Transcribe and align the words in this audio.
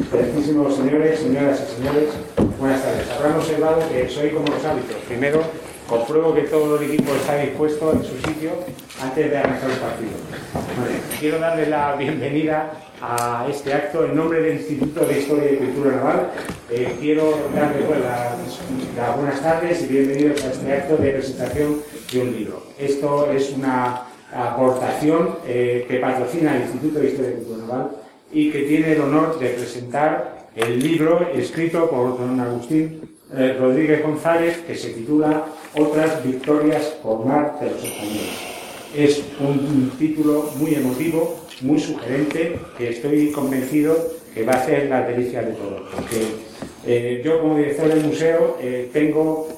Excelentísimos 0.00 0.76
señores, 0.76 1.18
señoras 1.18 1.60
y 1.60 1.76
señores, 1.76 2.08
buenas 2.58 2.82
tardes. 2.82 3.10
Habrán 3.10 3.36
observado 3.36 3.82
que 3.90 4.08
soy 4.08 4.30
como 4.30 4.46
los 4.46 4.64
hábitos. 4.64 4.96
Primero, 5.08 5.42
compruebo 5.88 6.32
que 6.34 6.42
todo 6.42 6.78
el 6.78 6.90
equipo 6.90 7.12
está 7.14 7.36
dispuesto 7.36 7.92
en 7.92 8.04
su 8.04 8.16
sitio 8.18 8.52
antes 9.02 9.30
de 9.30 9.36
arrancar 9.36 9.70
el 9.70 9.76
partido. 9.76 10.10
quiero 11.18 11.40
darle 11.40 11.66
la 11.66 11.96
bienvenida 11.96 12.72
a 13.02 13.46
este 13.50 13.74
acto 13.74 14.04
en 14.04 14.14
nombre 14.14 14.40
del 14.40 14.58
Instituto 14.58 15.04
de 15.04 15.18
Historia 15.18 15.52
y 15.52 15.56
Cultura 15.56 15.96
Naval. 15.96 16.30
Eh, 16.70 16.96
quiero 17.00 17.36
darle 17.52 17.82
pues, 17.82 17.98
las, 18.00 19.16
buenas 19.16 19.42
tardes 19.42 19.82
y 19.82 19.86
bienvenidos 19.86 20.44
a 20.44 20.52
este 20.52 20.72
acto 20.72 20.96
de 20.96 21.10
presentación 21.10 21.82
de 22.12 22.22
un 22.22 22.32
libro. 22.32 22.62
Esto 22.78 23.30
es 23.32 23.50
una 23.50 24.04
aportación 24.32 25.38
eh, 25.44 25.86
que 25.88 25.98
patrocina 25.98 26.54
el 26.54 26.62
Instituto 26.62 27.00
de 27.00 27.08
Historia 27.08 27.30
y 27.30 27.34
Cultura 27.34 27.66
Naval 27.66 27.90
y 28.32 28.50
que 28.50 28.62
tiene 28.62 28.92
el 28.92 29.00
honor 29.00 29.38
de 29.38 29.48
presentar 29.50 30.48
el 30.54 30.80
libro 30.80 31.28
escrito 31.34 31.88
por 31.88 32.18
don 32.18 32.38
Agustín 32.40 33.00
eh, 33.36 33.56
Rodríguez 33.58 34.02
González 34.02 34.58
que 34.66 34.74
se 34.74 34.90
titula 34.90 35.46
Otras 35.76 36.24
victorias 36.24 36.84
por 37.02 37.24
mar 37.24 37.58
de 37.60 37.70
los 37.70 37.84
españoles. 37.84 38.38
Es 38.96 39.22
un 39.38 39.92
título 39.98 40.50
muy 40.56 40.74
emotivo, 40.74 41.40
muy 41.60 41.78
sugerente, 41.78 42.58
que 42.76 42.90
estoy 42.90 43.30
convencido 43.30 43.96
que 44.34 44.44
va 44.44 44.54
a 44.54 44.64
ser 44.64 44.88
la 44.88 45.02
delicia 45.06 45.42
de 45.42 45.52
todos. 45.52 45.82
Porque 45.94 46.22
eh, 46.86 47.22
yo 47.24 47.40
como 47.40 47.56
director 47.56 47.88
del 47.88 48.04
museo 48.04 48.56
eh, 48.60 48.88
tengo 48.92 49.48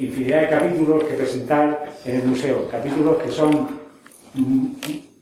infinidad 0.00 0.40
de 0.40 0.48
capítulos 0.48 1.04
que 1.04 1.14
presentar 1.14 1.94
en 2.04 2.16
el 2.16 2.24
museo, 2.24 2.68
capítulos 2.68 3.18
que 3.22 3.30
son 3.30 3.68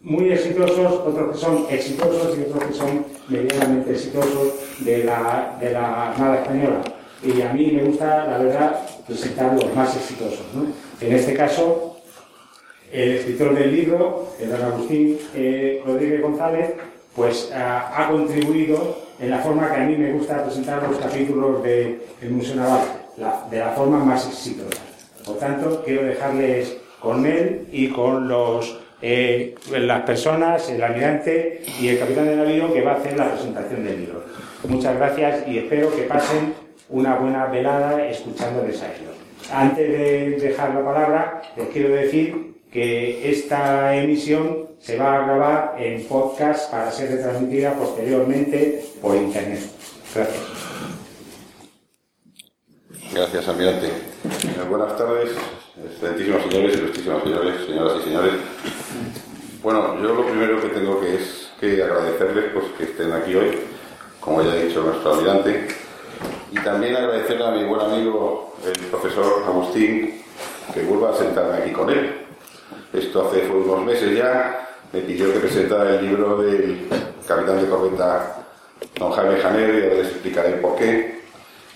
muy 0.05 0.31
exitosos, 0.31 0.93
otros 0.93 1.33
que 1.33 1.39
son 1.39 1.67
exitosos 1.71 2.37
y 2.39 2.43
otros 2.43 2.65
que 2.65 2.75
son 2.75 3.07
medianamente 3.29 3.93
exitosos 3.93 4.53
de 4.80 5.05
la, 5.05 5.57
de 5.59 5.73
la 5.73 6.11
Armada 6.11 6.43
Española. 6.43 6.83
Y 7.23 7.41
a 7.41 7.53
mí 7.55 7.73
me 7.73 7.85
gusta, 7.85 8.27
la 8.27 8.38
verdad, 8.38 8.87
presentar 9.07 9.55
los 9.55 9.74
más 9.74 9.96
exitosos. 9.96 10.45
En 11.01 11.13
este 11.15 11.35
caso, 11.35 11.96
el 12.93 13.13
escritor 13.13 13.55
del 13.55 13.74
libro, 13.74 14.29
el 14.38 14.51
don 14.51 14.63
Agustín 14.63 15.19
eh, 15.35 15.83
Rodríguez 15.87 16.21
González, 16.21 16.74
pues 17.16 17.51
ha, 17.55 18.09
contribuido 18.11 18.99
en 19.18 19.30
la 19.30 19.39
forma 19.39 19.73
que 19.73 19.80
a 19.80 19.85
mí 19.85 19.96
me 19.96 20.13
gusta 20.13 20.45
presentar 20.45 20.87
los 20.87 20.99
capítulos 20.99 21.63
del 21.63 22.01
Museo 22.30 22.57
Naval, 22.57 22.83
de 23.51 23.59
la 23.59 23.71
forma 23.71 24.05
más 24.05 24.29
exitosa. 24.29 24.83
Por 25.24 25.39
tanto, 25.39 25.83
quiero 25.83 26.05
dejarles 26.05 26.77
con 27.01 27.24
él 27.24 27.68
y 27.73 27.89
con 27.89 28.29
los 28.29 28.84
eh, 29.07 29.55
las 29.71 30.01
personas, 30.05 30.71
el 30.71 30.83
almirante 30.83 31.63
y 31.79 31.88
el 31.88 31.99
capitán 31.99 32.24
de 32.24 32.37
navío 32.37 32.73
que 32.73 32.80
va 32.80 32.93
a 32.93 32.95
hacer 32.95 33.19
la 33.19 33.30
presentación 33.30 33.85
del 33.85 34.01
libro. 34.01 34.24
Muchas 34.66 34.96
gracias 34.96 35.46
y 35.46 35.59
espero 35.59 35.95
que 35.95 36.05
pasen 36.05 36.55
una 36.88 37.16
buena 37.16 37.45
velada 37.45 38.02
escuchándoles 38.09 38.80
a 38.83 38.87
ellos. 38.87 39.13
Antes 39.52 39.87
de 39.91 40.30
dejar 40.41 40.74
la 40.74 40.83
palabra, 40.83 41.43
les 41.55 41.69
quiero 41.69 41.95
decir 41.95 42.55
que 42.73 43.30
esta 43.30 43.95
emisión 43.95 44.69
se 44.80 44.96
va 44.96 45.16
a 45.16 45.27
grabar 45.27 45.77
en 45.79 46.02
podcast 46.05 46.71
para 46.71 46.91
ser 46.91 47.11
retransmitida 47.11 47.74
posteriormente 47.74 48.87
por 49.02 49.16
internet. 49.16 49.61
Gracias. 50.15 50.43
Gracias, 53.13 53.49
almirante. 53.49 53.89
Buenas 54.66 54.96
tardes, 54.96 55.37
excelentísimos 55.85 56.43
señores, 56.43 56.77
ilustrísimos 56.77 57.23
señores, 57.23 57.66
señoras 57.66 57.93
y 58.01 58.04
señores. 58.04 58.32
Bueno, 59.63 60.02
yo 60.02 60.15
lo 60.15 60.27
primero 60.27 60.60
que 60.60 60.68
tengo 60.68 61.01
que 61.01 61.15
es 61.15 61.51
que 61.60 61.82
agradecerles 61.82 62.45
pues, 62.52 62.65
que 62.77 62.85
estén 62.85 63.13
aquí 63.13 63.35
hoy, 63.35 63.59
como 64.21 64.43
ya 64.43 64.53
ha 64.53 64.56
dicho 64.56 64.82
nuestro 64.82 65.15
almirante, 65.15 65.69
y 66.53 66.56
también 66.56 66.97
agradecerle 66.97 67.47
a 67.47 67.50
mi 67.50 67.65
buen 67.65 67.81
amigo, 67.81 68.56
el 68.65 68.87
profesor 68.87 69.43
Agustín, 69.47 70.22
que 70.72 70.82
vuelva 70.82 71.10
a 71.10 71.16
sentarme 71.16 71.59
aquí 71.59 71.72
con 71.72 71.91
él. 71.91 72.15
Esto 72.93 73.27
hace 73.27 73.49
unos 73.49 73.84
meses 73.84 74.16
ya, 74.16 74.69
me 74.93 75.01
pidió 75.01 75.33
que 75.33 75.41
presentara 75.41 75.97
el 75.97 76.06
libro 76.06 76.41
del 76.41 76.87
capitán 77.27 77.61
de 77.61 77.69
corbeta 77.69 78.47
don 78.99 79.11
Jaime 79.12 79.41
Janer, 79.41 79.75
y 79.75 79.83
ahora 79.83 79.95
les 79.97 80.09
explicaré 80.09 80.51
por 80.56 80.77
qué. 80.77 81.14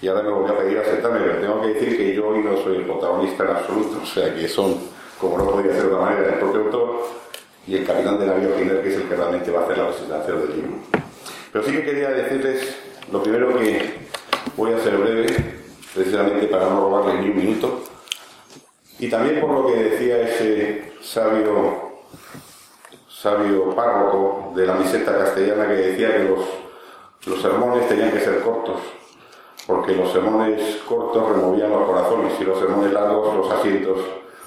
Y 0.00 0.06
ahora 0.06 0.22
me 0.22 0.30
voy 0.30 0.48
a 0.48 0.56
pedir 0.56 0.78
a 0.78 0.84
sentarme, 0.84 1.18
pero 1.18 1.40
tengo 1.40 1.60
que 1.60 1.68
decir 1.68 1.96
que 1.96 2.14
yo 2.14 2.28
hoy 2.28 2.38
no 2.38 2.56
soy 2.58 2.76
el 2.76 2.84
protagonista 2.84 3.42
en 3.42 3.50
absoluto, 3.50 4.00
o 4.00 4.06
sea 4.06 4.32
que 4.32 4.46
son, 4.46 4.76
como 5.20 5.38
no 5.38 5.50
podría 5.50 5.72
ser 5.72 5.86
de 5.86 5.92
otra 5.92 6.04
manera, 6.04 6.34
el 6.34 6.38
propio 6.38 6.60
autor 6.62 7.06
y 7.66 7.76
el 7.76 7.84
capitán 7.84 8.18
de 8.20 8.26
navío 8.26 8.56
Giner, 8.56 8.80
que 8.80 8.90
es 8.90 8.94
el 8.94 9.08
que 9.08 9.16
realmente 9.16 9.50
va 9.50 9.60
a 9.60 9.64
hacer 9.64 9.78
la 9.78 9.88
presentación 9.88 10.40
del 10.40 10.56
libro. 10.56 10.70
Pero 11.52 11.64
sí 11.64 11.72
que 11.72 11.84
quería 11.84 12.10
decirles, 12.10 12.76
lo 13.10 13.22
primero 13.22 13.58
que 13.58 14.06
voy 14.56 14.72
a 14.72 14.78
ser 14.78 14.96
breve, 14.98 15.26
precisamente 15.92 16.46
para 16.46 16.68
no 16.68 16.80
robarles 16.80 17.20
ni 17.20 17.30
un 17.30 17.36
minuto, 17.36 17.80
y 19.00 19.10
también 19.10 19.40
por 19.40 19.50
lo 19.50 19.66
que 19.66 19.82
decía 19.82 20.20
ese 20.20 20.92
sabio, 21.02 22.04
sabio 23.08 23.74
párroco 23.74 24.52
de 24.54 24.64
la 24.64 24.74
miseta 24.74 25.18
castellana 25.18 25.66
que 25.66 25.74
decía 25.74 26.16
que 26.16 26.24
los, 26.24 26.40
los 27.26 27.42
sermones 27.42 27.88
tenían 27.88 28.12
que 28.12 28.20
ser 28.20 28.40
cortos 28.42 28.80
porque 29.68 29.94
los 29.94 30.10
sermones 30.10 30.78
cortos 30.88 31.28
removían 31.28 31.70
los 31.70 31.86
corazones 31.86 32.32
y 32.40 32.44
los 32.44 32.58
sermones 32.58 32.90
largos 32.90 33.36
los 33.36 33.50
asientos, 33.50 33.98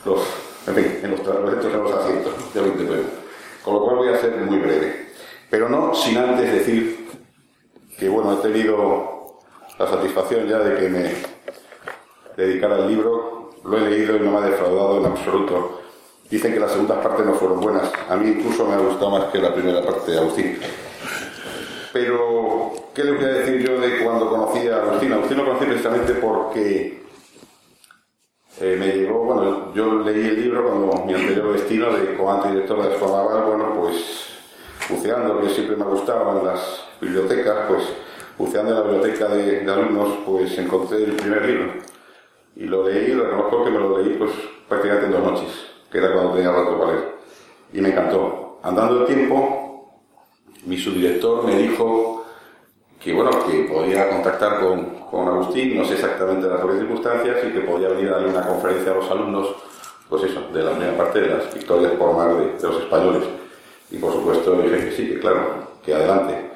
los, 0.04 0.20
en 0.66 0.74
fin, 0.74 1.00
en 1.04 1.12
los, 1.12 1.20
en 1.20 1.84
los 1.84 1.92
asientos, 1.94 2.34
ya 2.56 2.62
lo 2.62 2.74
Con 3.64 3.74
lo 3.76 3.84
cual 3.84 3.98
voy 3.98 4.10
a 4.10 4.18
ser 4.18 4.36
muy 4.38 4.58
breve. 4.58 5.10
Pero 5.48 5.70
no 5.70 5.94
sin 5.94 6.18
antes 6.18 6.52
decir 6.52 7.08
que, 8.00 8.10
bueno, 8.10 8.34
he 8.34 8.38
tenido 8.38 9.38
la 9.78 9.88
satisfacción 9.88 10.48
ya 10.48 10.58
de 10.58 10.80
que 10.80 10.90
me 10.90 11.14
dedicara 12.36 12.78
al 12.78 12.88
libro, 12.88 13.52
lo 13.64 13.78
he 13.78 13.92
leído 13.92 14.16
y 14.16 14.22
no 14.22 14.32
me 14.32 14.38
ha 14.40 14.50
defraudado 14.50 15.02
en 15.02 15.06
absoluto. 15.06 15.82
Dicen 16.32 16.52
que 16.52 16.60
las 16.60 16.72
segundas 16.72 16.98
partes 16.98 17.28
no 17.28 17.36
fueron 17.36 17.62
buenas. 17.62 17.92
A 18.10 18.16
mí 18.16 18.28
incluso 18.28 18.66
me 18.66 18.74
ha 18.74 18.80
gustado 18.80 19.12
más 19.12 19.26
que 19.26 19.38
la 19.38 19.54
primera 19.54 19.84
parte 19.84 20.14
de 20.14 20.18
Agustín. 20.18 20.58
Pero, 21.94 22.72
¿qué 22.94 23.04
le 23.04 23.12
voy 23.14 23.24
a 23.24 23.28
decir 23.28 23.66
yo 23.66 23.80
de 23.80 24.04
cuando 24.04 24.30
conocí 24.30 24.68
a 24.68 24.78
Agustín? 24.78 25.14
Agustín 25.14 25.38
lo 25.38 25.46
conocí 25.46 25.66
precisamente 25.66 26.14
porque 26.16 27.02
eh, 28.60 28.76
me 28.78 28.88
llegó, 28.88 29.24
bueno, 29.24 29.74
yo 29.74 30.00
leí 30.00 30.28
el 30.28 30.42
libro 30.42 30.64
cuando 30.64 31.06
mi 31.06 31.14
anterior 31.14 31.54
destino 31.54 31.92
de 31.94 32.16
comandante 32.16 32.56
director 32.56 32.84
de 32.84 32.94
Escuela 32.94 33.24
bueno, 33.24 33.74
pues 33.80 34.28
buceando, 34.90 35.40
que 35.40 35.50
siempre 35.50 35.76
me 35.78 35.84
ha 35.84 35.88
gustado 35.88 36.40
en 36.40 36.46
las 36.46 36.84
bibliotecas, 37.00 37.56
pues 37.68 37.84
buceando 38.38 38.72
en 38.72 38.78
la 38.78 38.84
biblioteca 38.84 39.30
de, 39.30 39.72
alumnos, 39.72 40.20
pues 40.26 40.58
encontré 40.58 41.04
el 41.04 41.14
primer 41.14 41.46
libro. 41.46 41.74
Y 42.56 42.66
lo 42.66 42.88
leí, 42.88 43.14
lo 43.14 43.24
reconozco 43.24 43.64
que 43.64 43.72
me 43.72 43.80
lo 43.80 43.98
leí 43.98 44.16
pues 44.16 44.32
prácticamente 44.68 45.06
en 45.08 45.12
dos 45.14 45.32
noches, 45.32 45.50
que 45.90 45.98
era 45.98 46.14
cuando 46.14 46.34
tenía 46.34 46.52
rato 46.52 46.78
para 46.78 46.92
leer. 46.92 47.16
Y 47.74 47.82
me 47.82 47.90
encantó. 47.90 48.60
Andando 48.64 49.02
el 49.02 49.06
tiempo, 49.08 50.02
mi 50.66 50.78
subdirector 50.78 51.46
me 51.46 51.56
dijo 51.56 52.21
que 53.04 53.14
bueno, 53.14 53.32
que 53.46 53.64
podía 53.64 54.10
contactar 54.10 54.60
con, 54.60 54.86
con 55.10 55.28
Agustín, 55.28 55.78
no 55.78 55.86
sé 55.86 55.96
exactamente 55.96 56.48
las 56.48 56.62
circunstancias, 56.62 57.38
y 57.44 57.52
que 57.52 57.62
podía 57.62 57.90
venir 57.90 58.10
a 58.10 58.12
darle 58.14 58.30
una 58.30 58.46
conferencia 58.46 58.92
a 58.92 58.96
los 58.96 59.10
alumnos, 59.10 59.56
pues 60.08 60.24
eso, 60.24 60.42
de 60.54 60.64
la 60.64 60.72
primera 60.72 60.96
parte 60.98 61.22
de 61.22 61.28
las 61.30 61.54
victorias 61.54 61.94
por 61.94 62.16
mar 62.16 62.36
de, 62.36 62.62
los 62.62 62.84
españoles. 62.84 63.24
Y 63.90 63.98
por 63.98 64.14
supuesto 64.14 64.54
dije 64.62 64.86
que 64.86 64.92
sí, 64.92 65.08
que 65.08 65.20
claro, 65.20 65.68
que 65.84 65.96
adelante. 65.96 66.52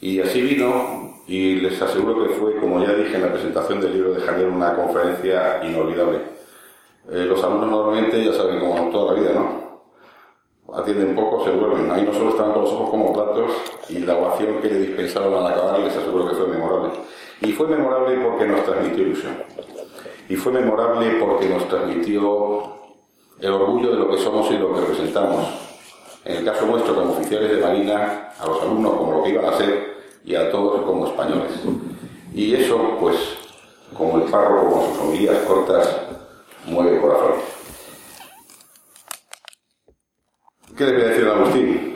Y 0.00 0.20
así 0.20 0.42
vino, 0.42 1.22
y 1.26 1.56
les 1.56 1.80
aseguro 1.80 2.22
que 2.22 2.34
fue, 2.34 2.56
como 2.56 2.84
ya 2.84 2.92
dije 2.92 3.16
en 3.16 3.22
la 3.22 3.32
presentación 3.32 3.80
del 3.80 3.94
libro 3.94 4.12
de 4.12 4.20
Javier, 4.20 4.48
una 4.48 4.74
conferencia 4.74 5.64
inolvidable. 5.64 6.18
Eh, 7.10 7.24
los 7.24 7.42
alumnos 7.42 7.70
normalmente 7.70 8.22
ya 8.22 8.34
saben, 8.34 8.60
como 8.60 8.90
toda 8.90 9.14
la 9.14 9.20
vida, 9.20 9.32
¿no? 9.32 9.67
Atienden 10.74 11.14
poco, 11.14 11.44
se 11.44 11.50
duermen. 11.52 11.90
Ahí 11.90 12.02
no 12.02 12.12
solo 12.12 12.30
estaban 12.30 12.52
con 12.52 12.62
los 12.62 12.72
ojos 12.72 12.90
como 12.90 13.12
platos 13.12 13.52
y 13.88 13.98
la 14.00 14.16
ovación 14.16 14.60
que 14.60 14.68
le 14.68 14.80
dispensaron 14.80 15.34
al 15.34 15.52
acabar 15.52 15.80
les 15.80 15.96
aseguro 15.96 16.28
que 16.28 16.36
fue 16.36 16.48
memorable. 16.48 16.90
Y 17.40 17.52
fue 17.52 17.68
memorable 17.68 18.18
porque 18.18 18.46
nos 18.46 18.64
transmitió 18.64 19.04
ilusión. 19.04 19.36
Y 20.28 20.36
fue 20.36 20.52
memorable 20.52 21.16
porque 21.20 21.48
nos 21.48 21.68
transmitió 21.68 22.78
el 23.40 23.52
orgullo 23.52 23.92
de 23.92 23.96
lo 23.96 24.10
que 24.10 24.18
somos 24.18 24.50
y 24.50 24.58
lo 24.58 24.74
que 24.74 24.80
representamos. 24.80 25.46
En 26.24 26.36
el 26.38 26.44
caso 26.44 26.66
nuestro, 26.66 26.94
como 26.94 27.12
oficiales 27.12 27.50
de 27.50 27.62
Marina, 27.62 28.32
a 28.38 28.46
los 28.46 28.60
alumnos 28.60 28.92
como 28.94 29.12
lo 29.12 29.22
que 29.22 29.30
iban 29.30 29.46
a 29.46 29.56
ser 29.56 29.96
y 30.24 30.34
a 30.34 30.50
todos 30.50 30.82
como 30.82 31.06
españoles. 31.06 31.52
Y 32.34 32.54
eso, 32.54 32.96
pues, 33.00 33.16
como 33.96 34.18
el 34.18 34.24
párroco 34.24 34.70
con 34.70 34.88
sus 34.88 34.98
homilías 34.98 35.38
cortas, 35.46 35.96
mueve 36.66 37.00
corazones. 37.00 37.57
¿Qué 40.78 40.86
le 40.86 40.92
voy 40.92 41.02
a 41.02 41.08
decir 41.08 41.26
a 41.26 41.32
Agustín? 41.32 41.94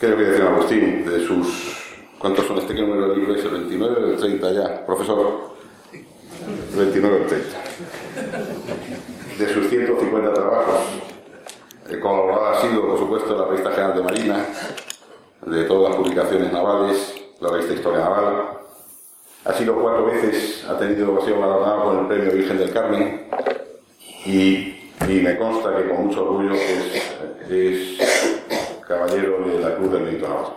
¿Qué 0.00 0.08
le 0.08 0.14
voy 0.14 0.24
a 0.24 0.28
decir 0.28 0.42
a 0.42 0.48
Agustín 0.54 1.04
de 1.04 1.26
sus... 1.26 1.76
¿Cuántos 2.18 2.46
son 2.46 2.56
este 2.56 2.74
que 2.74 2.80
número 2.80 3.10
de 3.10 3.16
libros? 3.16 3.44
¿El 3.44 3.50
29 3.50 3.94
o 4.02 4.06
el 4.12 4.16
30 4.16 4.52
ya? 4.52 4.86
Profesor. 4.86 5.50
El 5.92 6.78
29 6.78 7.14
o 7.14 7.18
el 7.18 7.26
30. 7.26 7.58
De 9.38 9.52
sus 9.52 9.68
150 9.68 10.32
trabajos. 10.32 10.80
El 11.90 12.00
colaborador 12.00 12.54
ha 12.54 12.60
sido, 12.62 12.86
por 12.86 12.98
supuesto, 13.00 13.36
la 13.36 13.44
revista 13.48 13.70
general 13.72 13.94
de 13.94 14.02
Marina, 14.02 14.46
de 15.44 15.64
todas 15.64 15.90
las 15.90 15.96
publicaciones 16.00 16.50
navales, 16.54 17.14
la 17.38 17.50
revista 17.50 17.74
Historia 17.74 18.00
Naval. 18.00 18.48
Ha 19.44 19.52
sido 19.52 19.74
cuatro 19.78 20.06
veces, 20.06 20.64
ha 20.66 20.78
tenido, 20.78 21.18
ha 21.18 21.22
sido 21.22 21.38
galardonado 21.38 21.84
con 21.84 21.98
el 21.98 22.06
premio 22.06 22.32
Virgen 22.32 22.56
del 22.56 22.72
Carmen 22.72 23.28
y, 24.24 24.75
me 25.26 25.36
consta 25.36 25.76
que 25.76 25.88
con 25.88 26.06
mucho 26.06 26.22
orgullo 26.22 26.54
es, 26.54 27.98
caballero 28.86 29.44
de 29.46 29.60
la 29.60 29.74
Cruz 29.76 29.92
del 29.92 30.02
Mérito 30.02 30.28
Naval. 30.28 30.52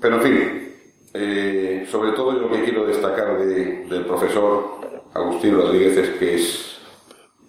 Pero 0.00 0.16
en 0.16 0.22
fin, 0.22 0.74
eh, 1.14 1.88
sobre 1.90 2.12
todo 2.12 2.32
lo 2.32 2.50
que 2.50 2.64
quiero 2.64 2.84
destacar 2.86 3.38
del 3.38 4.04
profesor 4.04 4.80
Agustín 5.14 5.54
Rodríguez 5.54 5.96
es 5.96 6.10
que 6.18 6.34
es 6.34 6.78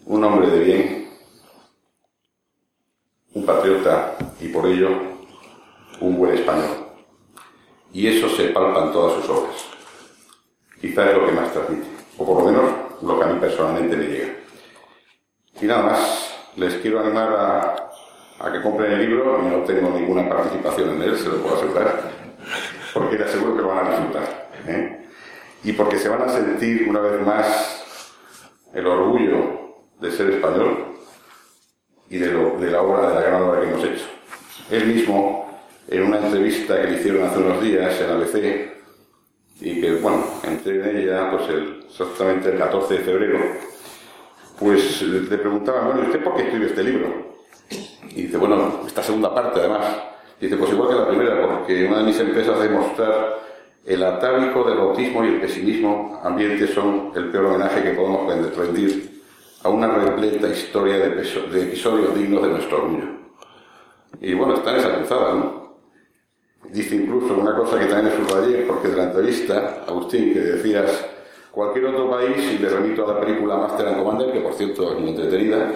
un 0.05 0.23
hombre 0.23 0.49
de 0.51 0.59
bien, 0.59 1.09
un 3.33 3.45
patriota 3.45 4.15
y 4.39 4.49
por 4.49 4.67
ello 4.67 4.89
un 5.99 6.17
buen 6.17 6.37
español. 6.37 6.85
Y 7.91 8.07
eso 8.07 8.29
se 8.29 8.49
palpa 8.49 8.85
en 8.85 8.91
todas 8.91 9.15
sus 9.15 9.29
obras. 9.29 9.65
Quizás 10.79 11.09
es 11.09 11.17
lo 11.17 11.25
que 11.25 11.31
más 11.31 11.51
transmite, 11.51 11.87
o 12.17 12.25
por 12.25 12.43
lo 12.43 12.51
menos 12.51 12.84
lo 13.05 13.19
que 13.19 13.25
a 13.25 13.27
mí 13.27 13.39
personalmente 13.39 13.95
me 13.95 14.05
llega. 14.05 14.33
Y 15.61 15.65
nada 15.65 15.83
más, 15.83 16.35
les 16.55 16.75
quiero 16.75 16.99
animar 16.99 17.29
a, 18.39 18.51
que 18.51 18.61
compren 18.61 18.91
el 18.91 19.09
libro, 19.09 19.41
no 19.41 19.63
tengo 19.63 19.89
ninguna 19.89 20.27
participación 20.27 20.91
en 20.91 21.01
él, 21.03 21.17
se 21.17 21.29
lo 21.29 21.37
puedo 21.41 21.55
asegurar, 21.55 22.11
porque 22.93 23.17
les 23.17 23.27
aseguro 23.27 23.55
que 23.55 23.61
lo 23.61 23.67
van 23.69 23.87
a 23.87 23.89
disfrutar. 23.91 24.49
¿eh? 24.67 25.07
Y 25.63 25.73
porque 25.73 25.97
se 25.97 26.09
van 26.09 26.23
a 26.23 26.29
sentir 26.29 26.87
una 26.87 26.99
vez 26.99 27.25
más 27.25 27.83
el 28.73 28.85
orgullo 28.85 29.75
de 29.99 30.11
ser 30.11 30.29
español 30.31 30.97
y 32.09 32.17
de, 32.17 32.31
la 32.31 32.81
obra, 32.81 33.09
de 33.09 33.15
la 33.15 33.21
gran 33.21 33.41
obra 33.41 33.61
que 33.61 33.67
hemos 33.67 33.83
hecho. 33.83 34.05
Él 34.69 34.87
mismo, 34.87 35.59
en 35.87 36.03
una 36.03 36.17
entrevista 36.17 36.81
que 36.81 36.87
le 36.87 36.99
hicieron 36.99 37.25
hace 37.25 37.39
unos 37.39 37.61
días 37.61 37.99
en 38.01 38.09
ABC, 38.11 38.74
y 39.61 39.81
que, 39.81 39.95
bueno, 39.95 40.23
entré 40.43 40.89
en 40.89 40.97
ella 40.97 41.31
pues 41.31 41.43
exactamente 41.87 42.51
el 42.51 42.57
14 42.57 42.93
de 42.93 42.99
febrero, 42.99 43.39
pues 44.59 45.01
le 45.01 45.37
preguntaban, 45.37 45.87
bueno, 45.87 46.01
¿usted 46.01 46.23
por 46.23 46.35
qué 46.35 46.43
escribe 46.43 46.67
este 46.67 46.83
libro? 46.83 47.35
Y 48.09 48.23
dice, 48.23 48.37
bueno, 48.37 48.81
esta 48.85 49.03
segunda 49.03 49.33
parte 49.33 49.59
además. 49.59 49.85
Dice, 50.39 50.57
pues 50.57 50.71
igual 50.71 50.89
que 50.89 50.95
la 50.95 51.07
primera, 51.07 51.47
porque 51.47 51.85
una 51.85 51.99
de 51.99 52.03
mis 52.03 52.19
empresas 52.19 52.59
de 52.59 52.69
mostrar 52.69 53.39
el 53.85 54.03
atávico 54.03 54.63
del 54.63 54.79
autismo 54.79 55.23
y 55.23 55.27
el 55.27 55.41
pesimismo 55.41 56.19
ambiente 56.23 56.67
son 56.67 57.11
el 57.15 57.29
peor 57.29 57.45
homenaje 57.45 57.83
que 57.83 57.91
podemos 57.91 58.55
rendir 58.55 59.21
a 59.63 59.69
una 59.69 59.87
repleta 59.87 60.47
historia 60.47 60.97
de, 60.97 61.21
episodios 61.61 62.15
dignos 62.15 62.43
de 62.43 62.49
nuestro 62.49 62.83
orgullo. 62.83 63.05
Y 64.21 64.33
bueno, 64.33 64.55
está 64.55 64.71
en 64.71 64.77
esa 64.77 64.95
cruzada, 64.95 65.33
¿no? 65.33 65.64
Dice 66.71 66.95
incluso 66.95 67.35
una 67.35 67.55
cosa 67.55 67.79
que 67.79 67.85
también 67.85 68.13
es 68.13 68.29
subrayé, 68.29 68.63
porque 68.63 68.89
de 68.89 68.97
la 68.97 69.03
entrevista, 69.03 69.83
Agustín, 69.87 70.33
que 70.33 70.39
decías, 70.39 71.05
cualquier 71.51 71.85
otro 71.85 72.09
país, 72.09 72.35
y 72.37 72.57
le 72.57 72.69
remito 72.69 73.09
a 73.09 73.13
la 73.13 73.21
película 73.21 73.57
Master 73.57 73.87
and 73.87 73.97
Commander, 73.97 74.33
que 74.33 74.41
por 74.41 74.53
cierto 74.53 74.93
es 74.93 74.99
muy 74.99 75.11
entretenida, 75.11 75.71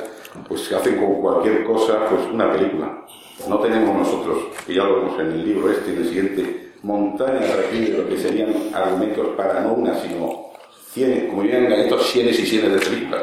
pues 0.48 0.72
hacen 0.74 0.98
con 0.98 1.22
cualquier 1.22 1.64
cosa, 1.64 2.06
pues 2.10 2.22
una 2.32 2.52
película. 2.52 3.06
No 3.48 3.60
tenemos 3.60 3.96
nosotros, 3.96 4.48
y 4.68 4.76
ya 4.76 4.84
lo 4.84 4.98
vemos 4.98 5.20
en 5.20 5.28
el 5.28 5.46
libro 5.46 5.72
este 5.72 5.92
y 5.92 5.94
en 5.94 6.00
el 6.00 6.08
siguiente, 6.08 6.72
montañas 6.84 7.50
aquí 7.66 7.86
de 7.86 7.98
lo 7.98 8.10
que 8.10 8.18
serían 8.18 8.54
argumentos 8.74 9.28
para 9.38 9.62
no 9.62 9.74
una, 9.74 9.98
sino 10.00 10.50
cien, 10.92 11.28
como 11.28 11.44
dirían 11.44 11.72
estos 11.72 12.10
cienes 12.10 12.38
y 12.40 12.46
cienes 12.46 12.74
de 12.74 12.80
películas. 12.80 13.22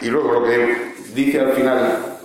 Y 0.00 0.06
luego 0.08 0.32
lo 0.32 0.44
que 0.44 0.92
dice 1.14 1.40
al 1.40 1.52
final, 1.52 2.18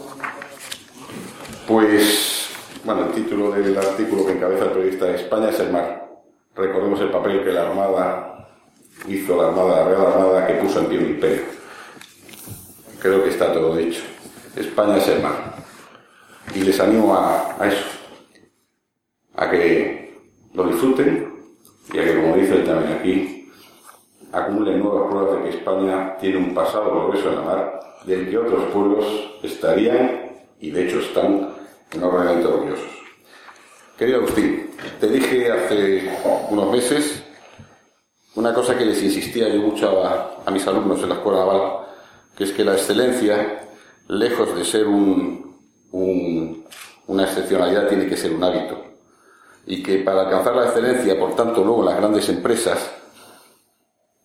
pues, 1.67 2.40
bueno, 2.83 3.05
el 3.05 3.11
título 3.11 3.51
del 3.51 3.77
artículo 3.77 4.25
que 4.25 4.33
encabeza 4.33 4.65
el 4.65 4.71
periodista 4.71 5.09
España 5.13 5.49
es 5.49 5.59
el 5.59 5.71
mar. 5.71 6.09
Recordemos 6.55 6.99
el 7.01 7.11
papel 7.11 7.43
que 7.43 7.51
la 7.51 7.67
Armada 7.67 8.49
hizo, 9.07 9.41
la 9.41 9.49
Armada, 9.49 9.83
la 9.83 9.89
Real 9.89 10.05
Armada, 10.07 10.47
que 10.47 10.53
puso 10.55 10.79
en 10.79 10.85
pie 10.87 10.97
un 10.97 11.05
imperio. 11.05 11.43
Creo 12.99 13.23
que 13.23 13.29
está 13.29 13.53
todo 13.53 13.75
dicho. 13.75 14.01
España 14.55 14.97
es 14.97 15.07
el 15.07 15.21
mar. 15.21 15.55
Y 16.53 16.61
les 16.61 16.79
animo 16.79 17.15
a, 17.15 17.55
eso, 17.65 17.85
a 19.35 19.49
que 19.49 20.19
lo 20.53 20.63
disfruten 20.65 21.33
y 21.93 21.99
a 21.99 22.03
que, 22.03 22.15
como 22.21 22.35
dice 22.35 22.55
él 22.55 22.65
también 22.65 22.97
aquí, 22.97 23.51
acumulen 24.31 24.79
nuevas 24.79 25.09
pruebas 25.09 25.37
de 25.37 25.43
que 25.43 25.57
España 25.57 26.17
tiene 26.19 26.37
un 26.37 26.53
pasado 26.53 26.91
glorioso 26.91 27.29
en 27.29 27.35
la 27.35 27.41
mar, 27.41 27.79
del 28.05 28.29
que 28.29 28.37
otros 28.37 28.65
pueblos 28.65 29.05
estarían, 29.43 30.31
y 30.59 30.71
de 30.71 30.87
hecho 30.87 30.99
están, 30.99 31.50
enormemente 31.93 32.47
orgullosos. 32.47 32.89
Querido 33.97 34.19
Agustín, 34.19 34.71
te 34.99 35.07
dije 35.07 35.51
hace 35.51 36.17
unos 36.49 36.71
meses 36.71 37.23
una 38.35 38.53
cosa 38.53 38.77
que 38.77 38.85
les 38.85 39.01
insistía 39.03 39.49
yo 39.49 39.61
mucho 39.61 40.05
a, 40.05 40.49
mis 40.51 40.65
alumnos 40.65 41.01
en 41.03 41.09
la 41.09 41.15
Escuela 41.15 41.39
Naval, 41.39 41.87
que 42.35 42.45
es 42.45 42.51
que 42.51 42.63
la 42.63 42.73
excelencia, 42.73 43.67
lejos 44.07 44.55
de 44.55 44.63
ser 44.63 44.87
una 44.87 45.43
excepcionalidad, 47.23 47.87
tiene 47.89 48.07
que 48.07 48.15
ser 48.15 48.31
un 48.33 48.43
hábito. 48.43 48.85
Y 49.65 49.83
que 49.83 49.97
para 49.99 50.21
alcanzar 50.21 50.55
la 50.55 50.65
excelencia, 50.65 51.19
por 51.19 51.35
tanto, 51.35 51.63
luego 51.63 51.81
en 51.81 51.87
las 51.87 51.97
grandes 51.97 52.29
empresas, 52.29 52.91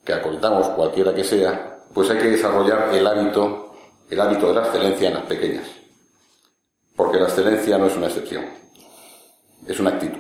que 0.05 0.13
acolitamos 0.13 0.69
cualquiera 0.69 1.13
que 1.13 1.25
sea, 1.25 1.79
pues 1.93 2.09
hay 2.11 2.19
que 2.19 2.31
desarrollar 2.31 2.91
el 2.95 3.07
hábito, 3.07 3.75
el 4.09 4.21
hábito 4.21 4.49
de 4.49 4.55
la 4.55 4.67
excelencia 4.67 5.09
en 5.09 5.15
las 5.15 5.25
pequeñas. 5.25 5.67
Porque 6.97 7.19
la 7.19 7.27
excelencia 7.27 7.79
no 7.79 7.87
es 7.87 7.97
una 7.97 8.07
excepción, 8.07 8.45
es 9.67 9.79
una 9.79 9.91
actitud. 9.91 10.19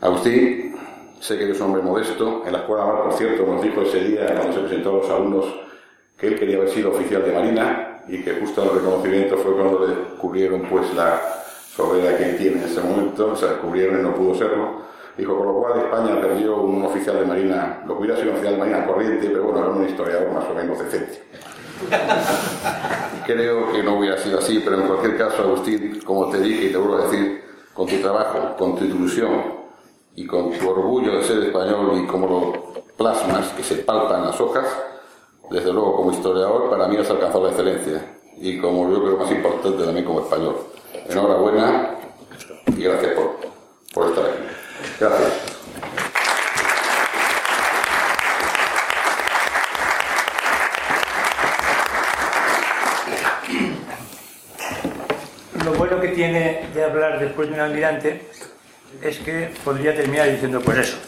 Agustín, 0.00 0.76
sé 1.20 1.38
que 1.38 1.44
eres 1.44 1.58
un 1.60 1.66
hombre 1.66 1.82
modesto, 1.82 2.42
en 2.44 2.52
la 2.52 2.58
escuela 2.58 3.02
por 3.04 3.12
cierto, 3.14 3.46
nos 3.46 3.62
dijo 3.62 3.82
ese 3.82 4.00
día 4.00 4.26
cuando 4.26 4.52
se 4.52 4.60
presentó 4.60 4.90
a 4.90 4.92
los 4.94 5.10
alumnos 5.10 5.46
que 6.18 6.26
él 6.28 6.38
quería 6.38 6.56
haber 6.56 6.70
sido 6.70 6.90
oficial 6.90 7.24
de 7.24 7.32
Marina 7.32 8.02
y 8.08 8.22
que 8.22 8.34
justo 8.34 8.62
el 8.62 8.80
reconocimiento 8.80 9.38
fue 9.38 9.54
cuando 9.54 9.86
le 9.86 9.94
descubrieron 9.94 10.62
pues 10.68 10.92
la 10.94 11.20
sobrera 11.74 12.16
que 12.18 12.34
tiene 12.34 12.58
en 12.58 12.68
ese 12.68 12.80
momento, 12.80 13.34
se 13.34 13.46
descubrieron 13.46 14.00
y 14.00 14.02
no 14.02 14.14
pudo 14.14 14.34
serlo 14.34 14.82
Dijo, 15.16 15.36
con 15.36 15.46
lo 15.46 15.54
cual 15.54 15.78
España 15.78 16.20
perdió 16.20 16.56
un 16.56 16.84
oficial 16.86 17.18
de 17.18 17.26
Marina, 17.26 17.82
lo 17.86 17.94
que 17.94 18.00
hubiera 18.00 18.16
sido 18.16 18.30
un 18.30 18.36
oficial 18.36 18.54
de 18.54 18.60
Marina 18.60 18.86
corriente, 18.86 19.28
pero 19.28 19.44
bueno, 19.44 19.58
era 19.58 19.68
un 19.68 19.86
historiador 19.86 20.32
más 20.32 20.44
o 20.44 20.54
menos 20.54 20.78
decente. 20.78 21.22
Creo 23.26 23.72
que 23.72 23.82
no 23.82 23.98
hubiera 23.98 24.18
sido 24.18 24.38
así, 24.38 24.60
pero 24.64 24.80
en 24.80 24.86
cualquier 24.86 25.16
caso, 25.16 25.42
Agustín, 25.42 26.00
como 26.04 26.28
te 26.28 26.40
dije 26.40 26.66
y 26.66 26.72
te 26.72 26.76
vuelvo 26.76 26.96
a 26.96 27.06
decir, 27.06 27.42
con 27.72 27.86
tu 27.86 27.96
trabajo, 28.00 28.56
con 28.56 28.76
tu 28.76 28.84
ilusión 28.84 29.62
y 30.14 30.26
con 30.26 30.50
tu 30.50 30.68
orgullo 30.68 31.16
de 31.16 31.22
ser 31.22 31.42
español 31.42 32.02
y 32.02 32.06
como 32.06 32.26
lo 32.26 32.72
plasmas 32.96 33.48
que 33.50 33.62
se 33.62 33.76
palpan 33.76 34.26
las 34.26 34.40
hojas, 34.40 34.66
desde 35.50 35.72
luego 35.72 35.96
como 35.96 36.12
historiador, 36.12 36.70
para 36.70 36.88
mí 36.88 36.96
has 36.96 37.10
alcanzado 37.10 37.44
la 37.44 37.50
excelencia 37.50 38.16
y 38.38 38.58
como 38.58 38.90
yo 38.90 39.02
creo 39.02 39.16
más 39.16 39.30
importante 39.30 39.84
también 39.84 40.04
como 40.04 40.20
español. 40.20 40.56
Enhorabuena 41.08 41.96
y 42.76 42.82
gracias 42.82 43.12
por, 43.12 43.36
por 43.94 44.06
estar 44.08 44.24
aquí. 44.24 44.38
Gracias. 44.98 45.52
Lo 55.64 55.72
bueno 55.74 56.00
que 56.00 56.11
tiene 56.22 56.68
de 56.72 56.84
hablar 56.84 57.18
después 57.18 57.48
de 57.48 57.54
un 57.54 57.60
almirante 57.60 58.22
es 59.02 59.18
que 59.18 59.50
podría 59.64 59.92
terminar 59.92 60.30
diciendo 60.30 60.60
pues 60.60 60.78
eso 60.78 60.98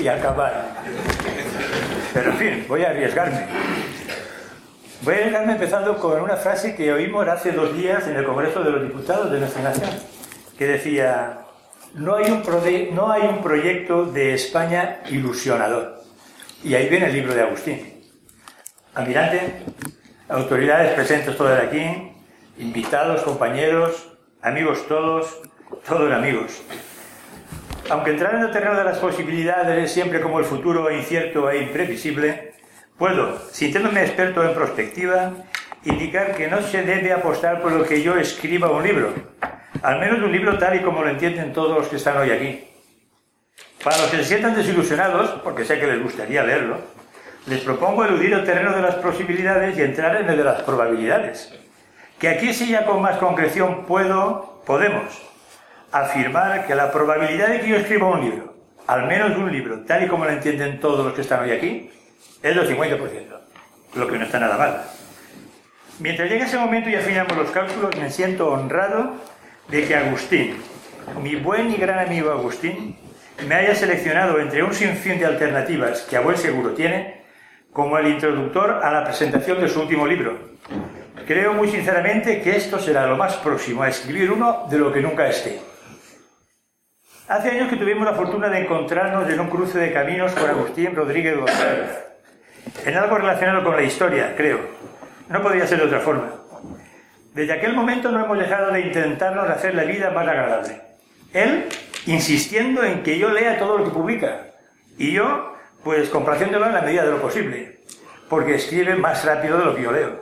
y, 0.00 0.08
acabar. 0.08 0.82
Pero 2.12 2.32
en 2.32 2.36
fin, 2.36 2.64
voy 2.66 2.82
a 2.82 2.90
arriesgarme. 2.90 3.46
Voy 5.02 5.14
a 5.14 5.16
arriesgarme 5.18 5.52
empezando 5.52 5.98
con 5.98 6.20
una 6.20 6.36
frase 6.36 6.74
que 6.74 6.92
oímos 6.92 7.28
hace 7.28 7.52
dos 7.52 7.76
días 7.76 8.08
en 8.08 8.16
el 8.16 8.24
Congreso 8.24 8.64
de 8.64 8.72
los 8.72 8.82
Diputados 8.82 9.30
de 9.30 9.38
nuestra 9.38 9.62
nación, 9.62 9.90
que 10.58 10.66
decía, 10.66 11.42
no 11.94 12.16
hay 12.16 12.28
un, 12.32 12.42
no 12.92 13.12
hay 13.12 13.22
un 13.22 13.40
proyecto 13.40 14.06
de 14.06 14.34
España 14.34 15.00
ilusionador. 15.10 16.02
Y 16.64 16.74
ahí 16.74 16.88
viene 16.88 17.06
el 17.06 17.12
libro 17.12 17.34
de 17.34 17.42
Agustín. 17.42 18.02
Almirante, 18.94 19.62
autoridades 20.28 20.92
presentes 20.94 21.36
todas 21.36 21.62
aquí, 21.62 22.10
invitados, 22.60 23.22
compañeros, 23.22 24.12
amigos 24.42 24.86
todos, 24.86 25.40
todos 25.88 26.12
amigos. 26.12 26.62
Aunque 27.88 28.10
entrar 28.10 28.34
en 28.34 28.42
el 28.42 28.50
terreno 28.52 28.76
de 28.76 28.84
las 28.84 28.98
posibilidades 28.98 29.84
es 29.84 29.92
siempre 29.92 30.20
como 30.20 30.38
el 30.38 30.44
futuro 30.44 30.90
incierto 30.90 31.50
e 31.50 31.62
imprevisible, 31.62 32.52
puedo, 32.98 33.38
sintiéndome 33.50 34.02
experto 34.02 34.44
en 34.44 34.54
prospectiva, 34.54 35.32
indicar 35.84 36.34
que 36.36 36.48
no 36.48 36.60
se 36.60 36.82
debe 36.82 37.12
apostar 37.12 37.62
por 37.62 37.72
lo 37.72 37.84
que 37.84 38.02
yo 38.02 38.16
escriba 38.16 38.70
un 38.70 38.82
libro, 38.82 39.12
al 39.82 39.98
menos 39.98 40.18
un 40.18 40.30
libro 40.30 40.58
tal 40.58 40.76
y 40.76 40.80
como 40.80 41.02
lo 41.02 41.08
entienden 41.08 41.54
todos 41.54 41.78
los 41.78 41.88
que 41.88 41.96
están 41.96 42.18
hoy 42.18 42.30
aquí. 42.30 42.64
Para 43.82 43.96
los 43.96 44.08
que 44.08 44.18
se 44.18 44.24
sientan 44.24 44.54
desilusionados, 44.54 45.40
porque 45.42 45.64
sé 45.64 45.80
que 45.80 45.86
les 45.86 46.02
gustaría 46.02 46.44
leerlo, 46.44 46.76
les 47.46 47.60
propongo 47.60 48.04
eludir 48.04 48.34
el 48.34 48.44
terreno 48.44 48.76
de 48.76 48.82
las 48.82 48.96
posibilidades 48.96 49.78
y 49.78 49.82
entrar 49.82 50.20
en 50.20 50.28
el 50.28 50.36
de 50.36 50.44
las 50.44 50.60
probabilidades. 50.62 51.54
Que 52.20 52.28
aquí 52.28 52.52
sí 52.52 52.68
ya 52.68 52.84
con 52.84 53.00
más 53.00 53.16
concreción 53.16 53.86
puedo, 53.86 54.62
podemos, 54.66 55.04
afirmar 55.90 56.66
que 56.66 56.74
la 56.74 56.92
probabilidad 56.92 57.48
de 57.48 57.60
que 57.60 57.68
yo 57.68 57.76
escriba 57.76 58.08
un 58.08 58.20
libro, 58.20 58.54
al 58.86 59.06
menos 59.06 59.34
un 59.38 59.50
libro, 59.50 59.80
tal 59.86 60.04
y 60.04 60.06
como 60.06 60.26
lo 60.26 60.30
entienden 60.30 60.80
todos 60.80 61.02
los 61.02 61.14
que 61.14 61.22
están 61.22 61.40
hoy 61.40 61.52
aquí, 61.52 61.90
es 62.42 62.54
del 62.54 62.68
50%, 62.68 63.00
lo 63.94 64.06
que 64.06 64.18
no 64.18 64.24
está 64.26 64.38
nada 64.38 64.58
mal. 64.58 64.82
Mientras 65.98 66.30
llega 66.30 66.44
ese 66.44 66.58
momento 66.58 66.90
y 66.90 66.94
afinamos 66.94 67.34
los 67.34 67.50
cálculos, 67.52 67.96
me 67.96 68.10
siento 68.10 68.50
honrado 68.52 69.14
de 69.68 69.86
que 69.86 69.96
Agustín, 69.96 70.56
mi 71.22 71.36
buen 71.36 71.70
y 71.70 71.76
gran 71.76 72.00
amigo 72.00 72.30
Agustín, 72.30 72.98
me 73.48 73.54
haya 73.54 73.74
seleccionado 73.74 74.38
entre 74.38 74.62
un 74.62 74.74
sinfín 74.74 75.18
de 75.18 75.24
alternativas 75.24 76.02
que 76.02 76.18
a 76.18 76.20
buen 76.20 76.36
seguro 76.36 76.74
tiene 76.74 77.22
como 77.72 77.96
el 77.96 78.08
introductor 78.08 78.80
a 78.82 78.92
la 78.92 79.04
presentación 79.04 79.58
de 79.58 79.68
su 79.70 79.80
último 79.80 80.06
libro. 80.06 80.49
Creo 81.30 81.54
muy 81.54 81.68
sinceramente 81.68 82.42
que 82.42 82.56
esto 82.56 82.80
será 82.80 83.06
lo 83.06 83.16
más 83.16 83.36
próximo 83.36 83.84
a 83.84 83.88
escribir 83.88 84.32
uno 84.32 84.66
de 84.68 84.78
lo 84.78 84.92
que 84.92 85.00
nunca 85.00 85.28
esté. 85.28 85.60
Hace 87.28 87.50
años 87.52 87.68
que 87.68 87.76
tuvimos 87.76 88.04
la 88.04 88.14
fortuna 88.14 88.48
de 88.48 88.62
encontrarnos 88.62 89.30
en 89.30 89.38
un 89.38 89.48
cruce 89.48 89.78
de 89.78 89.92
caminos 89.92 90.32
con 90.32 90.50
Agustín 90.50 90.92
Rodríguez 90.92 91.38
González, 91.38 91.88
en 92.84 92.96
algo 92.96 93.16
relacionado 93.16 93.62
con 93.62 93.76
la 93.76 93.84
historia, 93.84 94.34
creo. 94.36 94.58
No 95.28 95.40
podría 95.40 95.68
ser 95.68 95.78
de 95.78 95.84
otra 95.84 96.00
forma. 96.00 96.32
Desde 97.32 97.52
aquel 97.52 97.74
momento 97.74 98.10
no 98.10 98.24
hemos 98.24 98.36
dejado 98.36 98.72
de 98.72 98.80
intentarnos 98.80 99.48
hacer 99.48 99.76
la 99.76 99.84
vida 99.84 100.10
más 100.10 100.26
agradable. 100.26 100.80
Él 101.32 101.66
insistiendo 102.06 102.82
en 102.82 103.04
que 103.04 103.20
yo 103.20 103.30
lea 103.30 103.56
todo 103.56 103.78
lo 103.78 103.84
que 103.84 103.90
publica 103.90 104.48
y 104.98 105.12
yo, 105.12 105.54
pues 105.84 106.08
complaciéndolo 106.08 106.66
en 106.66 106.74
la 106.74 106.82
medida 106.82 107.04
de 107.04 107.12
lo 107.12 107.22
posible, 107.22 107.78
porque 108.28 108.56
escribe 108.56 108.96
más 108.96 109.24
rápido 109.24 109.58
de 109.58 109.64
lo 109.64 109.76
que 109.76 109.82
yo 109.82 109.92
leo. 109.92 110.19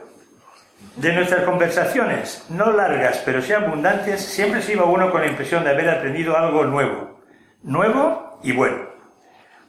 De 0.95 1.13
nuestras 1.13 1.43
conversaciones, 1.43 2.45
no 2.49 2.71
largas 2.71 3.21
pero 3.25 3.41
sí 3.41 3.53
abundantes, 3.53 4.21
siempre 4.21 4.61
se 4.61 4.73
iba 4.73 4.85
uno 4.85 5.11
con 5.11 5.21
la 5.21 5.27
impresión 5.27 5.63
de 5.63 5.69
haber 5.69 5.89
aprendido 5.89 6.37
algo 6.37 6.65
nuevo, 6.65 7.21
nuevo 7.63 8.39
y 8.43 8.51
bueno. 8.51 8.89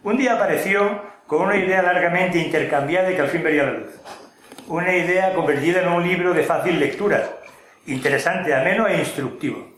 Un 0.03 0.17
día 0.17 0.35
apareció 0.35 1.03
con 1.27 1.43
una 1.43 1.57
idea 1.57 1.83
largamente 1.83 2.39
intercambiada 2.39 3.11
y 3.11 3.15
que 3.15 3.21
al 3.21 3.29
fin 3.29 3.43
vería 3.43 3.65
la 3.65 3.73
luz. 3.73 3.93
Una 4.67 4.97
idea 4.97 5.33
convertida 5.35 5.83
en 5.83 5.89
un 5.89 6.03
libro 6.03 6.33
de 6.33 6.43
fácil 6.43 6.81
lectura, 6.81 7.39
interesante, 7.87 8.55
ameno 8.55 8.89
e 8.89 8.99
instructivo. 8.99 9.69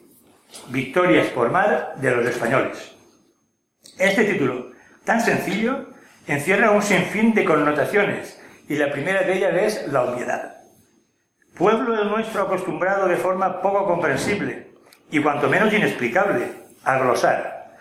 Victorias 0.69 1.27
por 1.29 1.51
mar 1.51 1.95
de 1.97 2.11
los 2.11 2.27
españoles. 2.27 2.95
Este 3.99 4.25
título, 4.25 4.71
tan 5.05 5.21
sencillo, 5.21 5.87
encierra 6.27 6.71
un 6.71 6.83
sinfín 6.83 7.35
de 7.35 7.45
connotaciones 7.45 8.41
y 8.69 8.77
la 8.77 8.91
primera 8.91 9.23
de 9.23 9.35
ellas 9.35 9.55
es 9.55 9.93
la 9.93 10.05
obviedad. 10.05 10.62
Pueblo 11.57 12.05
nuestro 12.05 12.43
acostumbrado 12.43 13.07
de 13.09 13.17
forma 13.17 13.61
poco 13.61 13.87
comprensible 13.87 14.69
y 15.11 15.21
cuanto 15.21 15.49
menos 15.49 15.73
inexplicable 15.73 16.47
a 16.85 16.99
glosar. 16.99 17.77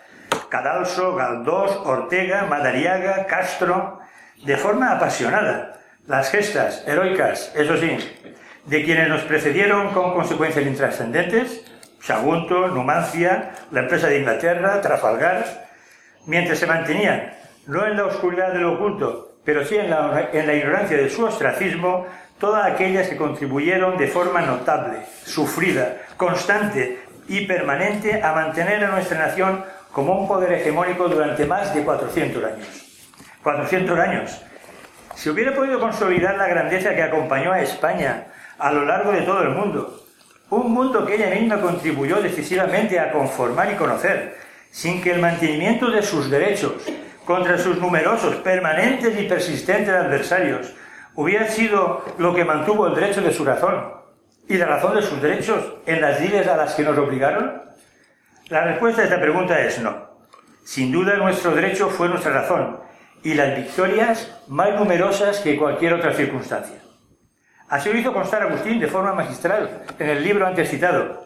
Cadalso, 0.50 1.14
Galdós, 1.14 1.80
Ortega, 1.84 2.44
Madariaga, 2.44 3.26
Castro, 3.26 4.00
de 4.44 4.56
forma 4.56 4.92
apasionada. 4.92 5.80
Las 6.06 6.30
gestas 6.30 6.84
heroicas, 6.86 7.52
eso 7.54 7.76
sí, 7.78 7.96
de 8.66 8.84
quienes 8.84 9.08
nos 9.08 9.22
precedieron 9.22 9.92
con 9.92 10.12
consecuencias 10.12 10.66
intrascendentes, 10.66 11.64
Sagunto, 12.00 12.68
Numancia, 12.68 13.52
la 13.70 13.80
empresa 13.80 14.08
de 14.08 14.18
Inglaterra, 14.18 14.80
Trafalgar, 14.80 15.68
mientras 16.26 16.58
se 16.58 16.66
mantenían, 16.66 17.32
no 17.66 17.86
en 17.86 17.96
la 17.96 18.06
oscuridad 18.06 18.52
del 18.52 18.64
oculto, 18.64 19.36
pero 19.44 19.64
sí 19.64 19.76
en 19.76 19.88
la, 19.88 20.28
en 20.32 20.46
la 20.46 20.54
ignorancia 20.54 20.96
de 20.96 21.08
su 21.08 21.24
ostracismo, 21.24 22.06
todas 22.42 22.66
aquellas 22.66 23.06
que 23.06 23.16
contribuyeron 23.16 23.96
de 23.96 24.08
forma 24.08 24.40
notable, 24.42 24.98
sufrida, 25.24 25.98
constante 26.16 26.98
y 27.28 27.46
permanente 27.46 28.20
a 28.20 28.32
mantener 28.32 28.84
a 28.84 28.90
nuestra 28.90 29.16
nación 29.16 29.64
como 29.92 30.18
un 30.18 30.26
poder 30.26 30.54
hegemónico 30.54 31.08
durante 31.08 31.46
más 31.46 31.72
de 31.72 31.84
400 31.84 32.42
años. 32.42 32.66
400 33.44 33.96
años. 33.96 34.42
Si 35.14 35.30
hubiera 35.30 35.54
podido 35.54 35.78
consolidar 35.78 36.36
la 36.36 36.48
grandeza 36.48 36.96
que 36.96 37.04
acompañó 37.04 37.52
a 37.52 37.60
España 37.60 38.26
a 38.58 38.72
lo 38.72 38.86
largo 38.86 39.12
de 39.12 39.22
todo 39.22 39.42
el 39.42 39.50
mundo, 39.50 40.04
un 40.50 40.72
mundo 40.72 41.06
que 41.06 41.14
ella 41.14 41.30
misma 41.30 41.60
contribuyó 41.60 42.20
decisivamente 42.20 42.98
a 42.98 43.12
conformar 43.12 43.70
y 43.70 43.76
conocer, 43.76 44.36
sin 44.68 45.00
que 45.00 45.12
el 45.12 45.20
mantenimiento 45.20 45.92
de 45.92 46.02
sus 46.02 46.28
derechos 46.28 46.72
contra 47.24 47.56
sus 47.56 47.78
numerosos, 47.78 48.34
permanentes 48.36 49.16
y 49.16 49.28
persistentes 49.28 49.94
adversarios 49.94 50.74
hubiera 51.14 51.48
sido 51.48 52.04
lo 52.18 52.34
que 52.34 52.44
mantuvo 52.44 52.86
el 52.86 52.94
derecho 52.94 53.20
de 53.20 53.32
su 53.32 53.44
razón 53.44 53.92
y 54.48 54.56
la 54.56 54.66
razón 54.66 54.96
de 54.96 55.02
sus 55.02 55.20
derechos 55.20 55.74
en 55.86 56.00
las 56.00 56.20
diles 56.20 56.46
a 56.46 56.56
las 56.56 56.74
que 56.74 56.82
nos 56.82 56.98
obligaron? 56.98 57.62
La 58.48 58.64
respuesta 58.64 59.02
a 59.02 59.04
esta 59.04 59.20
pregunta 59.20 59.60
es 59.60 59.78
no. 59.80 60.10
Sin 60.64 60.92
duda 60.92 61.16
nuestro 61.16 61.54
derecho 61.54 61.88
fue 61.88 62.08
nuestra 62.08 62.32
razón 62.32 62.80
y 63.22 63.34
las 63.34 63.56
victorias 63.56 64.42
más 64.48 64.74
numerosas 64.74 65.40
que 65.40 65.56
cualquier 65.56 65.94
otra 65.94 66.12
circunstancia. 66.12 66.76
Así 67.68 67.90
lo 67.90 67.98
hizo 67.98 68.12
constar 68.12 68.42
Agustín 68.42 68.78
de 68.78 68.86
forma 68.86 69.14
magistral 69.14 69.84
en 69.98 70.08
el 70.08 70.22
libro 70.22 70.46
antes 70.46 70.68
citado. 70.68 71.24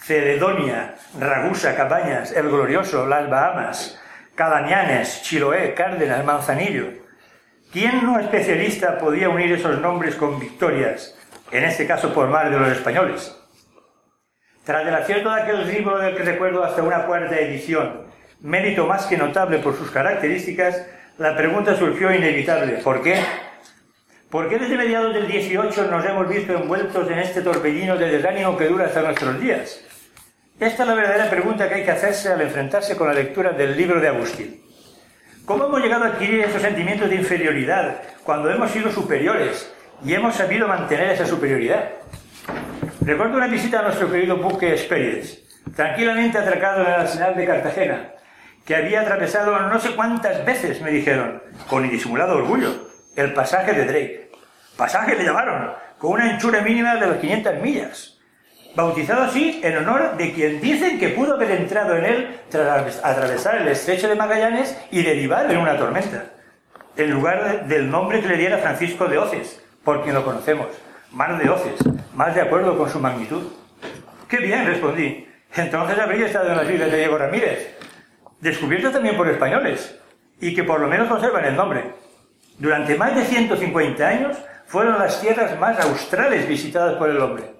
Ceredonia, 0.00 0.94
Ragusa, 1.18 1.74
Cabañas, 1.74 2.32
El 2.32 2.48
Glorioso, 2.48 3.06
Las 3.06 3.28
Bahamas, 3.28 4.00
Cadanianes, 4.34 5.22
Chiloé, 5.22 5.74
Cárdenas, 5.74 6.24
Manzanillo. 6.24 7.05
¿Quién 7.72 8.04
no 8.04 8.18
especialista 8.18 8.98
podía 8.98 9.28
unir 9.28 9.52
esos 9.52 9.80
nombres 9.80 10.14
con 10.14 10.38
victorias, 10.38 11.18
en 11.50 11.64
este 11.64 11.86
caso 11.86 12.14
por 12.14 12.28
mar 12.28 12.50
de 12.50 12.58
los 12.58 12.68
españoles? 12.70 13.36
Tras 14.64 14.86
el 14.86 14.94
acierto 14.94 15.32
de 15.32 15.42
aquel 15.42 15.68
libro 15.68 15.98
del 15.98 16.16
que 16.16 16.22
recuerdo 16.22 16.64
hasta 16.64 16.82
una 16.82 17.06
cuarta 17.06 17.38
edición, 17.38 18.06
mérito 18.40 18.86
más 18.86 19.06
que 19.06 19.16
notable 19.16 19.58
por 19.58 19.76
sus 19.76 19.90
características, 19.90 20.86
la 21.18 21.36
pregunta 21.36 21.76
surgió 21.76 22.12
inevitable. 22.14 22.74
¿Por 22.84 23.02
qué? 23.02 23.20
¿Por 24.30 24.48
qué 24.48 24.58
desde 24.58 24.76
mediados 24.76 25.12
del 25.12 25.26
18 25.26 25.90
nos 25.90 26.04
hemos 26.04 26.28
visto 26.28 26.52
envueltos 26.52 27.10
en 27.10 27.18
este 27.18 27.42
torbellino 27.42 27.96
de 27.96 28.10
desánimo 28.10 28.56
que 28.56 28.68
dura 28.68 28.86
hasta 28.86 29.02
nuestros 29.02 29.40
días? 29.40 29.80
Esta 30.58 30.82
es 30.82 30.88
la 30.88 30.94
verdadera 30.94 31.28
pregunta 31.28 31.68
que 31.68 31.74
hay 31.74 31.84
que 31.84 31.90
hacerse 31.90 32.30
al 32.30 32.40
enfrentarse 32.40 32.96
con 32.96 33.08
la 33.08 33.14
lectura 33.14 33.52
del 33.52 33.76
libro 33.76 34.00
de 34.00 34.08
Agustín. 34.08 34.65
¿Cómo 35.46 35.66
hemos 35.66 35.80
llegado 35.80 36.04
a 36.04 36.08
adquirir 36.08 36.40
esos 36.40 36.60
sentimientos 36.60 37.08
de 37.08 37.14
inferioridad 37.14 38.02
cuando 38.24 38.50
hemos 38.50 38.68
sido 38.68 38.90
superiores 38.90 39.72
y 40.04 40.12
hemos 40.12 40.34
sabido 40.34 40.66
mantener 40.66 41.10
esa 41.10 41.24
superioridad? 41.24 41.88
Recuerdo 43.00 43.36
una 43.36 43.46
visita 43.46 43.78
a 43.78 43.82
nuestro 43.82 44.10
querido 44.10 44.38
buque 44.38 44.74
Espérides, 44.74 45.44
tranquilamente 45.76 46.36
atracado 46.36 46.80
en 46.80 46.88
el 46.88 46.94
arsenal 46.94 47.36
de 47.36 47.46
Cartagena, 47.46 48.10
que 48.64 48.74
había 48.74 49.02
atravesado 49.02 49.56
no 49.56 49.78
sé 49.78 49.94
cuántas 49.94 50.44
veces, 50.44 50.82
me 50.82 50.90
dijeron, 50.90 51.40
con 51.68 51.84
indisimulado 51.84 52.38
orgullo, 52.38 52.88
el 53.14 53.32
pasaje 53.32 53.72
de 53.72 53.84
Drake. 53.84 54.30
Pasaje 54.76 55.14
le 55.14 55.22
llamaron, 55.22 55.70
con 55.98 56.14
una 56.14 56.24
anchura 56.24 56.60
mínima 56.62 56.96
de 56.96 57.06
las 57.06 57.18
500 57.18 57.54
millas. 57.62 58.15
Bautizado 58.76 59.22
así 59.22 59.58
en 59.64 59.78
honor 59.78 60.18
de 60.18 60.34
quien 60.34 60.60
dicen 60.60 60.98
que 60.98 61.08
pudo 61.08 61.32
haber 61.32 61.50
entrado 61.52 61.96
en 61.96 62.04
él 62.04 62.40
tras 62.50 63.02
atravesar 63.02 63.62
el 63.62 63.68
estrecho 63.68 64.06
de 64.06 64.14
Magallanes 64.14 64.78
y 64.90 65.02
derivar 65.02 65.50
en 65.50 65.56
una 65.56 65.78
tormenta, 65.78 66.26
en 66.94 67.10
lugar 67.10 67.68
del 67.68 67.90
nombre 67.90 68.20
que 68.20 68.28
le 68.28 68.36
diera 68.36 68.58
Francisco 68.58 69.06
de 69.06 69.16
Oces, 69.16 69.64
por 69.82 70.02
quien 70.02 70.14
lo 70.14 70.26
conocemos, 70.26 70.66
Mar 71.10 71.42
de 71.42 71.48
Oces, 71.48 71.80
más 72.12 72.34
de 72.34 72.42
acuerdo 72.42 72.76
con 72.76 72.90
su 72.90 73.00
magnitud. 73.00 73.44
Qué 74.28 74.40
bien, 74.40 74.66
respondí. 74.66 75.26
Entonces 75.54 75.98
habría 75.98 76.26
estado 76.26 76.50
en 76.50 76.58
las 76.58 76.68
islas 76.70 76.90
de 76.92 76.98
Diego 76.98 77.16
Ramírez, 77.16 77.78
descubiertas 78.40 78.92
también 78.92 79.16
por 79.16 79.26
españoles, 79.26 79.98
y 80.38 80.54
que 80.54 80.64
por 80.64 80.80
lo 80.80 80.88
menos 80.88 81.08
conservan 81.08 81.46
el 81.46 81.56
nombre. 81.56 81.94
Durante 82.58 82.94
más 82.96 83.16
de 83.16 83.24
150 83.24 84.06
años 84.06 84.36
fueron 84.66 84.98
las 84.98 85.18
tierras 85.18 85.58
más 85.58 85.80
australes 85.80 86.46
visitadas 86.46 86.96
por 86.96 87.08
el 87.08 87.22
hombre. 87.22 87.55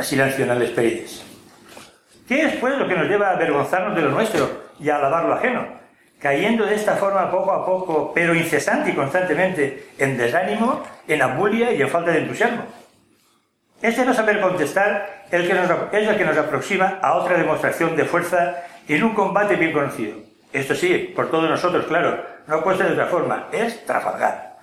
Así 0.00 0.16
la 0.16 0.28
nacional 0.28 0.62
Esperides. 0.62 1.22
¿Qué 2.26 2.46
es 2.46 2.56
pues 2.56 2.74
lo 2.78 2.88
que 2.88 2.96
nos 2.96 3.06
lleva 3.06 3.28
a 3.28 3.32
avergonzarnos 3.34 3.94
de 3.94 4.00
lo 4.00 4.08
nuestro 4.08 4.48
y 4.80 4.88
a 4.88 4.96
alabar 4.96 5.26
lo 5.26 5.34
ajeno? 5.34 5.66
Cayendo 6.18 6.64
de 6.64 6.74
esta 6.74 6.96
forma 6.96 7.30
poco 7.30 7.52
a 7.52 7.66
poco, 7.66 8.10
pero 8.14 8.34
incesante 8.34 8.90
y 8.90 8.94
constantemente, 8.94 9.90
en 9.98 10.16
desánimo, 10.16 10.82
en 11.06 11.20
abulia 11.20 11.72
y 11.72 11.82
en 11.82 11.88
falta 11.90 12.12
de 12.12 12.20
entusiasmo. 12.20 12.62
Este 13.82 14.06
no 14.06 14.14
saber 14.14 14.40
contestar 14.40 15.26
que 15.30 15.38
nos, 15.38 15.70
es 15.92 16.08
el 16.08 16.16
que 16.16 16.24
nos 16.24 16.38
aproxima 16.38 16.98
a 17.02 17.18
otra 17.18 17.36
demostración 17.36 17.94
de 17.94 18.06
fuerza 18.06 18.56
en 18.88 19.04
un 19.04 19.12
combate 19.12 19.56
bien 19.56 19.72
conocido. 19.72 20.16
Esto 20.50 20.74
sí, 20.74 21.12
por 21.14 21.30
todos 21.30 21.50
nosotros, 21.50 21.84
claro, 21.84 22.24
no 22.46 22.62
puede 22.62 22.78
ser 22.78 22.86
de 22.86 22.92
otra 22.94 23.06
forma, 23.06 23.48
es 23.52 23.84
Trafalgar. 23.84 24.56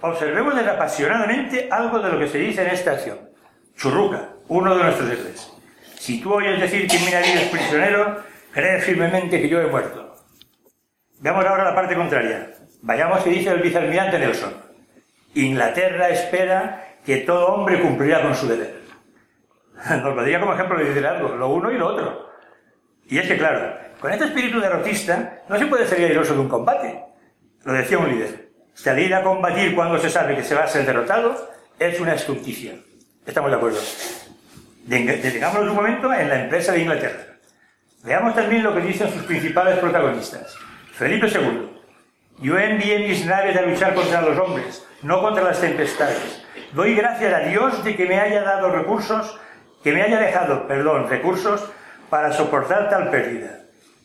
Observemos 0.00 0.54
desapasionadamente 0.54 1.66
algo 1.72 1.98
de 1.98 2.12
lo 2.12 2.20
que 2.20 2.28
se 2.28 2.38
dice 2.38 2.62
en 2.62 2.68
esta 2.68 2.92
acción. 2.92 3.18
Churruca, 3.76 4.28
uno 4.50 4.74
de 4.74 4.82
nuestros 4.82 5.08
héroes. 5.08 5.52
Si 5.96 6.20
tú 6.20 6.34
oyes 6.34 6.60
decir 6.60 6.88
que 6.88 6.98
mi 6.98 7.12
nariz 7.12 7.36
es 7.36 7.48
prisionero, 7.50 8.20
cree 8.50 8.80
firmemente 8.80 9.40
que 9.40 9.48
yo 9.48 9.60
he 9.60 9.66
muerto. 9.66 10.16
Veamos 11.20 11.44
ahora 11.44 11.64
la 11.64 11.74
parte 11.74 11.94
contraria. 11.94 12.50
Vayamos 12.82 13.22
que 13.22 13.30
dice 13.30 13.50
el 13.50 13.62
vicealmirante 13.62 14.18
Nelson. 14.18 14.52
Inglaterra 15.34 16.08
espera 16.08 16.96
que 17.06 17.18
todo 17.18 17.46
hombre 17.46 17.80
cumplirá 17.80 18.22
con 18.22 18.34
su 18.34 18.48
deber. 18.48 18.80
Nos 19.88 20.16
lo 20.16 20.24
diría 20.24 20.40
como 20.40 20.54
ejemplo 20.54 20.78
de 20.78 20.84
liderazgo, 20.84 21.28
lo 21.36 21.48
uno 21.48 21.70
y 21.70 21.78
lo 21.78 21.86
otro. 21.86 22.30
Y 23.06 23.18
es 23.18 23.28
que, 23.28 23.38
claro, 23.38 23.76
con 24.00 24.12
este 24.12 24.24
espíritu 24.24 24.60
derrotista 24.60 25.42
no 25.48 25.58
se 25.58 25.66
puede 25.66 25.86
ser 25.86 26.00
airoso 26.00 26.34
de 26.34 26.40
un 26.40 26.48
combate. 26.48 27.04
Lo 27.64 27.72
decía 27.72 27.98
un 27.98 28.08
líder. 28.08 28.50
Salir 28.74 29.14
a 29.14 29.22
combatir 29.22 29.76
cuando 29.76 29.96
se 29.98 30.10
sabe 30.10 30.34
que 30.34 30.42
se 30.42 30.56
va 30.56 30.64
a 30.64 30.68
ser 30.68 30.84
derrotado 30.84 31.50
es 31.78 32.00
una 32.00 32.14
estulticia. 32.14 32.74
Estamos 33.24 33.50
de 33.52 33.56
acuerdo. 33.56 33.78
Detengámonos 34.90 35.70
un 35.70 35.76
momento 35.76 36.12
en 36.12 36.28
la 36.28 36.40
empresa 36.42 36.72
de 36.72 36.80
Inglaterra. 36.80 37.24
Veamos 38.02 38.34
también 38.34 38.64
lo 38.64 38.74
que 38.74 38.80
dicen 38.80 39.08
sus 39.12 39.22
principales 39.22 39.78
protagonistas. 39.78 40.56
Felipe 40.94 41.28
II. 41.28 41.70
Yo 42.40 42.58
envié 42.58 42.98
mis 42.98 43.24
naves 43.24 43.56
a 43.56 43.62
luchar 43.62 43.94
contra 43.94 44.20
los 44.20 44.36
hombres, 44.36 44.84
no 45.02 45.22
contra 45.22 45.44
las 45.44 45.60
tempestades. 45.60 46.44
Doy 46.72 46.96
gracias 46.96 47.32
a 47.32 47.38
Dios 47.38 47.84
de 47.84 47.94
que 47.94 48.06
me 48.06 48.18
haya 48.18 48.42
dado 48.42 48.72
recursos, 48.72 49.38
que 49.84 49.92
me 49.92 50.02
haya 50.02 50.18
dejado, 50.18 50.66
perdón, 50.66 51.08
recursos 51.08 51.70
para 52.08 52.32
soportar 52.32 52.90
tal 52.90 53.10
pérdida. 53.10 53.60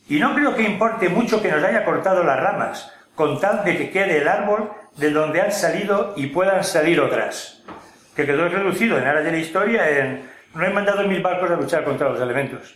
Y 0.08 0.20
no 0.20 0.36
creo 0.36 0.56
que 0.56 0.62
importe 0.62 1.10
mucho 1.10 1.42
que 1.42 1.52
nos 1.52 1.64
haya 1.64 1.84
cortado 1.84 2.24
las 2.24 2.40
ramas, 2.40 2.94
con 3.16 3.40
tal 3.40 3.64
de 3.64 3.76
que 3.76 3.90
quede 3.90 4.20
el 4.20 4.28
árbol 4.28 4.70
de 4.98 5.10
donde 5.10 5.42
han 5.42 5.52
salido 5.52 6.14
y 6.16 6.28
puedan 6.28 6.64
salir 6.64 7.02
otras. 7.02 7.64
Que 8.16 8.28
quedó 8.28 8.48
reducido 8.50 9.00
en 9.00 9.08
aras 9.08 9.24
de 9.24 9.32
la 9.32 9.38
historia 9.38 9.90
en 9.90 10.35
no 10.56 10.66
he 10.66 10.70
mandado 10.70 11.04
mil 11.08 11.22
barcos 11.22 11.52
a 11.52 11.56
luchar 11.56 11.84
contra 11.84 12.10
los 12.10 12.20
elementos. 12.20 12.76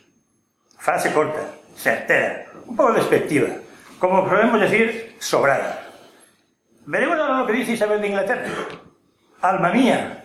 Frase 0.78 1.12
corta, 1.12 1.42
certera, 1.76 2.46
un 2.66 2.76
poco 2.76 2.94
despectiva, 2.94 3.48
como 3.98 4.28
podemos 4.28 4.62
decir, 4.62 5.16
sobrada. 5.20 5.88
Veremos 6.86 7.18
ahora 7.18 7.40
lo 7.40 7.48
que 7.48 7.54
dice 7.54 7.74
Isabel 7.74 8.02
de 8.02 8.08
Inglaterra. 8.08 8.50
Alma 9.42 9.72
mía, 9.72 10.24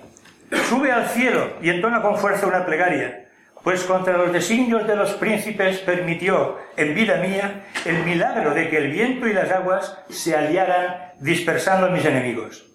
sube 0.68 0.92
al 0.92 1.06
cielo 1.08 1.54
y 1.62 1.70
entona 1.70 2.02
con 2.02 2.18
fuerza 2.18 2.46
una 2.46 2.66
plegaria 2.66 3.24
pues 3.64 3.82
contra 3.84 4.18
los 4.18 4.30
designios 4.30 4.86
de 4.86 4.94
los 4.94 5.12
príncipes 5.14 5.78
permitió, 5.78 6.58
en 6.76 6.94
vida 6.94 7.16
mía, 7.16 7.64
el 7.86 8.04
milagro 8.04 8.52
de 8.52 8.68
que 8.68 8.76
el 8.76 8.90
viento 8.90 9.26
y 9.26 9.32
las 9.32 9.50
aguas 9.50 9.98
se 10.10 10.36
aliaran 10.36 11.12
dispersando 11.18 11.86
a 11.86 11.88
mis 11.88 12.04
enemigos. 12.04 12.66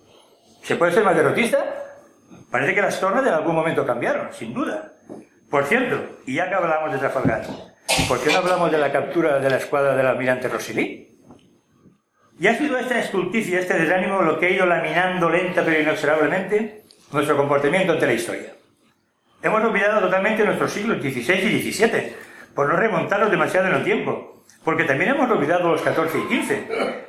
¿Se 0.63 0.75
puede 0.75 0.91
ser 0.91 1.03
más 1.03 1.15
derrotista? 1.15 1.78
Parece 2.51 2.75
que 2.75 2.81
las 2.81 2.99
tornas 2.99 3.25
en 3.25 3.33
algún 3.33 3.55
momento 3.55 3.85
cambiaron, 3.85 4.33
sin 4.33 4.53
duda. 4.53 4.93
Por 5.49 5.65
cierto, 5.65 6.17
y 6.25 6.35
ya 6.35 6.49
que 6.49 6.55
hablamos 6.55 6.91
de 6.91 6.99
Trafalgar, 6.99 7.43
¿por 8.07 8.19
qué 8.19 8.31
no 8.31 8.39
hablamos 8.39 8.71
de 8.71 8.77
la 8.77 8.91
captura 8.91 9.39
de 9.39 9.49
la 9.49 9.57
escuadra 9.57 9.95
del 9.95 10.07
almirante 10.07 10.47
Rosselli? 10.47 11.07
¿Y 12.39 12.47
ha 12.47 12.57
sido 12.57 12.77
esta 12.77 12.99
estulticia, 12.99 13.59
este 13.59 13.77
desánimo, 13.77 14.21
lo 14.21 14.39
que 14.39 14.47
ha 14.47 14.49
ido 14.51 14.65
laminando 14.65 15.29
lenta 15.29 15.63
pero 15.63 15.81
inexorablemente 15.81 16.79
nuestro 17.11 17.37
comportamiento 17.37 17.93
ante 17.93 18.05
la 18.05 18.13
historia. 18.13 18.53
Hemos 19.41 19.63
olvidado 19.63 20.01
totalmente 20.01 20.43
nuestros 20.43 20.71
siglos 20.71 21.01
XVI 21.01 21.33
y 21.33 21.71
XVII, 21.71 22.15
por 22.53 22.67
no 22.69 22.75
remontarnos 22.75 23.31
demasiado 23.31 23.67
en 23.67 23.75
el 23.75 23.83
tiempo, 23.83 24.43
porque 24.63 24.83
también 24.83 25.11
hemos 25.11 25.29
olvidado 25.29 25.69
los 25.69 25.81
XIV 25.81 26.29
y 26.29 26.43
XV, 26.43 26.51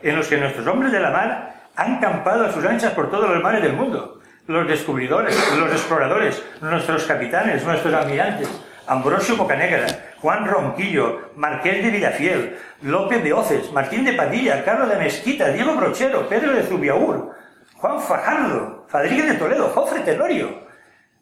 en 0.02 0.16
los 0.16 0.28
que 0.28 0.36
nuestros 0.36 0.66
hombres 0.66 0.92
de 0.92 1.00
la 1.00 1.10
mar 1.10 1.66
han 1.76 2.00
campado 2.00 2.46
a 2.46 2.52
sus 2.52 2.64
anchas 2.64 2.92
por 2.92 3.10
todos 3.10 3.28
los 3.30 3.42
mares 3.42 3.62
del 3.62 3.72
mundo. 3.72 4.19
Los 4.50 4.66
descubridores, 4.66 5.38
los 5.56 5.70
exploradores, 5.70 6.42
nuestros 6.60 7.04
capitanes, 7.04 7.64
nuestros 7.64 7.94
almirantes, 7.94 8.48
Ambrosio 8.88 9.36
Bocanegra, 9.36 9.86
Juan 10.18 10.44
Ronquillo, 10.44 11.30
Marqués 11.36 11.84
de 11.84 11.90
Villafiel, 11.92 12.58
López 12.82 13.22
de 13.22 13.32
Oces, 13.32 13.70
Martín 13.70 14.04
de 14.04 14.14
Padilla, 14.14 14.64
Carlos 14.64 14.88
de 14.88 14.96
Mezquita, 14.96 15.50
Diego 15.50 15.76
Brochero, 15.76 16.28
Pedro 16.28 16.52
de 16.52 16.64
Zubiaur, 16.64 17.30
Juan 17.76 18.00
Fajardo, 18.00 18.86
Fadrique 18.88 19.22
de 19.22 19.34
Toledo, 19.34 19.68
Jofre 19.68 20.00
Tenorio, 20.00 20.66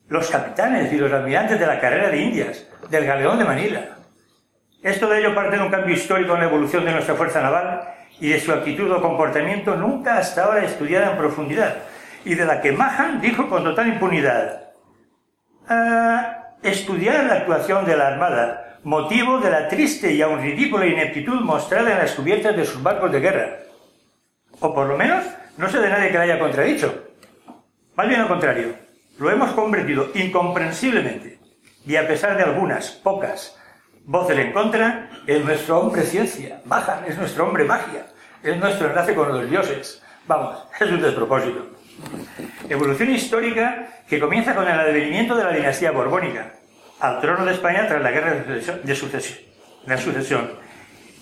los 0.09 0.31
capitanes 0.31 0.91
y 0.91 0.97
los 0.97 1.13
almirantes 1.13 1.61
de 1.61 1.67
la 1.67 1.79
carrera 1.79 2.09
de 2.09 2.23
Indias, 2.23 2.67
del 2.89 3.05
galeón 3.05 3.39
de 3.39 3.45
Manila. 3.45 3.81
Esto 4.83 5.07
de 5.07 5.19
ello 5.19 5.35
parte 5.35 5.59
de 5.59 5.65
un 5.65 5.71
cambio 5.71 5.95
histórico 5.95 6.33
en 6.33 6.41
la 6.41 6.47
evolución 6.47 6.83
de 6.87 6.93
nuestra 6.93 7.15
fuerza 7.15 7.43
naval 7.43 7.91
y 8.21 8.31
de 8.31 8.41
su 8.41 8.51
actitud 8.53 8.91
o 8.91 9.03
comportamiento 9.03 9.77
nunca 9.77 10.17
hasta 10.17 10.45
ahora 10.45 10.65
estudiada 10.65 11.11
en 11.11 11.19
profundidad, 11.19 11.77
y 12.25 12.35
de 12.35 12.45
la 12.45 12.61
que 12.61 12.73
Mahan 12.73 13.21
dijo 13.21 13.49
con 13.49 13.65
total 13.65 13.89
impunidad. 13.89 14.71
Ah, 15.69 16.55
estudiar 16.63 17.25
la 17.25 17.35
actuación 17.35 17.85
de 17.85 17.97
la 17.97 18.09
Armada, 18.09 18.79
motivo 18.85 19.39
de 19.39 19.51
la 19.51 19.69
triste 19.69 20.13
y 20.13 20.23
aún 20.23 20.41
ridícula 20.41 20.87
ineptitud 20.87 21.41
mostrada 21.41 21.93
en 21.93 21.99
las 21.99 22.13
cubiertas 22.13 22.57
de 22.57 22.65
sus 22.65 22.83
barcos 22.83 23.13
de 23.13 23.21
guerra. 23.21 23.59
O 24.61 24.75
por 24.75 24.87
lo 24.87 24.97
menos, 24.97 25.25
no 25.57 25.69
sé 25.69 25.79
de 25.79 25.89
nadie 25.89 26.11
que 26.11 26.19
la 26.19 26.25
haya 26.25 26.39
contradicho. 26.39 27.05
Más 27.95 28.09
bien 28.09 28.21
al 28.21 28.29
contrario 28.29 28.89
lo 29.19 29.31
hemos 29.31 29.51
convertido 29.53 30.11
incomprensiblemente, 30.15 31.41
y 31.85 31.97
a 31.97 32.07
pesar 32.07 32.37
de 32.37 32.45
algunas, 32.45 32.91
pocas, 32.91 33.59
voces 34.05 34.39
en 34.39 34.53
contra, 34.53 35.11
en 35.27 35.45
nuestro 35.45 35.81
hombre 35.81 36.03
ciencia, 36.03 36.61
baja, 36.65 37.03
es 37.07 37.19
nuestro 37.19 37.47
hombre 37.47 37.65
magia, 37.65 38.07
es 38.43 38.57
nuestro 38.57 38.89
enlace 38.89 39.15
con 39.15 39.29
los 39.29 39.51
dioses. 39.51 40.03
Vamos, 40.27 40.59
es 40.79 40.91
un 40.91 41.03
despropósito. 41.03 41.78
Evolución 42.69 43.11
histórica 43.11 43.89
que 44.09 44.21
comienza 44.21 44.55
con 44.55 44.69
el 44.69 44.79
advenimiento 44.79 45.35
de 45.37 45.45
la 45.45 45.53
dinastía 45.53 45.91
borbónica 45.91 46.53
al 47.01 47.21
trono 47.21 47.45
de 47.45 47.53
España 47.53 47.87
tras 47.87 48.03
la 48.03 48.11
guerra 48.11 48.35
de 48.35 48.95
sucesión, 48.95 49.41
de 49.87 49.99
sucesión 49.99 50.51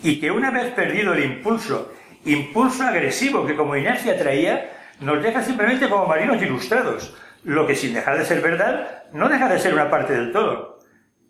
y 0.02 0.20
que 0.20 0.30
una 0.30 0.50
vez 0.50 0.72
perdido 0.72 1.14
el 1.14 1.24
impulso, 1.24 1.92
impulso 2.24 2.84
agresivo 2.84 3.46
que 3.46 3.56
como 3.56 3.76
inercia 3.76 4.18
traía, 4.18 4.70
nos 5.00 5.22
deja 5.22 5.42
simplemente 5.42 5.88
como 5.88 6.06
marinos 6.06 6.40
ilustrados, 6.42 7.14
lo 7.44 7.66
que 7.66 7.74
sin 7.74 7.94
dejar 7.94 8.18
de 8.18 8.24
ser 8.24 8.40
verdad, 8.40 9.04
no 9.12 9.28
deja 9.28 9.48
de 9.48 9.58
ser 9.58 9.74
una 9.74 9.90
parte 9.90 10.12
del 10.14 10.32
todo. 10.32 10.78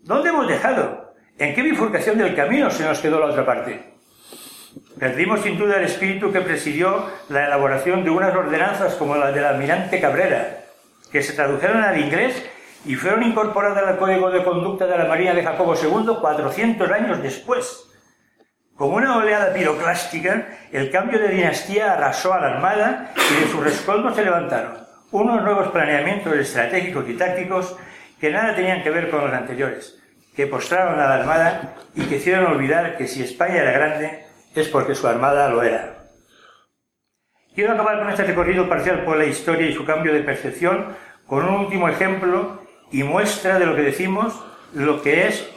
¿Dónde 0.03 0.29
hemos 0.29 0.47
dejado? 0.47 1.13
¿En 1.37 1.53
qué 1.53 1.61
bifurcación 1.61 2.17
del 2.17 2.35
camino 2.35 2.69
se 2.71 2.83
nos 2.83 2.99
quedó 2.99 3.19
la 3.19 3.27
otra 3.27 3.45
parte? 3.45 3.96
Perdimos 4.99 5.41
sin 5.41 5.59
duda 5.59 5.77
el 5.77 5.85
espíritu 5.85 6.31
que 6.31 6.41
presidió 6.41 7.05
la 7.29 7.45
elaboración 7.45 8.03
de 8.03 8.09
unas 8.09 8.35
ordenanzas 8.35 8.95
como 8.95 9.15
la 9.15 9.31
del 9.31 9.45
almirante 9.45 10.01
Cabrera, 10.01 10.65
que 11.11 11.21
se 11.21 11.33
tradujeron 11.33 11.83
al 11.83 11.99
inglés 11.99 12.43
y 12.83 12.95
fueron 12.95 13.21
incorporadas 13.21 13.85
al 13.85 13.97
Código 13.97 14.31
de 14.31 14.43
Conducta 14.43 14.87
de 14.87 14.97
la 14.97 15.05
Marina 15.05 15.35
de 15.35 15.43
Jacobo 15.43 15.75
II 15.75 16.17
400 16.19 16.91
años 16.91 17.21
después. 17.21 17.83
Como 18.75 18.95
una 18.95 19.17
oleada 19.17 19.53
piroclástica, 19.53 20.47
el 20.71 20.89
cambio 20.89 21.19
de 21.19 21.29
dinastía 21.29 21.93
arrasó 21.93 22.33
a 22.33 22.39
la 22.39 22.55
Armada 22.55 23.11
y 23.15 23.41
de 23.41 23.51
su 23.51 23.61
rescoldo 23.61 24.13
se 24.15 24.23
levantaron 24.23 24.87
unos 25.11 25.41
nuevos 25.43 25.69
planeamientos 25.69 26.33
estratégicos 26.35 27.07
y 27.07 27.13
tácticos 27.13 27.77
que 28.19 28.31
nada 28.31 28.55
tenían 28.55 28.83
que 28.83 28.89
ver 28.89 29.09
con 29.09 29.21
los 29.21 29.33
anteriores, 29.33 29.99
que 30.35 30.47
postraron 30.47 30.99
a 30.99 31.07
la 31.07 31.15
Armada 31.15 31.75
y 31.95 32.01
que 32.05 32.17
hicieron 32.17 32.51
olvidar 32.51 32.97
que 32.97 33.07
si 33.07 33.23
España 33.23 33.57
era 33.57 33.71
grande 33.71 34.26
es 34.61 34.69
porque 34.69 34.95
su 34.95 35.07
Armada 35.07 35.49
lo 35.49 35.63
era. 35.63 36.09
Quiero 37.53 37.73
acabar 37.73 37.99
con 37.99 38.09
este 38.09 38.23
recorrido 38.23 38.69
parcial 38.69 39.03
por 39.03 39.17
la 39.17 39.25
historia 39.25 39.67
y 39.67 39.73
su 39.73 39.85
cambio 39.85 40.13
de 40.13 40.21
percepción 40.21 40.95
con 41.25 41.43
un 41.45 41.65
último 41.65 41.89
ejemplo 41.89 42.61
y 42.91 43.03
muestra 43.03 43.59
de 43.59 43.65
lo 43.65 43.75
que 43.75 43.81
decimos, 43.81 44.39
lo 44.73 45.01
que 45.01 45.27
es, 45.27 45.49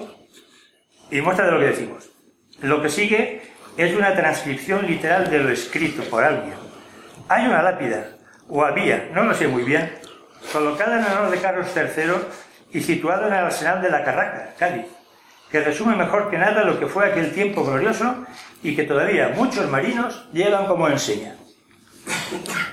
y 1.11 1.21
muestra 1.21 1.47
de 1.47 1.53
lo 1.53 1.59
que 1.59 1.67
decimos. 1.67 2.11
Lo 2.63 2.83
que 2.83 2.89
sigue 2.89 3.43
es 3.77 3.95
una 3.95 4.15
transcripción 4.15 4.87
literal 4.87 5.31
de 5.31 5.39
lo 5.39 5.51
escrito 5.51 6.03
por 6.05 6.25
alguien. 6.25 6.55
Hay 7.29 7.47
una 7.47 7.63
lápida 7.63 8.17
o 8.49 8.65
había, 8.65 9.11
no 9.13 9.25
lo 9.25 9.35
sé 9.35 9.47
muy 9.47 9.63
bien, 9.63 9.93
colocada 10.53 10.99
en 10.99 11.05
honor 11.05 11.31
de 11.31 11.39
Carlos 11.39 11.69
III 11.77 12.13
y 12.73 12.81
situada 12.81 13.29
en 13.29 13.33
el 13.35 13.45
arsenal 13.45 13.81
de 13.81 13.91
la 13.91 14.05
Carraca, 14.05 14.55
Cádiz, 14.59 14.87
que 15.51 15.61
resume 15.61 15.97
mejor 15.97 16.31
que 16.31 16.39
nada 16.39 16.65
lo 16.65 16.79
que 16.79 16.87
fue 16.87 17.07
aquel 17.07 17.33
tiempo 17.33 17.65
glorioso 17.65 18.25
y 18.63 18.77
que 18.77 18.85
todavía 18.85 19.33
muchos 19.35 19.69
marinos 19.69 20.29
llevan 20.33 20.67
como 20.67 20.89
enseña. 20.89 21.37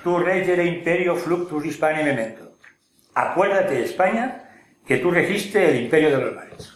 Tu 0.04 0.18
regere 0.20 0.66
imperio 0.66 1.16
fluctus 1.16 1.66
hispani 1.66 2.04
memento. 2.04 2.52
Acuérdate, 3.16 3.84
España, 3.84 4.44
que 4.86 4.98
tú 4.98 5.12
registe 5.12 5.70
el 5.70 5.84
imperio 5.84 6.12
de 6.12 6.24
los 6.24 6.36
mares. 6.36 6.74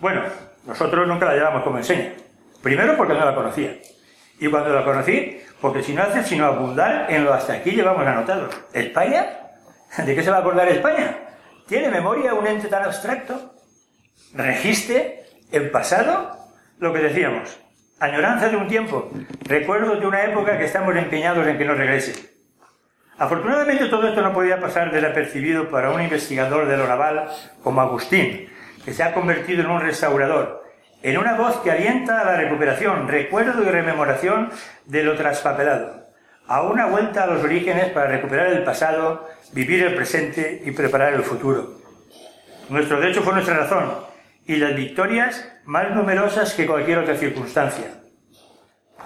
Bueno, 0.00 0.22
nosotros 0.66 1.06
nunca 1.06 1.26
la 1.26 1.34
llevamos 1.34 1.62
como 1.62 1.78
enseña. 1.78 2.12
Primero 2.62 2.96
porque 2.96 3.14
no 3.14 3.24
la 3.24 3.34
conocía. 3.34 3.76
Y 4.38 4.48
cuando 4.48 4.70
la 4.70 4.84
conocí, 4.84 5.40
porque 5.60 5.82
si 5.82 5.94
no 5.94 6.02
hace 6.02 6.22
sino 6.24 6.46
abundar 6.46 7.06
en 7.08 7.24
lo 7.24 7.32
hasta 7.32 7.54
aquí 7.54 7.70
llevamos 7.70 8.06
anotado. 8.06 8.50
¿España? 8.72 9.24
¿De 9.96 10.14
qué 10.14 10.22
se 10.22 10.30
va 10.30 10.38
a 10.38 10.40
acordar 10.40 10.68
España? 10.68 11.16
¿Tiene 11.66 11.88
memoria 11.90 12.34
un 12.34 12.46
ente 12.46 12.68
tan 12.68 12.82
abstracto? 12.82 13.55
¿Registe 14.36 15.24
en 15.50 15.72
pasado? 15.72 16.36
Lo 16.78 16.92
que 16.92 16.98
decíamos, 16.98 17.58
añoranza 17.98 18.50
de 18.50 18.56
un 18.58 18.68
tiempo, 18.68 19.10
recuerdos 19.40 19.98
de 19.98 20.06
una 20.06 20.24
época 20.24 20.58
que 20.58 20.66
estamos 20.66 20.94
empeñados 20.94 21.46
en 21.46 21.56
que 21.56 21.64
no 21.64 21.74
regrese. 21.74 22.36
Afortunadamente 23.16 23.86
todo 23.86 24.06
esto 24.06 24.20
no 24.20 24.34
podía 24.34 24.60
pasar 24.60 24.92
desapercibido 24.92 25.70
para 25.70 25.90
un 25.90 26.02
investigador 26.02 26.68
de 26.68 26.76
lo 26.76 26.86
naval 26.86 27.30
como 27.64 27.80
Agustín, 27.80 28.50
que 28.84 28.92
se 28.92 29.02
ha 29.02 29.14
convertido 29.14 29.62
en 29.62 29.70
un 29.70 29.80
restaurador, 29.80 30.64
en 31.02 31.16
una 31.16 31.34
voz 31.34 31.56
que 31.60 31.70
alienta 31.70 32.20
a 32.20 32.26
la 32.26 32.36
recuperación, 32.36 33.08
recuerdo 33.08 33.62
y 33.62 33.70
rememoración 33.70 34.50
de 34.84 35.02
lo 35.02 35.16
traspapelado. 35.16 36.04
a 36.46 36.62
una 36.62 36.86
vuelta 36.86 37.24
a 37.24 37.26
los 37.26 37.42
orígenes 37.42 37.86
para 37.86 38.06
recuperar 38.08 38.48
el 38.48 38.62
pasado, 38.64 39.26
vivir 39.52 39.82
el 39.82 39.94
presente 39.94 40.62
y 40.64 40.72
preparar 40.72 41.14
el 41.14 41.22
futuro. 41.22 41.80
Nuestro 42.68 43.00
derecho 43.00 43.22
fue 43.22 43.32
nuestra 43.32 43.56
razón 43.56 44.05
y 44.46 44.56
las 44.56 44.74
victorias 44.76 45.52
más 45.64 45.90
numerosas 45.94 46.54
que 46.54 46.66
cualquier 46.66 46.98
otra 46.98 47.16
circunstancia. 47.16 47.86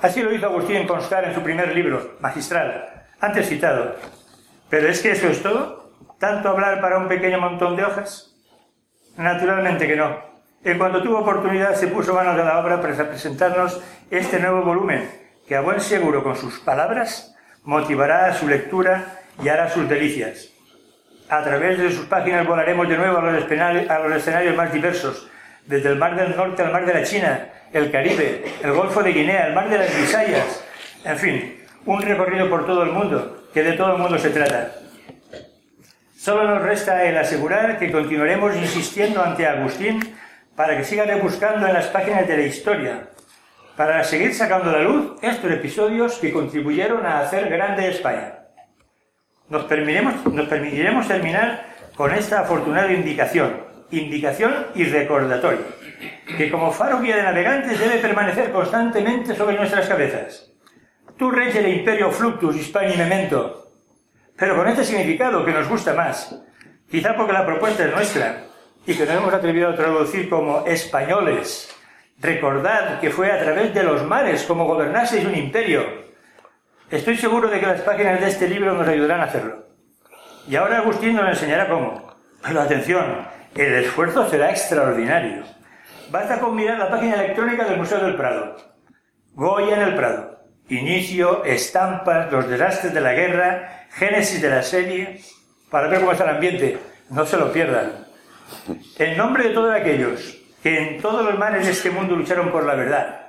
Así 0.02 0.22
lo 0.22 0.32
hizo 0.32 0.46
Agustín 0.46 0.86
constar 0.86 1.24
en 1.24 1.34
su 1.34 1.42
primer 1.42 1.74
libro, 1.74 2.16
Magistral, 2.20 3.06
antes 3.20 3.48
citado. 3.48 3.96
Pero 4.68 4.88
es 4.88 5.00
que 5.00 5.12
eso 5.12 5.28
es 5.28 5.42
todo. 5.42 5.92
¿Tanto 6.18 6.48
hablar 6.48 6.80
para 6.80 6.98
un 6.98 7.08
pequeño 7.08 7.40
montón 7.40 7.76
de 7.76 7.84
hojas? 7.84 8.34
Naturalmente 9.16 9.86
que 9.86 9.96
no. 9.96 10.18
En 10.62 10.78
cuanto 10.78 11.02
tuvo 11.02 11.18
oportunidad 11.18 11.74
se 11.74 11.88
puso 11.88 12.14
manos 12.14 12.38
a 12.38 12.44
la 12.44 12.58
obra 12.58 12.80
para 12.80 13.08
presentarnos 13.08 13.82
este 14.10 14.38
nuevo 14.38 14.62
volumen, 14.62 15.10
que 15.48 15.56
a 15.56 15.62
buen 15.62 15.80
seguro 15.80 16.22
con 16.22 16.36
sus 16.36 16.60
palabras 16.60 17.34
motivará 17.64 18.32
su 18.34 18.46
lectura 18.46 19.20
y 19.42 19.48
hará 19.48 19.70
sus 19.70 19.88
delicias. 19.88 20.49
A 21.30 21.44
través 21.44 21.78
de 21.78 21.92
sus 21.92 22.06
páginas 22.06 22.44
volaremos 22.44 22.88
de 22.88 22.96
nuevo 22.96 23.18
a 23.18 23.22
los, 23.22 24.16
escenarios 24.16 24.56
más 24.56 24.72
diversos, 24.72 25.30
desde 25.64 25.90
el 25.90 25.96
Mar 25.96 26.16
del 26.16 26.36
Norte 26.36 26.60
al 26.60 26.72
Mar 26.72 26.84
de 26.84 26.92
la 26.92 27.04
China, 27.04 27.46
el 27.72 27.88
Caribe, 27.92 28.44
el 28.60 28.72
Golfo 28.72 29.00
de 29.00 29.12
Guinea, 29.12 29.46
el 29.46 29.54
Mar 29.54 29.70
de 29.70 29.78
las 29.78 29.96
Visayas, 29.96 30.64
en 31.04 31.16
fin, 31.16 31.60
un 31.86 32.02
recorrido 32.02 32.50
por 32.50 32.66
todo 32.66 32.82
el 32.82 32.90
mundo, 32.90 33.44
que 33.54 33.62
de 33.62 33.74
todo 33.74 33.92
el 33.92 34.02
mundo 34.02 34.18
se 34.18 34.30
trata. 34.30 34.72
Solo 36.18 36.48
nos 36.48 36.62
resta 36.62 37.04
el 37.04 37.16
asegurar 37.16 37.78
que 37.78 37.92
continuaremos 37.92 38.56
insistiendo 38.56 39.22
ante 39.22 39.46
Agustín 39.46 40.00
para 40.56 40.76
que 40.76 40.82
siga 40.82 41.04
rebuscando 41.04 41.64
en 41.64 41.74
las 41.74 41.86
páginas 41.86 42.26
de 42.26 42.36
la 42.38 42.42
historia, 42.42 43.02
para 43.76 44.02
seguir 44.02 44.34
sacando 44.34 44.70
a 44.70 44.72
la 44.72 44.82
luz 44.82 45.12
estos 45.22 45.52
episodios 45.52 46.18
que 46.18 46.32
contribuyeron 46.32 47.06
a 47.06 47.20
hacer 47.20 47.48
grande 47.48 47.88
España. 47.88 48.39
Nos 49.50 49.64
permitiremos, 49.64 50.24
nos 50.26 50.48
permitiremos 50.48 51.08
terminar 51.08 51.66
con 51.96 52.14
esta 52.14 52.40
afortunada 52.40 52.92
indicación, 52.92 53.60
indicación 53.90 54.68
y 54.76 54.84
recordatorio, 54.84 55.66
que 56.38 56.50
como 56.50 56.70
faro 56.70 57.00
guía 57.00 57.16
de 57.16 57.24
navegantes 57.24 57.78
debe 57.78 57.98
permanecer 57.98 58.52
constantemente 58.52 59.34
sobre 59.34 59.56
nuestras 59.56 59.88
cabezas. 59.88 60.52
Tu 61.16 61.30
rey 61.30 61.52
del 61.52 61.68
imperio 61.68 62.12
fluctus 62.12 62.56
hispani 62.56 62.96
memento, 62.96 63.72
pero 64.36 64.56
con 64.56 64.68
este 64.68 64.84
significado 64.84 65.44
que 65.44 65.52
nos 65.52 65.68
gusta 65.68 65.94
más, 65.94 66.34
quizá 66.88 67.16
porque 67.16 67.32
la 67.32 67.44
propuesta 67.44 67.84
es 67.84 67.92
nuestra 67.92 68.44
y 68.86 68.94
que 68.94 69.04
nos 69.04 69.16
hemos 69.16 69.34
atrevido 69.34 69.68
a 69.68 69.76
traducir 69.76 70.30
como 70.30 70.64
españoles. 70.64 71.76
Recordad 72.20 73.00
que 73.00 73.10
fue 73.10 73.32
a 73.32 73.42
través 73.42 73.74
de 73.74 73.82
los 73.82 74.04
mares 74.04 74.44
como 74.44 74.66
gobernaseis 74.66 75.24
un 75.24 75.34
imperio. 75.34 76.09
Estoy 76.90 77.16
seguro 77.16 77.48
de 77.48 77.60
que 77.60 77.66
las 77.66 77.82
páginas 77.82 78.20
de 78.20 78.28
este 78.28 78.48
libro 78.48 78.74
nos 78.74 78.88
ayudarán 78.88 79.20
a 79.20 79.24
hacerlo. 79.24 79.64
Y 80.48 80.56
ahora 80.56 80.78
Agustín 80.78 81.14
nos 81.14 81.28
enseñará 81.28 81.68
cómo. 81.68 82.16
Pero 82.42 82.60
atención, 82.60 83.28
el 83.54 83.74
esfuerzo 83.74 84.28
será 84.28 84.50
extraordinario. 84.50 85.44
Basta 86.10 86.40
con 86.40 86.56
mirar 86.56 86.78
la 86.78 86.90
página 86.90 87.14
electrónica 87.14 87.64
del 87.64 87.78
Museo 87.78 88.02
del 88.04 88.16
Prado. 88.16 88.56
Goya 89.34 89.76
en 89.76 89.82
el 89.82 89.94
Prado. 89.94 90.40
Inicio, 90.68 91.44
estampas, 91.44 92.32
los 92.32 92.48
desastres 92.48 92.92
de 92.92 93.00
la 93.00 93.12
guerra, 93.12 93.86
génesis 93.90 94.42
de 94.42 94.50
la 94.50 94.62
serie, 94.62 95.20
para 95.70 95.86
ver 95.86 96.00
cómo 96.00 96.10
está 96.10 96.24
el 96.24 96.36
ambiente. 96.36 96.78
No 97.10 97.24
se 97.24 97.36
lo 97.36 97.52
pierdan. 97.52 98.06
En 98.98 99.16
nombre 99.16 99.44
de 99.44 99.54
todos 99.54 99.72
aquellos 99.72 100.38
que 100.60 100.76
en 100.76 101.00
todos 101.00 101.24
los 101.24 101.38
mares 101.38 101.66
de 101.66 101.72
este 101.72 101.90
mundo 101.90 102.16
lucharon 102.16 102.50
por 102.50 102.64
la 102.64 102.74
verdad 102.74 103.20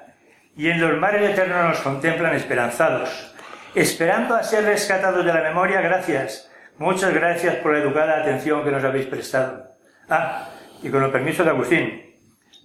y 0.55 0.69
en 0.69 0.81
los 0.81 0.97
mares 0.99 1.29
eternos 1.29 1.69
nos 1.69 1.79
contemplan 1.79 2.35
esperanzados, 2.35 3.33
esperando 3.75 4.35
a 4.35 4.43
ser 4.43 4.65
rescatados 4.65 5.25
de 5.25 5.33
la 5.33 5.41
memoria, 5.41 5.81
gracias, 5.81 6.49
muchas 6.77 7.13
gracias 7.13 7.55
por 7.57 7.73
la 7.73 7.79
educada 7.79 8.21
atención 8.21 8.63
que 8.63 8.71
nos 8.71 8.83
habéis 8.83 9.05
prestado. 9.05 9.71
Ah, 10.09 10.49
y 10.83 10.89
con 10.89 11.03
el 11.03 11.11
permiso 11.11 11.43
de 11.43 11.51
Agustín, 11.51 12.15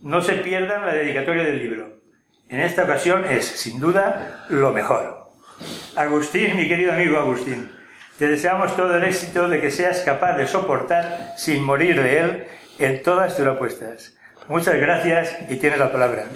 no 0.03 0.21
se 0.21 0.35
pierdan 0.35 0.85
la 0.85 0.92
dedicatoria 0.92 1.45
del 1.45 1.59
libro. 1.59 2.01
En 2.49 2.61
esta 2.61 2.85
ocasión 2.85 3.25
es, 3.25 3.45
sin 3.45 3.81
duda, 3.81 4.45
lo 4.49 4.73
mejor. 4.73 5.31
Agustín, 5.97 6.57
mi 6.57 6.69
querido 6.69 6.92
amigo 6.92 7.19
Agustín, 7.19 7.71
te 8.19 8.29
deseamos 8.29 8.77
todo 8.77 8.97
el 8.97 9.05
éxito 9.05 9.49
de 9.49 9.61
que 9.61 9.71
seas 9.71 10.01
capaz 10.01 10.37
de 10.37 10.47
soportar, 10.47 11.35
sin 11.37 11.62
morir 11.62 12.03
de 12.03 12.19
él, 12.19 12.45
en 12.79 13.03
todas 13.03 13.37
tus 13.37 13.47
apuestas. 13.47 14.16
Muchas 14.49 14.77
gracias 14.77 15.37
y 15.49 15.57
tienes 15.57 15.79
la 15.79 15.90
palabra. 15.90 16.27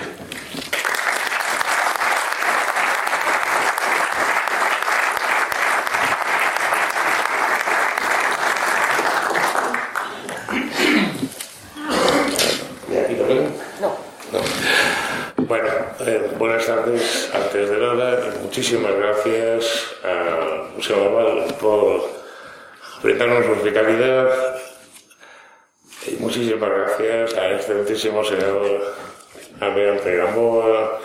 Antes 17.32 17.70
de 17.70 17.78
nada, 17.78 18.34
muchísimas 18.42 18.94
gracias 18.94 19.94
a 20.04 20.68
Museo 20.74 21.04
Naval 21.04 21.54
por 21.60 22.02
brindarnos 23.02 23.46
su 23.46 23.52
hospitalidad 23.52 24.30
y 26.06 26.16
muchísimas 26.16 26.70
gracias 26.70 27.34
al 27.34 27.54
excelentísimo 27.54 28.22
senador 28.22 28.94
Almirante 29.58 30.16
Gamboa, 30.16 31.00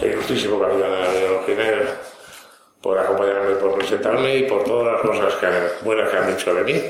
al 0.00 0.08
ilustrísimo 0.08 0.60
capitán 0.60 0.90
de 1.46 1.88
por 2.80 2.98
acompañarme, 2.98 3.54
por 3.56 3.74
presentarme 3.78 4.36
y 4.36 4.42
por 4.44 4.64
todas 4.64 4.92
las 4.92 5.02
cosas 5.02 5.34
que, 5.36 5.84
buenas 5.84 6.10
que 6.10 6.16
han 6.16 6.36
dicho 6.36 6.54
de 6.54 6.64
mí. 6.64 6.82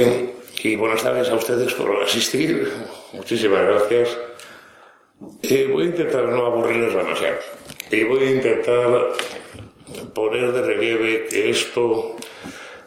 Eh, 0.00 0.34
y 0.62 0.76
buenas 0.76 1.02
tardes 1.02 1.28
a 1.28 1.34
ustedes 1.34 1.74
por 1.74 2.02
asistir. 2.02 2.72
Muchísimas 3.12 3.60
gracias. 3.62 4.16
Y 5.42 5.64
voy 5.64 5.82
a 5.82 5.86
intentar 5.88 6.24
no 6.24 6.46
aburrirles 6.46 6.94
demasiado. 6.94 7.36
Y 7.90 8.04
voy 8.04 8.24
a 8.24 8.30
intentar 8.30 9.08
poner 10.14 10.52
de 10.52 10.62
relieve 10.62 11.26
que 11.26 11.50
esto, 11.50 12.16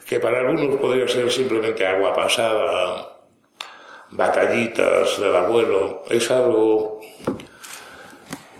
que 0.07 0.19
para 0.19 0.39
algunos 0.39 0.75
podría 0.77 1.07
ser 1.07 1.31
simplemente 1.31 1.85
agua 1.85 2.15
pasada, 2.15 3.19
batallitas 4.09 5.21
del 5.21 5.35
abuelo, 5.35 6.03
es 6.09 6.31
algo 6.31 6.99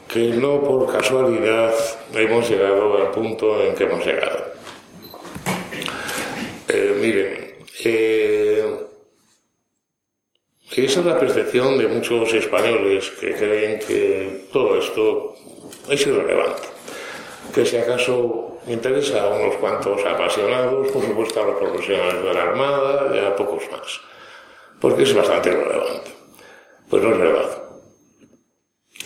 que 0.08 0.28
no 0.28 0.62
por 0.62 0.92
casualidad 0.92 1.74
hemos 2.14 2.48
llegado 2.48 2.98
al 2.98 3.10
punto 3.10 3.64
en 3.64 3.74
que 3.74 3.86
hemos 3.86 4.06
llegado. 4.06 4.54
Eh, 6.68 6.96
miren, 7.00 7.33
eh, 7.86 8.84
esa 10.76 11.00
es 11.02 11.06
la 11.06 11.20
percepción 11.20 11.78
de 11.78 11.88
muchos 11.88 12.34
españoles 12.34 13.12
que 13.20 13.34
creen 13.36 13.80
que 13.80 14.48
todo 14.52 14.78
esto 14.78 15.36
es 15.88 16.08
irrelevante. 16.08 16.64
Que 17.54 17.66
si 17.66 17.78
acaso 17.78 18.58
interesa 18.68 19.24
a 19.24 19.28
unos 19.30 19.56
cuantos 19.58 20.04
apasionados, 20.04 20.92
por 20.92 21.06
supuesto 21.06 21.44
a 21.44 21.46
los 21.46 21.58
profesionales 21.58 22.24
de 22.24 22.34
la 22.34 22.44
Armada 22.44 23.16
y 23.16 23.20
a 23.20 23.36
pocos 23.36 23.64
más. 23.72 24.02
Porque 24.80 25.04
es 25.04 25.14
bastante 25.14 25.50
irrelevante. 25.50 26.12
Pues 26.90 27.04
no 27.04 27.14
es 27.14 27.20
verdad. 27.20 27.64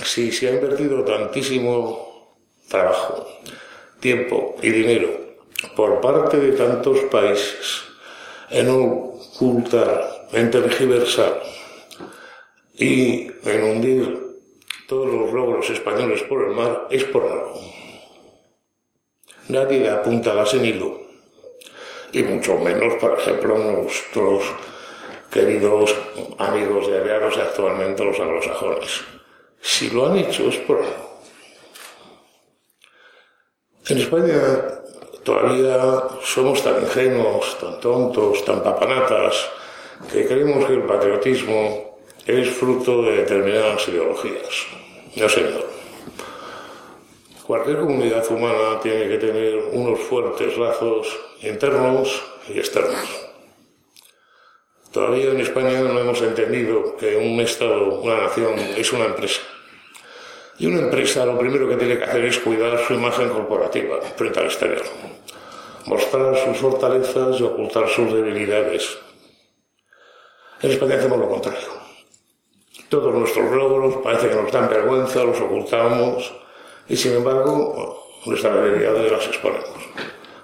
Si 0.05 0.31
se 0.31 0.47
ha 0.47 0.53
invertido 0.53 1.03
tantísimo 1.03 2.37
trabajo, 2.69 3.27
tiempo 3.99 4.55
y 4.61 4.69
dinero 4.69 5.09
por 5.75 5.99
parte 5.99 6.37
de 6.37 6.51
tantos 6.53 6.99
países 7.11 7.86
en 8.49 8.69
ocultar, 8.69 10.27
en 10.31 10.51
tergiversar 10.51 11.41
y 12.75 13.27
en 13.43 13.63
hundir 13.63 14.27
todos 14.87 15.13
los 15.13 15.33
logros 15.33 15.69
españoles 15.69 16.23
por 16.23 16.47
el 16.47 16.55
mar 16.55 16.87
es 16.89 17.03
por 17.05 17.23
algo. 17.23 17.59
Nadie 19.49 19.89
apunta 19.89 20.41
a 20.41 20.45
en. 20.45 21.07
Y 22.11 22.23
mucho 22.23 22.57
menos, 22.57 22.93
por 22.95 23.19
ejemplo, 23.19 23.57
nuestros 23.57 24.43
queridos 25.31 25.93
amigos 26.37 26.87
de 26.87 26.99
aliados 26.99 27.37
actualmente 27.37 28.03
los 28.03 28.19
anglosajones. 28.19 29.01
Si 29.61 29.89
lo 29.89 30.07
han 30.07 30.17
hecho 30.17 30.47
es 30.47 30.57
por 30.57 30.77
algo. 30.77 31.21
En 33.89 33.97
España 33.97 34.76
todavía 35.27 36.03
somos 36.23 36.63
tan 36.63 36.81
ingenuos, 36.81 37.57
tan 37.59 37.81
tontos, 37.81 38.45
tan 38.45 38.63
papanatas, 38.63 39.35
que 40.09 40.25
creemos 40.25 40.63
que 40.65 40.75
el 40.75 40.83
patriotismo 40.83 41.99
es 42.25 42.49
fruto 42.51 43.01
de 43.01 43.17
determinadas 43.17 43.85
ideologías. 43.89 44.67
No, 45.17 45.27
señor. 45.27 45.65
Cualquier 47.45 47.79
comunidad 47.79 48.25
humana 48.31 48.79
tiene 48.81 49.09
que 49.09 49.17
tener 49.17 49.65
unos 49.73 49.99
fuertes 49.99 50.57
lazos 50.57 51.07
internos 51.41 52.23
y 52.47 52.59
externos. 52.59 53.09
Todavía 54.93 55.31
en 55.31 55.41
España 55.41 55.81
no 55.81 55.99
hemos 55.99 56.21
entendido 56.21 56.95
que 56.95 57.17
un 57.17 57.37
Estado, 57.41 57.99
una 57.99 58.21
nación, 58.21 58.57
es 58.77 58.93
una 58.93 59.05
empresa. 59.05 59.41
Y 60.59 60.65
una 60.65 60.79
empresa 60.79 61.25
lo 61.25 61.37
primero 61.37 61.67
que 61.67 61.75
tiene 61.75 61.97
que 61.97 62.03
hacer 62.03 62.25
es 62.25 62.39
cuidar 62.39 62.79
su 62.79 62.95
imagen 62.95 63.29
corporativa 63.29 64.01
frente 64.15 64.39
al 64.39 64.45
exterior, 64.45 64.81
mostrar 65.85 66.35
sus 66.35 66.57
fortalezas 66.57 67.39
y 67.39 67.43
ocultar 67.43 67.87
sus 67.87 68.11
debilidades. 68.11 68.97
En 70.61 70.71
España 70.71 70.95
hacemos 70.95 71.19
lo 71.19 71.29
contrario. 71.29 71.67
Todos 72.89 73.13
nuestros 73.13 73.51
logros 73.51 73.97
parece 73.97 74.29
que 74.29 74.35
nos 74.35 74.51
dan 74.51 74.69
vergüenza, 74.69 75.23
los 75.23 75.39
ocultamos 75.39 76.33
y 76.89 76.95
sin 76.95 77.17
embargo 77.17 78.03
nuestras 78.25 78.55
debilidades 78.55 79.11
las 79.11 79.27
exponemos. 79.27 79.69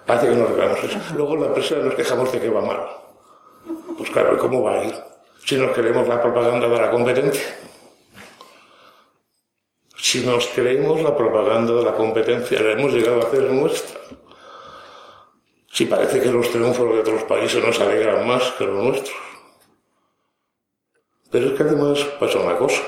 Parece 0.06 0.30
que 0.30 0.36
nos 0.36 0.50
regalamos 0.50 0.84
eso. 0.84 1.00
Luego 1.16 1.38
la 1.38 1.48
empresa 1.48 1.76
nos 1.78 1.96
quejamos 1.96 2.32
de 2.32 2.40
que 2.40 2.50
va 2.50 2.62
mal. 2.62 2.80
Pues 3.98 4.10
claro, 4.12 4.36
¿y 4.36 4.38
cómo 4.38 4.62
va 4.62 4.74
a 4.74 4.84
ir? 4.84 4.94
Si 5.46 5.56
nos 5.56 5.72
queremos 5.72 6.08
la 6.08 6.22
propaganda 6.22 6.68
de 6.68 6.78
la 6.78 6.92
competencia. 6.92 7.58
Si 10.04 10.20
nos 10.20 10.48
creemos 10.48 11.02
la 11.02 11.16
propaganda 11.16 11.74
de 11.76 11.86
la 11.86 11.94
competencia, 11.94 12.62
la 12.62 12.74
hemos 12.74 12.92
llegado 12.92 13.22
a 13.22 13.26
hacer 13.26 13.50
nuestra. 13.50 14.02
Si 15.72 15.86
parece 15.86 16.20
que 16.20 16.30
los 16.30 16.52
triunfos 16.52 16.94
de 16.94 17.00
otros 17.00 17.24
países 17.24 17.64
nos 17.64 17.80
alegran 17.80 18.28
más 18.28 18.52
que 18.58 18.66
los 18.66 18.84
nuestros. 18.84 19.16
Pero 21.32 21.48
es 21.48 21.54
que 21.54 21.64
además 21.64 22.00
pasa 22.20 22.38
una 22.38 22.58
cosa. 22.58 22.84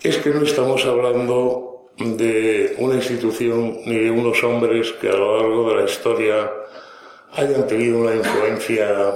Es 0.00 0.16
que 0.16 0.30
no 0.30 0.42
estamos 0.42 0.86
hablando 0.86 1.90
de 1.98 2.76
una 2.78 2.94
institución 2.94 3.80
ni 3.84 3.98
de 3.98 4.10
unos 4.10 4.42
hombres 4.42 4.92
que 4.92 5.10
a 5.10 5.12
lo 5.12 5.36
largo 5.36 5.68
de 5.68 5.76
la 5.76 5.84
historia 5.84 6.50
hayan 7.32 7.66
tenido 7.66 7.98
una 7.98 8.14
influencia 8.14 9.12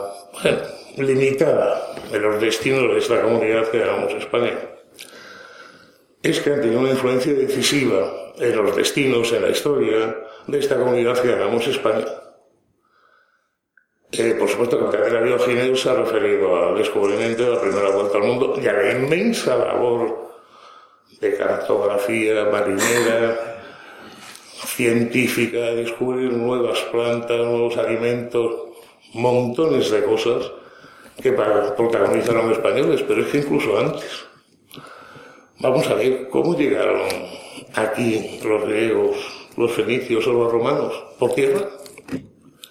limitada 0.99 1.95
en 2.13 2.23
los 2.23 2.39
destinos 2.43 2.93
de 2.93 2.99
esta 2.99 3.23
comunidad 3.23 3.71
que 3.71 3.79
llamamos 3.79 4.13
España. 4.13 4.74
Es 6.25 6.41
que 6.41 6.55
han 6.55 6.63
tenido 6.63 6.81
una 6.81 6.93
influencia 6.93 7.35
decisiva 7.35 8.33
en 8.39 8.57
los 8.57 8.75
destinos, 8.75 9.31
en 9.35 9.43
la 9.43 9.51
historia 9.51 10.17
de 10.47 10.59
esta 10.59 10.77
comunidad 10.77 11.21
que 11.21 11.29
llamamos 11.29 11.67
España. 11.67 12.07
Eh, 14.11 14.35
por 14.39 14.49
supuesto 14.49 14.79
que 14.79 14.97
Catedral 14.97 15.25
Biogineo 15.25 15.77
se 15.77 15.91
ha 15.91 15.95
referido 15.95 16.57
al 16.57 16.79
descubrimiento 16.79 17.43
de 17.43 17.51
la 17.51 17.61
primera 17.61 17.91
vuelta 17.91 18.17
al 18.17 18.25
mundo 18.25 18.59
y 18.59 18.67
a 18.67 18.73
la 18.73 18.93
inmensa 18.93 19.55
labor 19.55 20.31
de 21.21 21.37
cartografía 21.37 22.47
marinera, 22.47 23.61
científica, 24.65 25.59
de 25.59 25.77
descubrir 25.77 26.33
nuevas 26.33 26.81
plantas, 26.91 27.37
nuevos 27.37 27.77
alimentos, 27.77 28.51
montones 29.13 29.91
de 29.91 30.03
cosas 30.03 30.51
que 31.21 31.33
protagonizaron 31.33 32.51
españoles, 32.51 33.05
pero 33.07 33.21
es 33.21 33.27
que 33.27 33.39
incluso 33.39 33.79
antes. 33.79 34.34
Vamos 35.61 35.89
a 35.89 35.95
ver 35.95 36.29
cómo 36.31 36.57
llegaron 36.57 37.09
aquí 37.75 38.41
los 38.45 38.65
griegos, 38.65 39.17
los 39.57 39.71
fenicios 39.73 40.27
o 40.27 40.33
los 40.33 40.53
romanos. 40.53 40.93
¿Por 41.19 41.33
tierra? 41.35 41.69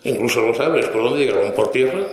Incluso 0.03 0.41
lo 0.41 0.53
sabes, 0.53 0.87
¿por 0.87 1.03
dónde 1.03 1.25
llegaron? 1.25 1.53
¿Por 1.53 1.71
tierra? 1.71 2.03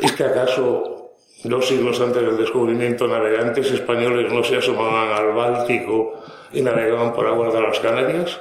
¿Es 0.00 0.12
que 0.12 0.24
acaso 0.24 1.12
dos 1.44 1.66
siglos 1.66 2.00
antes 2.00 2.22
del 2.22 2.36
descubrimiento 2.36 3.06
navegantes 3.06 3.70
españoles 3.70 4.32
no 4.32 4.42
se 4.42 4.56
asomaban 4.56 5.12
al 5.12 5.32
Báltico 5.32 6.14
y 6.52 6.60
navegaban 6.60 7.12
por 7.12 7.26
aguas 7.26 7.54
de 7.54 7.60
las 7.60 7.78
Canarias? 7.78 8.40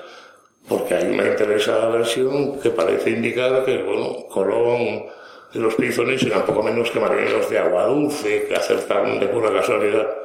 Porque 0.67 0.95
hay 0.95 1.12
una 1.12 1.28
interesada 1.28 1.89
versión 1.89 2.60
que 2.60 2.71
parece 2.71 3.12
indicar 3.12 3.63
que, 3.65 3.84
bueno, 3.84 4.28
Colón 4.30 5.06
y 5.54 5.60
los 5.60 5.76
pizones 5.76 6.23
eran 6.23 6.43
poco 6.43 6.63
menos 6.63 6.89
que 6.89 6.99
marineros 6.99 7.49
de 7.49 7.60
agua 7.60 7.86
dulce, 7.86 8.47
que 8.47 8.56
acertaron 8.56 9.19
de 9.19 9.28
pura 9.28 9.54
casualidad. 9.54 10.22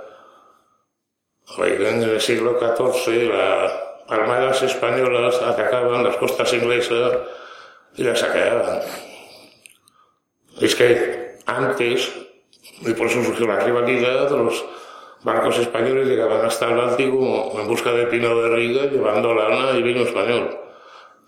Oigan, 1.57 2.03
en 2.03 2.11
el 2.11 2.21
siglo 2.21 2.59
XIV 2.61 3.31
las 3.33 3.73
armadas 4.09 4.63
españolas 4.63 5.41
atacaban 5.41 6.05
las 6.05 6.17
costas 6.17 6.53
inglesas 6.53 7.13
y 7.97 8.05
la 8.05 8.15
saqueaban. 8.15 8.81
Es 10.61 10.75
que 10.75 11.39
antes, 11.47 12.13
y 12.81 12.93
por 12.93 13.07
eso 13.07 13.25
surgió 13.25 13.47
la 13.47 13.61
rivalidad, 13.61 14.31
los 14.31 14.65
barcos 15.23 15.59
españoles 15.59 16.07
llegaban 16.07 16.45
hasta 16.45 16.67
el 16.69 16.77
Báltico 16.77 17.53
en 17.59 17.67
busca 17.67 17.93
de 17.93 18.07
pino 18.07 18.41
de 18.41 18.49
Riga, 18.51 18.85
llevando 18.85 19.35
lana 19.35 19.77
y 19.79 19.83
vino 19.83 20.03
español, 20.03 20.57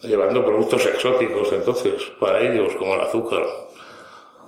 llevando 0.02 0.44
productos 0.44 0.84
exóticos 0.86 1.52
entonces, 1.52 2.02
para 2.20 2.40
ellos, 2.40 2.74
como 2.76 2.94
el 2.94 3.00
azúcar. 3.00 3.44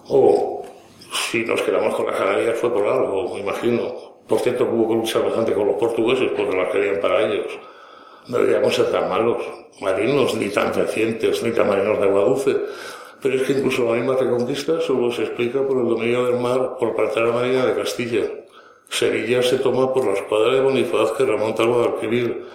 O 0.09 0.65
si 1.13 1.45
nos 1.45 1.63
quedamos 1.63 1.95
con 1.95 2.07
las 2.07 2.17
Canarias 2.17 2.59
fue 2.59 2.73
por 2.73 2.87
algo, 2.87 3.35
me 3.35 3.41
imagino. 3.41 4.12
Por 4.29 4.39
cierto, 4.41 4.65
hubo 4.65 4.95
luchar 4.95 5.25
bastante 5.25 5.53
con 5.53 5.67
los 5.67 5.77
portugueses 5.77 6.31
porque 6.37 6.57
las 6.57 6.71
querían 6.71 7.01
para 7.01 7.23
ellos 7.23 7.59
no 8.29 8.39
deberíamos 8.39 8.75
ser 8.75 8.91
tan 8.91 9.09
malos 9.09 9.39
marinos, 9.81 10.35
ni 10.35 10.49
tan 10.49 10.73
recientes, 10.73 11.43
ni 11.43 11.51
tan 11.51 11.69
marinos 11.69 11.99
de 11.99 12.05
agua. 12.07 12.37
Pero 13.21 13.35
es 13.37 13.43
que 13.43 13.53
incluso 13.53 13.85
la 13.85 14.01
misma 14.01 14.17
reconquista 14.17 14.81
solo 14.81 15.11
se 15.13 15.23
explica 15.25 15.67
por 15.67 15.79
el 15.79 15.89
dominio 15.89 16.27
del 16.27 16.41
mar 16.41 16.77
por 16.79 16.95
parte 16.95 17.21
de 17.21 17.27
la 17.27 17.33
Marina 17.33 17.67
de 17.67 17.75
Castilla. 17.75 18.23
Sevilla 18.89 19.43
se 19.43 19.59
toma 19.59 19.93
por 19.93 20.05
la 20.05 20.15
escuadra 20.15 20.55
de 20.55 20.61
Bonifaz 20.61 21.13
que 21.13 21.25
remonta 21.25 21.63
al 21.63 21.69
Guadalquivir. 21.69 22.47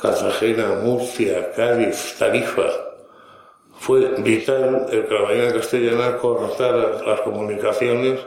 Cartagena, 0.00 0.80
Murcia, 0.82 1.52
Cádiz, 1.52 2.16
Tarifa. 2.18 2.68
Fue 3.78 4.00
vital 4.18 4.86
el 4.90 5.06
que 5.06 5.14
la 5.14 5.22
Marina 5.22 5.52
Castellana 5.52 6.16
cortara 6.16 7.02
las 7.06 7.20
comunicaciones 7.20 8.20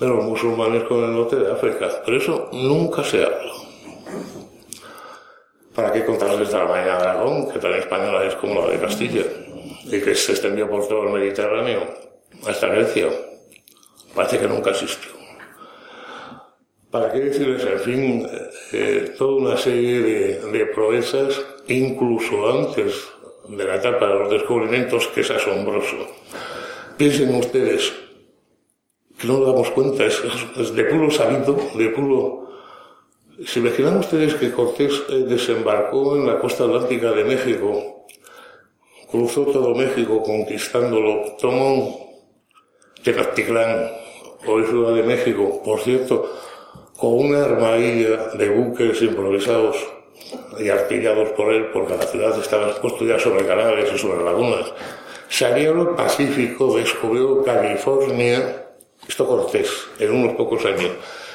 de 0.00 0.08
los 0.08 0.24
musulmanes 0.24 0.84
con 0.84 1.04
el 1.04 1.12
norte 1.12 1.36
de 1.36 1.52
África. 1.52 1.88
Pero 2.04 2.16
eso 2.16 2.48
nunca 2.52 3.04
se 3.04 3.22
habla. 3.22 3.52
¿Para 5.74 5.92
qué 5.92 6.04
contarles 6.04 6.50
de 6.50 6.58
la 6.58 6.64
Marina 6.64 6.98
de 6.98 7.06
Aragón, 7.06 7.50
que 7.50 7.58
tan 7.58 7.74
española 7.74 8.24
es 8.24 8.34
como 8.34 8.60
la 8.62 8.72
de 8.72 8.80
Castilla, 8.80 9.22
y 9.84 10.00
que 10.00 10.14
se 10.14 10.32
extendió 10.32 10.68
por 10.68 10.88
todo 10.88 11.04
el 11.04 11.12
Mediterráneo 11.12 11.82
hasta 12.46 12.66
Grecia? 12.68 13.08
Parece 14.14 14.38
que 14.38 14.48
nunca 14.48 14.70
existió. 14.70 15.10
¿Para 16.90 17.12
qué 17.12 17.20
decirles, 17.20 17.62
en 17.64 17.80
fin, 17.80 18.28
eh, 18.72 19.14
toda 19.16 19.36
una 19.36 19.56
serie 19.56 20.00
de, 20.00 20.50
de, 20.50 20.66
proezas, 20.66 21.40
incluso 21.68 22.50
antes 22.50 23.08
de 23.48 23.64
la 23.64 23.76
etapa 23.76 24.08
de 24.08 24.14
los 24.14 24.30
descubrimientos, 24.30 25.06
que 25.08 25.20
es 25.20 25.30
asombroso? 25.30 26.08
Piensen 26.96 27.32
ustedes, 27.36 27.92
que 29.20 29.26
no 29.26 29.38
nos 29.38 29.46
damos 29.48 29.70
cuenta, 29.70 30.06
es, 30.06 30.74
de 30.74 30.84
puro 30.84 31.10
sabido, 31.10 31.56
de 31.74 31.88
puro 31.90 32.40
¿Se 33.46 33.58
imaginan 33.58 33.96
ustedes 33.96 34.34
que 34.34 34.52
Cortés 34.52 35.02
eh, 35.08 35.24
desembarcó 35.26 36.14
en 36.14 36.26
la 36.26 36.38
costa 36.38 36.64
atlántica 36.64 37.10
de 37.12 37.24
México, 37.24 38.06
cruzó 39.10 39.46
todo 39.46 39.74
México 39.74 40.22
conquistándolo, 40.22 41.36
tomó 41.40 42.20
Tenochtitlán, 43.02 43.92
hoy 44.46 44.64
Ciudad 44.66 44.94
de 44.94 45.02
México, 45.04 45.62
por 45.64 45.80
cierto, 45.80 46.30
con 46.98 47.14
una 47.14 47.44
armadilla 47.44 48.28
de 48.34 48.50
buques 48.50 49.00
improvisados 49.00 49.76
y 50.58 50.68
artillados 50.68 51.30
por 51.30 51.50
él, 51.50 51.70
porque 51.72 51.96
la 51.96 52.02
ciudad 52.02 52.38
estaba 52.38 52.78
construida 52.78 53.18
sobre 53.18 53.46
canales 53.46 53.90
y 53.94 53.98
sobre 53.98 54.22
lagunas. 54.22 54.70
Salió 55.30 55.72
al 55.72 55.94
Pacífico, 55.94 56.76
descubrió 56.76 57.42
California, 57.42 58.69
esto 59.06 59.26
Cortés, 59.26 59.68
en 59.98 60.10
unos 60.10 60.34
pocos 60.34 60.64
años, 60.64 60.92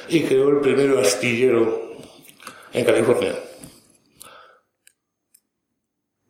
y 0.08 0.22
creó 0.22 0.48
el 0.50 0.60
primer 0.60 0.96
astillero 0.98 1.92
en 2.72 2.84
California. 2.84 3.34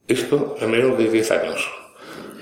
Esto 0.09 0.57
en 0.61 0.71
menos 0.71 0.97
de 0.99 1.11
10 1.11 1.31
años. 1.33 1.69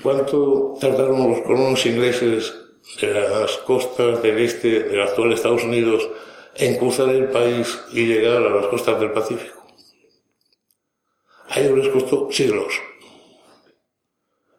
¿Cuánto 0.02 0.74
tardaron 0.78 1.30
los 1.30 1.40
colonos 1.40 1.87
ingleses 1.87 2.54
de 3.00 3.14
las 3.14 3.57
costas 3.59 4.22
del 4.22 4.38
este 4.38 4.83
del 4.85 5.00
actual 5.00 5.33
Estados 5.33 5.64
Unidos 5.64 6.07
en 6.57 6.76
cruzar 6.76 7.09
el 7.09 7.30
país 7.30 7.80
y 7.92 8.07
llegar 8.07 8.42
a 8.42 8.50
las 8.50 8.66
costas 8.66 9.00
del 9.00 9.12
Pacífico? 9.12 9.66
A 11.48 11.61
ellos 11.61 11.78
les 11.78 11.88
costó 11.88 12.28
siglos. 12.30 12.74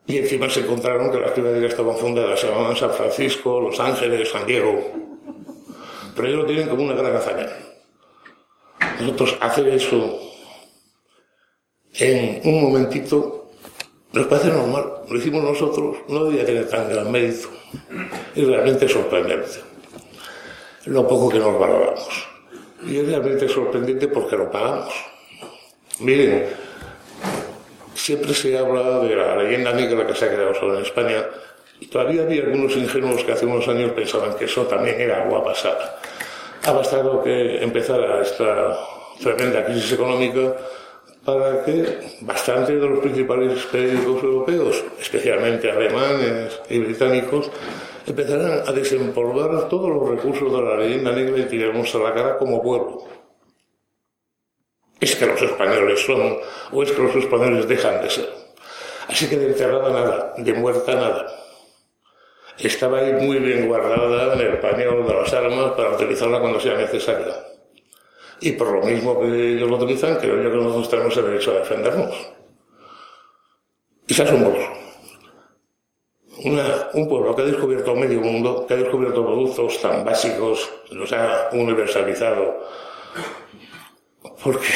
Y 0.07 0.17
encima 0.17 0.49
se 0.49 0.59
encontraron 0.59 1.11
que 1.11 1.19
las 1.19 1.35
ya 1.35 1.67
estaban 1.67 1.97
fundadas, 1.97 2.39
se 2.39 2.47
llamaban 2.47 2.75
San 2.75 2.91
Francisco, 2.91 3.59
Los 3.59 3.79
Ángeles, 3.79 4.29
San 4.29 4.45
Diego. 4.45 4.91
Pero 6.15 6.27
ellos 6.27 6.39
lo 6.41 6.45
tienen 6.45 6.69
como 6.69 6.83
una 6.83 6.93
gran 6.93 7.15
hazaña. 7.15 7.49
Nosotros 8.99 9.37
hacer 9.41 9.67
eso 9.69 10.19
en 11.93 12.41
un 12.43 12.63
momentito 12.63 13.49
nos 14.13 14.27
parece 14.27 14.49
normal. 14.49 14.85
Lo 15.09 15.17
hicimos 15.17 15.43
nosotros, 15.43 15.97
no 16.07 16.25
debería 16.25 16.45
tener 16.45 16.69
tan 16.69 16.89
gran 16.89 17.11
mérito. 17.11 17.49
Es 18.35 18.47
realmente 18.47 18.87
sorprendente. 18.87 19.59
Lo 20.85 21.07
poco 21.07 21.29
que 21.29 21.39
nos 21.39 21.59
valoramos. 21.59 22.27
Y 22.87 22.97
es 22.97 23.07
realmente 23.07 23.49
sorprendente 23.49 24.07
porque 24.07 24.37
lo 24.37 24.49
pagamos. 24.51 24.93
Miren, 25.99 26.45
siempre 28.05 28.35
se 28.35 28.55
habla 28.55 28.99
de 28.99 29.15
la 29.15 29.35
leyenda 29.35 29.73
negra 29.73 30.05
que 30.05 30.13
se 30.13 30.25
ha 30.25 30.29
quedado 30.29 30.53
solo 30.53 30.75
en 30.75 30.83
España 30.83 31.25
y 31.79 31.87
todavía 31.87 32.21
había 32.21 32.43
algunos 32.43 32.77
ingenuos 32.77 33.23
que 33.23 33.31
hace 33.31 33.47
unos 33.47 33.67
años 33.67 33.93
pensaban 33.93 34.35
que 34.35 34.45
eso 34.45 34.61
también 34.67 35.01
era 35.01 35.23
agua 35.23 35.43
pasada. 35.43 35.99
Ha 36.65 36.71
bastado 36.71 37.23
que 37.23 37.63
empezara 37.63 38.21
esta 38.21 38.77
tremenda 39.19 39.65
crisis 39.65 39.93
económica 39.93 40.55
para 41.25 41.65
que 41.65 41.97
bastantes 42.21 42.79
de 42.79 42.87
los 42.87 42.99
principales 42.99 43.65
periódicos 43.71 44.21
europeos, 44.23 44.83
especialmente 45.01 45.71
alemanes 45.71 46.61
y 46.69 46.77
británicos, 46.77 47.49
empezaran 48.05 48.61
a 48.67 48.71
desempolvar 48.71 49.67
todos 49.67 49.89
los 49.89 50.07
recursos 50.09 50.53
de 50.53 50.61
la 50.61 50.77
leyenda 50.77 51.11
negra 51.11 51.39
y 51.39 51.45
tirarnos 51.45 51.95
a 51.95 51.97
la 51.97 52.13
cara 52.13 52.37
como 52.37 52.61
pueblo. 52.61 53.14
Es 54.99 55.15
que 55.15 55.25
los 55.25 55.41
españoles 55.41 55.99
son, 56.05 56.37
o 56.71 56.83
es 56.83 56.91
que 56.91 57.01
los 57.01 57.15
españoles 57.15 57.67
dejan 57.67 58.01
de 58.01 58.09
ser. 58.09 58.29
Así 59.07 59.29
que 59.29 59.37
de 59.37 59.47
enterrada 59.47 59.89
nada, 59.89 60.33
de 60.37 60.53
muerta 60.53 60.95
nada. 60.95 61.27
Estaba 62.57 62.99
ahí 62.99 63.13
muy 63.13 63.39
bien 63.39 63.67
guardada 63.67 64.33
en 64.33 64.39
el 64.39 64.59
pañol 64.59 65.05
de 65.05 65.13
las 65.13 65.33
armas 65.33 65.71
para 65.73 65.91
utilizarla 65.91 66.39
cuando 66.39 66.59
sea 66.59 66.75
necesaria. 66.75 67.35
Y 68.39 68.53
por 68.53 68.71
lo 68.71 68.81
mismo 68.81 69.19
que 69.19 69.53
ellos 69.53 69.69
lo 69.69 69.77
utilizan, 69.77 70.15
creo 70.17 70.41
yo 70.41 70.51
que 70.51 70.57
nosotros 70.57 70.89
tenemos 70.89 71.17
el 71.17 71.25
derecho 71.25 71.51
a 71.51 71.59
defendernos. 71.59 72.15
Quizás 74.07 74.29
somos 74.29 74.53
una, 76.43 76.89
un 76.93 77.07
pueblo 77.07 77.35
que 77.35 77.41
ha 77.41 77.45
descubierto 77.45 77.95
medio 77.95 78.21
mundo, 78.21 78.65
que 78.67 78.73
ha 78.73 78.77
descubierto 78.77 79.25
productos 79.25 79.81
tan 79.81 80.03
básicos, 80.03 80.69
los 80.91 81.11
ha 81.13 81.49
universalizado. 81.53 82.63
Porque, 84.45 84.67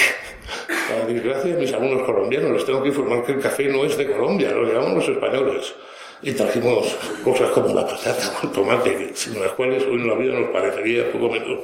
para 0.90 1.06
desgracia 1.06 1.54
de 1.54 1.62
mis 1.62 1.72
alumnos 1.72 2.02
colombianos, 2.02 2.50
les 2.54 2.66
tengo 2.66 2.82
que 2.82 2.90
informar 2.90 3.24
que 3.24 3.34
el 3.34 3.40
café 3.40 3.66
no 3.66 3.86
es 3.86 3.96
de 3.96 4.12
Colombia, 4.12 4.50
lo 4.50 4.64
llevamos 4.64 4.96
los 4.96 5.10
españoles. 5.16 5.76
Y 6.24 6.32
trajimos 6.32 6.88
cosas 7.24 7.52
como 7.52 7.76
la 7.76 7.86
patata 7.86 8.34
o 8.42 8.48
el 8.48 8.52
tomate, 8.52 9.12
sin 9.14 9.40
las 9.40 9.52
cuales 9.52 9.84
hoy 9.84 10.02
en 10.02 10.08
la 10.08 10.16
vida 10.16 10.40
nos 10.40 10.50
parecería 10.50 11.12
poco 11.12 11.30
menos 11.30 11.60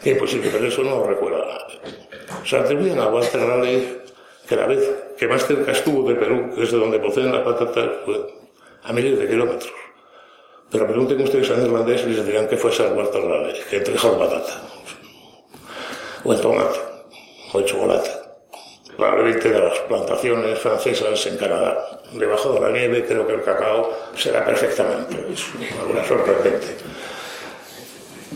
que 0.00 0.10
imposible, 0.10 0.50
pero 0.52 0.66
eso 0.66 0.82
no 0.82 0.98
lo 0.98 1.04
recuerda 1.04 1.66
Se 2.44 2.56
atribuyen 2.56 3.00
a 3.00 3.08
Walter 3.08 3.40
Raleigh 3.40 4.02
que 4.48 4.56
la 4.56 4.66
vez 4.66 4.90
que 5.18 5.26
más 5.26 5.44
cerca 5.44 5.72
estuvo 5.72 6.08
de 6.08 6.14
Perú, 6.14 6.54
desde 6.56 6.76
donde 6.76 7.00
proceden 7.00 7.32
las 7.32 7.42
patatas, 7.42 7.90
fue 8.04 8.24
a 8.84 8.92
miles 8.92 9.18
de 9.18 9.26
kilómetros. 9.26 9.72
Pero 10.70 10.86
pregunten 10.86 11.20
ustedes 11.20 11.50
a 11.50 11.54
irlandeses 11.54 12.06
y 12.06 12.10
les 12.10 12.24
dirán 12.24 12.46
que 12.46 12.56
fue 12.56 12.70
Sir 12.70 12.92
Walter 12.94 13.20
Raleigh, 13.20 13.64
que 13.68 13.80
trajo 13.80 14.12
la 14.12 14.18
patata, 14.18 14.62
o 16.24 16.32
el 16.32 16.40
tomate, 16.40 16.91
o 17.52 17.62
chocolate. 17.62 18.10
Probablemente 18.96 19.48
de 19.48 19.58
las 19.58 19.78
plantaciones 19.80 20.58
francesas 20.58 21.26
en 21.26 21.36
Canadá. 21.36 22.00
Debajo 22.12 22.52
de 22.52 22.60
la 22.60 22.70
nieve 22.70 23.04
creo 23.06 23.26
que 23.26 23.34
el 23.34 23.42
cacao 23.42 23.90
será 24.16 24.44
perfectamente. 24.44 25.16
Es 25.32 25.42
una 25.90 26.04
sorprendente. 26.04 26.76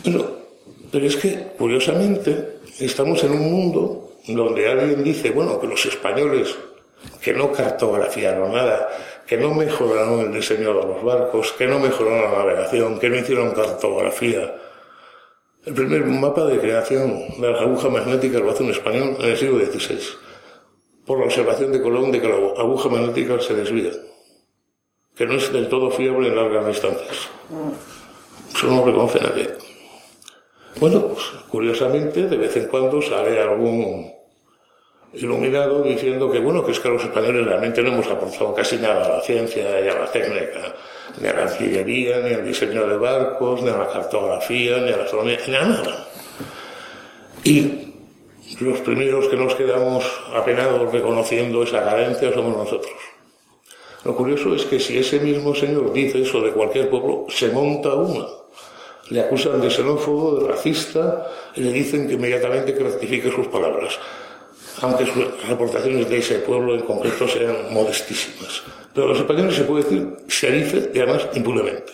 Pero, 0.02 0.36
pero 0.90 1.06
es 1.06 1.16
que, 1.16 1.48
curiosamente, 1.58 2.58
estamos 2.78 3.22
en 3.24 3.32
un 3.32 3.50
mundo 3.50 4.12
donde 4.28 4.68
alguien 4.68 5.04
dice, 5.04 5.30
bueno, 5.30 5.60
que 5.60 5.66
los 5.66 5.84
españoles 5.84 6.56
que 7.20 7.32
no 7.32 7.52
cartografiaron 7.52 8.52
nada, 8.52 8.88
que 9.26 9.36
no 9.36 9.54
mejoraron 9.54 10.20
el 10.20 10.32
diseño 10.32 10.68
de 10.68 10.86
los 10.86 11.04
barcos, 11.04 11.52
que 11.52 11.66
no 11.66 11.78
mejoraron 11.78 12.22
la 12.22 12.38
navegación, 12.38 12.98
que 12.98 13.08
no 13.08 13.16
hicieron 13.16 13.50
cartografía. 13.52 14.54
El 15.66 15.74
primer 15.74 16.06
mapa 16.06 16.44
de 16.44 16.60
creación 16.60 17.40
de 17.40 17.50
las 17.50 17.60
agujas 17.60 17.90
magnéticas 17.90 18.40
lo 18.40 18.52
hace 18.52 18.62
un 18.62 18.70
español 18.70 19.16
en 19.18 19.30
el 19.30 19.36
siglo 19.36 19.58
XVI, 19.58 19.98
por 21.04 21.18
la 21.18 21.24
observación 21.24 21.72
de 21.72 21.82
Colón 21.82 22.12
de 22.12 22.20
que 22.20 22.28
la 22.28 22.36
aguja 22.36 22.88
magnética 22.88 23.40
se 23.40 23.52
desvía, 23.54 23.90
que 25.16 25.26
no 25.26 25.34
es 25.34 25.52
del 25.52 25.68
todo 25.68 25.90
fiable 25.90 26.28
en 26.28 26.36
largas 26.36 26.68
distancias. 26.68 27.28
Eso 28.54 28.66
no 28.68 28.76
lo 28.76 28.84
reconoce 28.84 29.18
nadie. 29.20 29.54
Bueno, 30.78 31.08
pues 31.08 31.24
curiosamente, 31.48 32.28
de 32.28 32.36
vez 32.36 32.56
en 32.56 32.68
cuando 32.68 33.02
sale 33.02 33.40
algún 33.40 34.12
iluminado 35.14 35.82
diciendo 35.82 36.30
que 36.30 36.38
bueno, 36.38 36.64
que 36.64 36.70
es 36.70 36.78
que 36.78 36.90
los 36.90 37.02
españoles 37.02 37.44
realmente 37.44 37.82
no 37.82 37.88
hemos 37.88 38.06
aportado 38.06 38.54
casi 38.54 38.76
nada 38.76 39.04
a 39.04 39.16
la 39.16 39.20
ciencia 39.20 39.80
y 39.80 39.88
a 39.88 39.98
la 39.98 40.12
técnica, 40.12 40.76
ni 41.20 41.28
a 41.28 41.32
la 41.32 41.42
artillería, 41.44 42.20
ni 42.20 42.34
al 42.34 42.44
diseño 42.44 42.86
de 42.86 42.96
barcos, 42.96 43.62
ni 43.62 43.70
a 43.70 43.78
la 43.78 43.88
cartografía, 43.88 44.78
ni 44.78 44.92
a 44.92 44.96
la 44.96 45.04
astronomía, 45.04 45.38
ni 45.46 45.54
a 45.54 45.64
nada. 45.64 46.08
Y 47.44 47.94
los 48.60 48.80
primeros 48.80 49.28
que 49.28 49.36
nos 49.36 49.54
quedamos 49.54 50.04
apenados 50.34 50.92
reconociendo 50.92 51.62
esa 51.62 51.84
carencia 51.84 52.32
somos 52.32 52.56
nosotros. 52.56 52.94
Lo 54.04 54.14
curioso 54.14 54.54
es 54.54 54.64
que 54.64 54.78
si 54.78 54.98
ese 54.98 55.18
mismo 55.20 55.54
señor 55.54 55.92
dice 55.92 56.22
eso 56.22 56.40
de 56.40 56.52
cualquier 56.52 56.88
pueblo, 56.88 57.26
se 57.28 57.48
monta 57.48 57.94
una. 57.94 58.26
Le 59.10 59.20
acusan 59.20 59.60
de 59.60 59.70
xenófobo, 59.70 60.40
de 60.40 60.48
racista, 60.48 61.26
y 61.54 61.60
le 61.60 61.72
dicen 61.72 62.06
que 62.06 62.14
inmediatamente 62.14 62.74
que 62.74 62.82
rectifique 62.84 63.30
sus 63.30 63.48
palabras 63.48 63.98
aunque 64.82 65.06
sus 65.06 65.24
aportaciones 65.50 66.08
de 66.08 66.18
ese 66.18 66.38
pueblo 66.40 66.74
en 66.74 66.82
concreto 66.82 67.26
sean 67.26 67.72
modestísimas. 67.72 68.62
Pero 68.94 69.08
los 69.08 69.18
españoles 69.18 69.54
se 69.54 69.64
puede 69.64 69.84
decir 69.84 70.08
se 70.28 70.50
dice 70.50 70.90
y 70.94 70.98
además 70.98 71.28
impunemente. 71.34 71.92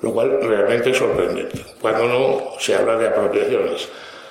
Lo 0.00 0.12
cual 0.12 0.38
realmente 0.40 0.90
es 0.90 0.96
sorprendente. 0.96 1.64
Cuando 1.80 2.06
no 2.06 2.58
se 2.58 2.74
habla 2.74 2.96
de 2.96 3.08
apropiaciones. 3.08 3.88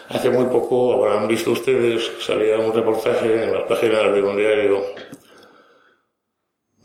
Hace 0.10 0.30
muy 0.30 0.46
poco 0.46 0.93
habrán 0.93 1.28
visto 1.28 1.52
ustedes, 1.52 2.10
salía 2.22 2.58
un 2.58 2.74
reportaje 2.74 3.43
en 3.43 3.54
las 3.54 3.63
páginas 3.63 4.13
de 4.13 4.22
un 4.22 4.38
diario 4.38 4.82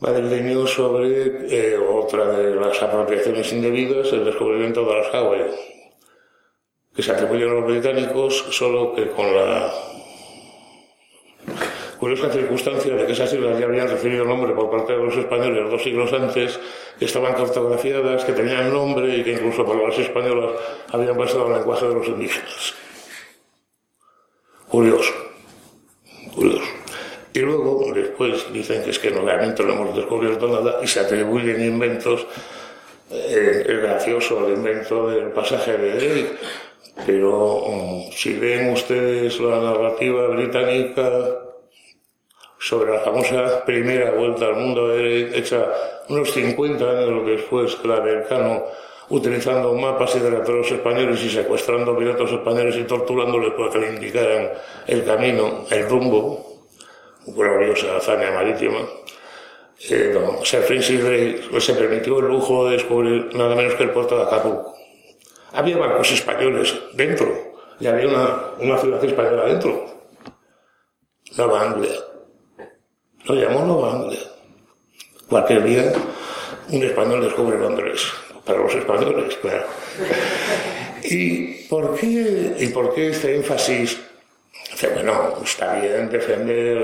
madrileño 0.01 0.67
sobre 0.67 1.47
eh, 1.49 1.79
otra 1.79 2.37
de 2.37 2.57
las 2.57 2.83
apropiaciones 2.83 3.53
indebidas, 3.53 4.13
el 4.13 4.25
descubrimiento 4.25 4.85
de 4.85 4.95
las 4.97 5.15
Hawaii 5.15 5.72
que 6.95 7.03
se 7.03 7.13
atribuyen 7.13 7.49
a 7.49 7.55
los 7.55 7.67
británicos 7.67 8.47
solo 8.51 8.95
que 8.95 9.11
con 9.11 9.35
la 9.35 9.73
curiosa 12.03 12.31
circunstancia 12.31 12.97
de 12.97 13.07
que 13.07 13.13
esas 13.13 13.33
islas 13.33 13.61
ya 13.61 13.67
habían 13.67 13.89
recibido 13.89 14.25
nombre 14.25 14.53
por 14.55 14.69
parte 14.69 14.93
de 14.93 14.99
los 14.99 15.17
españoles 15.17 15.71
dos 15.71 15.85
siglos 15.85 16.13
antes, 16.13 16.59
que 16.99 17.05
estaban 17.05 17.33
cartografiadas, 17.35 18.25
que 18.25 18.33
tenían 18.33 18.73
nombre 18.73 19.19
y 19.19 19.23
que 19.23 19.35
incluso 19.35 19.65
para 19.65 19.87
las 19.87 19.97
españolas 19.97 20.51
habían 20.91 21.17
pasado 21.17 21.47
al 21.47 21.53
lenguaje 21.61 21.87
de 21.87 21.95
los 21.95 22.09
indígenas. 22.09 22.75
Curioso, 24.69 25.13
curioso. 26.35 26.65
Y 27.35 27.39
luego, 27.39 27.93
después 27.95 28.53
dicen 28.53 28.83
que 28.83 28.91
es 28.91 28.99
que 28.99 29.13
no, 29.13 29.23
realmente 29.23 29.63
no 29.63 29.73
hemos 29.73 29.97
descubierto 29.97 30.49
nada 30.49 30.81
y 30.83 30.89
se 30.89 30.99
atribuyen 30.99 31.65
inventos, 31.65 32.27
eh, 33.13 33.65
es 33.65 33.81
gracioso 33.81 34.45
el 34.45 34.55
invento 34.55 35.09
del 35.09 35.31
pasaje 35.31 35.77
de 35.77 36.05
Eric, 36.05 36.39
pero 37.07 37.65
um, 37.65 38.11
si 38.13 38.35
ven 38.39 38.73
ustedes 38.73 39.41
la 39.41 39.61
narrativa 39.61 40.29
británica 40.29 41.09
sobre 42.59 42.93
la 42.93 43.01
famosa 43.01 43.65
primera 43.65 44.13
vuelta 44.13 44.47
al 44.47 44.57
mundo 44.57 44.95
hecha 44.95 45.67
unos 46.09 46.31
50 46.33 46.85
años 46.85 47.27
después 47.27 47.75
que 47.77 47.89
la 47.89 48.01
utilizando 49.09 49.75
mapas 49.75 50.15
y 50.17 50.21
los 50.21 50.71
españoles 50.71 51.23
y 51.25 51.31
secuestrando 51.31 51.97
pilotos 51.97 52.31
españoles 52.33 52.77
y 52.77 52.85
torturándoles 52.85 53.53
para 53.55 53.71
que 53.71 53.79
le 53.79 53.95
indicaran 53.95 54.51
el 54.87 55.05
camino, 55.05 55.65
el 55.71 55.89
rumbo, 55.89 56.61
gloriosa 57.27 57.97
hazaña 57.97 58.31
marítima. 58.31 58.79
Eh, 59.91 60.17
Sir 60.45 60.63
Francis 60.63 61.03
Drake 61.03 61.61
se 61.61 61.75
permitió 61.75 62.21
el 62.21 62.27
lujo 62.27 62.67
de 62.67 62.77
descubrir 62.77 63.35
nada 63.35 63.57
menos 63.57 63.75
que 63.75 63.83
el 63.83 63.91
puerto 63.91 64.17
de 64.17 64.23
Acapulco 64.23 64.82
había 65.53 65.77
barcos 65.77 66.13
españoles 66.13 66.75
dentro 66.95 67.53
y 67.79 67.87
había 67.87 68.09
una, 68.59 68.79
ciudad 68.79 69.05
española 69.05 69.47
dentro. 69.47 69.87
Nueva 71.37 71.63
Anglia. 71.63 71.95
Lo 73.25 73.35
llamó 73.35 73.65
Nueva 73.65 73.93
Anglia. 73.95 74.21
Cualquier 75.29 75.65
día 75.65 75.93
un 76.69 76.83
español 76.83 77.23
descubre 77.23 77.59
Londres. 77.59 78.03
Para 78.45 78.59
los 78.59 78.75
españoles, 78.75 79.37
claro. 79.37 79.67
¿Y 81.05 81.65
por 81.69 81.95
qué, 81.97 82.57
y 82.59 82.67
por 82.69 82.95
qué 82.95 83.11
este 83.11 83.37
énfasis? 83.37 84.01
bueno, 84.95 85.35
está 85.45 85.81
bien 85.81 86.11
defender 86.11 86.79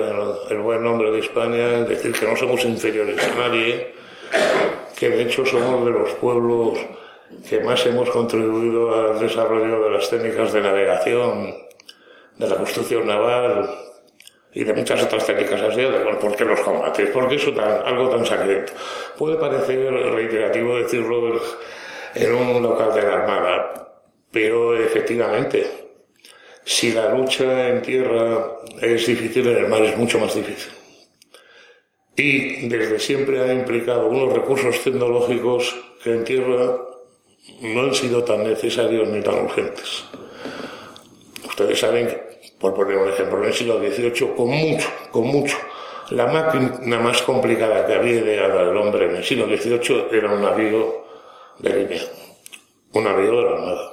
el 0.51 0.59
buen 0.59 0.83
nombre 0.85 1.11
de 1.11 1.19
España, 1.19 1.83
decir 1.83 2.13
que 2.13 2.27
no 2.27 2.37
somos 2.37 2.65
inferiores 2.65 3.19
a 3.25 3.35
nadie, 3.35 3.93
que 4.97 5.09
de 5.09 5.23
hecho 5.23 5.45
somos 5.45 5.85
de 5.85 5.91
los 5.91 6.11
pueblos 6.15 6.79
que 7.49 7.61
más 7.61 7.85
hemos 7.87 8.09
contribuido 8.11 8.95
al 8.95 9.21
desarrollo 9.21 9.85
de 9.85 9.91
las 9.91 10.09
técnicas 10.09 10.53
de 10.53 10.61
navegación, 10.61 11.55
de 12.37 12.49
la 12.49 12.57
construcción 12.57 13.07
naval 13.07 13.69
y 14.53 14.65
de 14.65 14.73
muchas 14.73 15.03
otras 15.03 15.27
técnicas 15.27 15.61
así, 15.61 15.83
¿por 16.21 16.37
qué 16.37 16.45
los 16.45 16.61
combates? 16.61 17.11
¿Por 17.11 17.29
qué 17.29 17.37
eso 17.37 17.53
tan, 17.53 17.87
algo 17.87 18.09
tan 18.09 18.25
secreto? 18.25 18.73
Puede 19.17 19.37
parecer 19.37 19.93
reiterativo 19.93 20.77
decirlo 20.79 21.41
en 22.15 22.35
un 22.35 22.63
local 22.63 22.95
de 22.95 23.03
la 23.03 23.15
Armada, 23.15 23.89
pero 24.31 24.77
efectivamente, 24.77 25.67
si 26.65 26.93
la 26.93 27.15
lucha 27.15 27.69
en 27.69 27.83
tierra 27.83 28.59
es 28.81 29.07
difícil, 29.07 29.49
en 29.49 29.57
el 29.57 29.69
mar 29.69 29.83
es 29.83 29.97
mucho 29.97 30.19
más 30.19 30.35
difícil. 30.35 30.73
Y 32.17 32.69
desde 32.69 32.99
siempre 32.99 33.41
ha 33.41 33.53
implicado 33.53 34.09
unos 34.09 34.33
recursos 34.33 34.83
tecnológicos 34.83 35.77
que 36.03 36.15
en 36.15 36.25
tierra 36.25 36.79
no 37.61 37.83
han 37.83 37.95
sido 37.95 38.25
tan 38.25 38.45
necesarios 38.45 39.09
ni 39.09 39.23
tan 39.23 39.45
urgentes. 39.45 40.05
Ustedes 41.47 41.81
saben, 41.81 42.21
por 42.61 42.75
poner 42.75 42.97
un 42.97 43.09
ejemplo, 43.09 43.39
en 43.39 43.45
el 43.47 43.55
siglo 43.55 43.79
XVIII, 43.79 44.35
con 44.37 44.49
mucho, 44.49 44.89
con 45.11 45.27
mucho, 45.27 45.57
la 46.11 46.27
máquina 46.27 46.99
más 47.01 47.23
complicada 47.23 47.87
que 47.87 47.95
había 47.95 48.23
llegado 48.23 48.59
al 48.61 48.77
hombre 48.77 49.07
en 49.07 49.17
el 49.17 49.25
siglo 49.25 49.47
XVIII 49.47 50.07
era 50.13 50.33
un 50.33 50.43
navío 50.43 51.05
de 51.59 51.71
línea, 51.75 52.03
un 52.93 53.05
navío 53.05 53.37
de 53.37 53.43
la 53.43 53.51
Armada, 53.51 53.93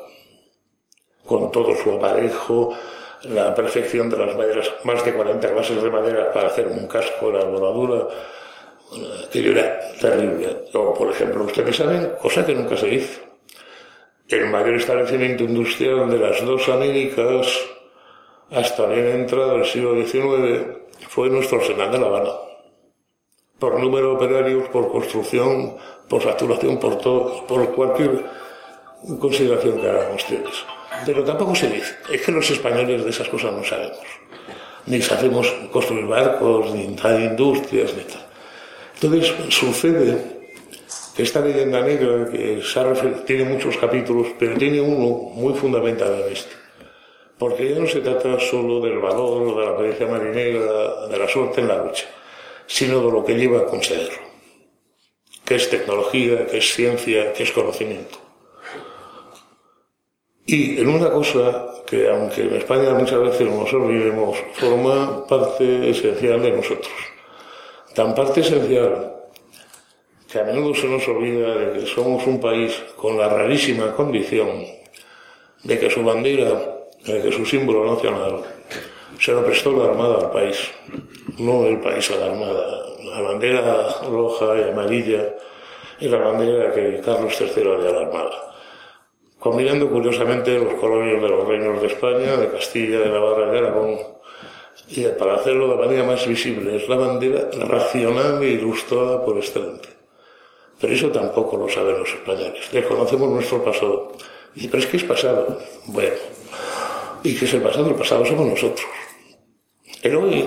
con 1.25 1.51
todo 1.51 1.75
su 1.75 1.91
aparejo, 1.91 2.77
la 3.23 3.55
perfección 3.55 4.09
de 4.09 4.17
las 4.17 4.35
maderas, 4.35 4.71
más 4.83 5.03
de 5.03 5.13
40 5.13 5.51
bases 5.51 5.81
de 5.81 5.89
madera 5.89 6.31
para 6.31 6.47
hacer 6.47 6.67
un 6.67 6.87
casco, 6.87 7.31
la 7.31 7.43
voladura, 7.43 8.07
aquello 9.27 9.51
era 9.51 9.79
terrible. 9.99 10.65
O, 10.73 10.93
por 10.93 11.09
ejemplo, 11.09 11.43
ustedes 11.43 11.75
saben, 11.75 12.13
cosa 12.21 12.45
que 12.45 12.53
nunca 12.53 12.77
se 12.77 12.89
hizo, 12.89 13.21
el 14.29 14.47
mayor 14.47 14.75
establecimiento 14.75 15.43
industrial 15.43 16.09
de 16.09 16.17
las 16.17 16.43
dos 16.43 16.67
Américas 16.69 17.47
hasta 18.51 18.87
bien 18.87 19.07
entrado 19.07 19.57
el 19.57 19.65
siglo 19.65 19.93
XIX 20.03 20.77
fue 21.09 21.29
nuestro 21.29 21.59
arsenal 21.59 21.91
de 21.91 21.99
La 21.99 22.07
Habana. 22.07 22.31
Por 23.59 23.79
número 23.79 24.09
de 24.09 24.15
operarios, 24.15 24.69
por 24.69 24.91
construcción, 24.91 25.75
por 26.09 26.21
facturación, 26.21 26.79
por 26.79 26.97
todo, 26.97 27.45
por 27.47 27.73
cualquier 27.73 28.25
consideración 29.19 29.79
que 29.79 29.89
hagan 29.89 30.15
ustedes. 30.15 30.65
Pero 31.05 31.23
tampoco 31.23 31.55
se 31.55 31.69
dice, 31.69 31.95
es 32.11 32.21
que 32.21 32.31
los 32.31 32.49
españoles 32.49 33.03
de 33.03 33.09
esas 33.09 33.29
cosas 33.29 33.53
no 33.53 33.63
sabemos. 33.63 33.99
Ni 34.87 35.01
sabemos 35.01 35.51
construir 35.71 36.05
barcos, 36.05 36.73
ni 36.73 36.95
tal 36.95 37.21
industrias, 37.21 37.93
ni 37.95 38.03
tal. 38.03 38.25
Entonces 38.95 39.33
sucede 39.49 40.34
esta 41.17 41.39
leyenda 41.39 41.81
negra, 41.81 42.29
que 42.29 42.61
tiene 43.25 43.45
muchos 43.45 43.77
capítulos, 43.77 44.27
pero 44.37 44.57
tiene 44.57 44.81
uno 44.81 45.29
muy 45.33 45.53
fundamental 45.53 46.13
en 46.21 46.33
este. 46.33 46.53
Porque 47.37 47.69
ya 47.69 47.79
no 47.79 47.87
se 47.87 48.01
trata 48.01 48.39
solo 48.39 48.81
del 48.81 48.99
valor, 48.99 49.55
de 49.55 49.65
la 49.65 49.77
pericia 49.77 50.07
marinera, 50.07 51.07
de 51.07 51.17
la 51.17 51.27
suerte 51.27 51.61
en 51.61 51.67
la 51.67 51.83
lucha, 51.83 52.05
sino 52.65 53.05
de 53.05 53.11
lo 53.11 53.23
que 53.23 53.35
lleva 53.35 53.59
a 53.59 53.65
conseguirlo. 53.65 54.25
Que 55.45 55.55
es 55.55 55.69
tecnología, 55.69 56.47
que 56.47 56.57
es 56.57 56.73
ciencia, 56.73 57.31
que 57.33 57.43
es 57.43 57.51
conocimiento. 57.51 58.17
Y 60.45 60.79
en 60.79 60.87
una 60.87 61.09
cosa 61.11 61.67
que, 61.85 62.09
aunque 62.09 62.41
en 62.41 62.55
España 62.55 62.93
muchas 62.93 63.19
veces 63.21 63.49
nos 63.49 63.71
olvidemos, 63.73 64.37
forma 64.53 65.25
parte 65.27 65.89
esencial 65.89 66.41
de 66.41 66.51
nosotros. 66.51 66.93
Tan 67.93 68.13
parte 68.13 68.41
esencial 68.41 69.14
que 70.35 70.41
a 70.41 70.43
menudo 70.43 70.75
se 70.75 70.89
nos 70.89 71.07
olvida 71.07 71.55
de 71.55 71.79
que 71.79 71.85
somos 71.87 72.27
un 72.27 72.41
país 72.41 72.75
con 72.97 73.17
la 73.17 73.29
rarísima 73.29 73.95
condición 73.95 74.65
de 75.63 75.79
que 75.79 75.89
su 75.89 76.03
bandera, 76.03 76.51
de 77.05 77.21
que 77.21 77.31
su 77.31 77.45
símbolo 77.45 77.95
nacional, 77.95 78.43
se 79.17 79.31
lo 79.31 79.45
prestó 79.45 79.71
la 79.71 79.85
Armada 79.85 80.25
al 80.25 80.31
país, 80.31 80.57
no 81.39 81.65
el 81.65 81.79
país 81.79 82.11
a 82.11 82.17
la 82.17 82.25
Armada. 82.25 82.65
La 82.99 83.21
bandera 83.21 83.87
roja 84.09 84.59
y 84.59 84.69
amarilla 84.71 85.35
y 86.01 86.09
la 86.09 86.17
bandera 86.17 86.73
que 86.73 86.99
Carlos 86.99 87.33
III 87.39 87.71
había 87.71 87.89
a 87.91 87.93
la 87.93 88.01
Armada 88.01 88.51
combinando 89.39 89.89
curiosamente 89.89 90.59
los 90.59 90.73
colonios 90.73 91.21
de 91.21 91.29
los 91.29 91.47
reinos 91.47 91.79
de 91.79 91.87
España, 91.87 92.35
de 92.35 92.49
Castilla, 92.49 92.99
de 92.99 93.09
Navarra 93.09 93.47
y 93.47 93.51
de 93.51 93.57
Aragón. 93.59 93.97
Y 94.89 95.03
para 95.17 95.35
hacerlo 95.35 95.69
de 95.69 95.85
manera 95.85 96.03
más 96.03 96.27
visible, 96.27 96.75
es 96.75 96.89
la 96.89 96.95
bandera 96.95 97.49
racional 97.69 98.41
e 98.41 98.47
ilustrada 98.47 99.23
por 99.23 99.37
excelente. 99.37 99.94
Pero 100.85 100.97
eso 100.97 101.09
tampoco 101.09 101.57
lo 101.57 101.67
saben 101.67 101.97
los 101.97 102.09
españoles. 102.09 102.69
Desconocemos 102.71 103.27
nuestro 103.27 103.63
pasado. 103.63 104.11
Y 104.53 104.67
pero 104.67 104.83
es 104.83 104.85
que 104.85 104.97
es 104.97 105.03
pasado. 105.03 105.57
Bueno, 105.87 106.13
¿y 107.23 107.33
qué 107.35 107.45
es 107.45 107.53
el 107.55 107.63
pasado? 107.63 107.89
El 107.89 107.95
pasado 107.95 108.23
somos 108.23 108.45
nosotros. 108.45 108.85
El 110.03 110.15
hoy 110.15 110.45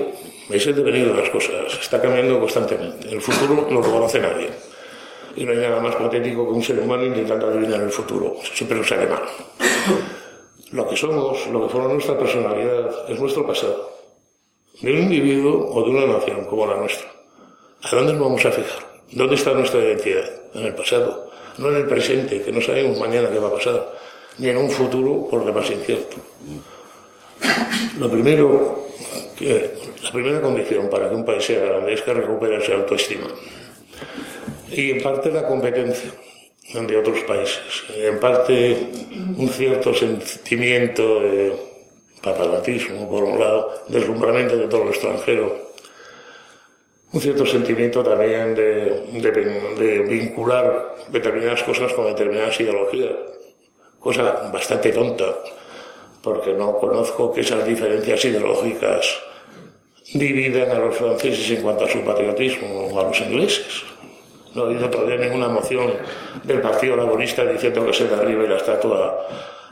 es 0.49 0.65
el 0.69 0.77
devenir 0.77 1.09
de 1.09 1.21
las 1.21 1.29
cosas. 1.31 1.77
Está 1.81 2.01
cambiando 2.01 2.39
constantemente. 2.39 3.09
El 3.11 3.21
futuro 3.21 3.67
no 3.69 3.81
lo 3.81 3.91
conoce 3.91 4.21
nadie. 4.21 4.49
Y 5.35 5.45
no 5.45 5.51
hay 5.51 5.59
nada 5.59 5.81
más 5.81 5.97
patético 5.97 6.47
que 6.47 6.53
un 6.53 6.63
ser 6.63 6.79
humano 6.79 7.05
intentando 7.05 7.49
adivinar 7.49 7.81
el 7.81 7.91
futuro. 7.91 8.37
Siempre 8.55 8.79
nos 8.79 8.87
sale 8.87 9.09
mal. 9.09 9.23
Lo 10.71 10.89
que 10.89 10.97
somos, 10.97 11.49
lo 11.49 11.67
que 11.67 11.73
forma 11.73 11.95
nuestra 11.95 12.17
personalidad, 12.17 13.11
es 13.11 13.19
nuestro 13.19 13.45
pasado. 13.45 13.91
De 14.83 14.93
un 14.93 14.99
individuo 15.01 15.69
o 15.69 15.83
de 15.83 15.91
una 15.91 16.07
nación 16.07 16.45
como 16.45 16.65
la 16.65 16.77
nuestra. 16.77 17.11
¿A 17.83 17.97
dónde 17.97 18.13
nos 18.13 18.23
vamos 18.23 18.47
a 18.47 18.53
fijar? 18.53 18.98
¿Dónde 19.13 19.37
está 19.37 19.55
nuestra 19.55 19.81
identidad? 19.81 20.29
En 20.55 20.65
el 20.67 20.75
pasado, 20.75 21.31
no 21.59 21.71
en 21.71 21.77
el 21.77 21.87
presente, 21.87 22.43
que 22.43 22.53
no 22.53 22.61
sabemos 22.61 22.99
mañana 22.99 23.31
qué 23.31 23.39
va 23.39 23.49
a 23.49 23.55
pasar, 23.55 23.95
ni 24.39 24.49
en 24.49 24.57
un 24.57 24.71
futuro, 24.71 25.27
por 25.29 25.45
demás 25.45 25.71
incierto. 25.71 26.17
Lo 27.99 28.11
primero, 28.11 28.87
que, 29.37 29.71
la 30.03 30.11
primera 30.11 30.41
condición 30.41 30.91
para 30.91 31.09
que 31.09 31.15
un 31.15 31.25
país 31.25 31.45
sea 31.45 31.65
grande 31.65 31.95
es 31.95 32.03
que 32.03 32.13
recupere 32.13 32.65
su 32.65 32.73
autoestima. 32.73 33.27
Y 34.71 34.91
en 34.91 35.03
parte 35.03 35.33
la 35.33 35.47
competencia 35.47 36.13
de 36.75 36.97
otros 36.97 37.21
países, 37.21 37.85
en 37.97 38.21
parte 38.21 38.77
un 39.37 39.49
cierto 39.49 39.95
sentimiento 39.95 41.21
de 41.21 41.57
patalatismo, 42.23 43.09
por 43.09 43.25
un 43.25 43.41
lado, 43.41 43.85
deslumbramiento 43.89 44.57
de 44.57 44.69
todo 44.69 44.85
lo 44.85 44.91
extranjero, 44.91 45.68
un 47.13 47.21
cierto 47.21 47.47
sentimiento 47.47 48.03
también 48.03 48.55
de, 48.55 49.03
de, 49.79 49.99
vincular 50.01 50.97
determinadas 51.09 51.63
cosas 51.63 51.93
con 51.95 52.07
determinadas 52.07 52.61
ideologías, 52.61 53.13
cosa 53.99 54.51
bastante 54.53 54.93
tonta, 54.93 55.35
porque 56.23 56.53
no 56.53 56.77
conozco 56.77 57.33
que 57.33 57.41
esas 57.41 57.65
diferencias 57.65 58.25
ideológicas 58.25 59.21
dividan 60.13 60.71
a 60.71 60.79
los 60.79 60.97
franceses 60.97 61.51
en 61.51 61.63
cuanto 61.63 61.85
a 61.85 61.89
su 61.89 62.01
patriotismo 62.03 62.89
o 62.89 63.01
a 63.01 63.05
los 63.05 63.21
ingleses. 63.21 63.85
No 64.55 64.63
ha 64.63 64.67
habido 64.67 64.89
todavía 64.91 65.17
ninguna 65.17 65.49
moción 65.49 65.93
del 66.43 66.61
Partido 66.61 66.97
Laborista 66.97 67.45
diciendo 67.45 67.85
que 67.87 67.93
se 67.93 68.09
derribe 68.09 68.49
la 68.49 68.57
estatua 68.57 69.27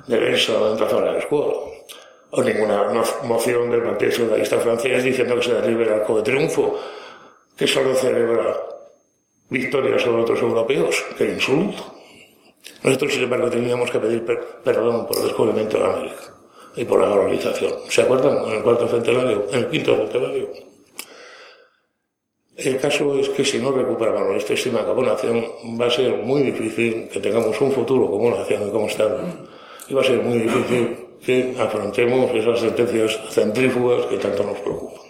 de 0.07 0.18
Benson 0.18 0.72
en 0.72 0.76
Trafalgar 0.76 1.20
Square. 1.22 1.76
O 2.30 2.43
ninguna 2.43 2.84
moción 3.22 3.70
del 3.70 3.82
Partido 3.82 4.12
Socialista 4.12 4.59
francés 4.59 5.05
diciendo 5.05 5.37
que 5.37 5.43
se 5.43 5.55
derribe 5.55 5.84
el 5.84 5.93
Arco 5.93 6.16
de 6.16 6.22
Triunfo, 6.22 6.78
que 7.57 7.66
solo 7.66 7.94
celebra 7.94 8.57
victorias 9.48 10.02
sobre 10.02 10.22
otros 10.22 10.40
europeos. 10.40 11.04
¡Qué 11.16 11.24
insulto! 11.24 11.94
Nosotros, 12.82 13.14
sin 13.14 13.22
embargo, 13.22 13.50
teníamos 13.50 13.90
que 13.90 13.98
pedir 13.98 14.24
perdón 14.62 15.07
por 15.07 15.16
el 15.16 15.24
descubrimiento 15.24 15.78
de 15.78 15.84
América 15.84 16.34
y 16.76 16.84
por 16.84 17.00
la 17.00 17.09
globalización. 17.09 17.72
¿Se 17.88 18.02
acuerdan? 18.02 18.44
En 18.44 18.57
el 18.57 18.62
cuarto 18.62 18.86
centenario, 18.86 19.46
en 19.50 19.59
el 19.59 19.68
quinto 19.68 19.96
centenario. 19.96 20.50
El 22.57 22.78
caso 22.78 23.18
es 23.18 23.28
que 23.30 23.44
si 23.44 23.59
no 23.59 23.70
recuperamos 23.70 24.28
nuestra 24.28 24.54
estima 24.54 24.84
como 24.84 25.02
nación, 25.02 25.44
va 25.80 25.86
a 25.86 25.90
ser 25.90 26.16
muy 26.16 26.42
difícil 26.42 27.09
que 27.09 27.20
tengamos 27.20 27.61
un 27.61 27.70
futuro 27.70 28.11
como 28.11 28.30
nación 28.30 28.68
y 28.68 28.70
como 28.70 28.86
Estado. 28.86 29.20
Y 29.88 29.94
va 29.94 30.00
a 30.00 30.04
ser 30.04 30.22
muy 30.22 30.38
difícil 30.38 30.96
que 31.24 31.54
afrontemos 31.59 32.30
esas 32.34 32.61
sentencias 32.61 33.18
centrífugas 33.30 34.07
que 34.07 34.16
tanto 34.18 34.42
nos 34.42 34.59
preocupan. 34.59 35.05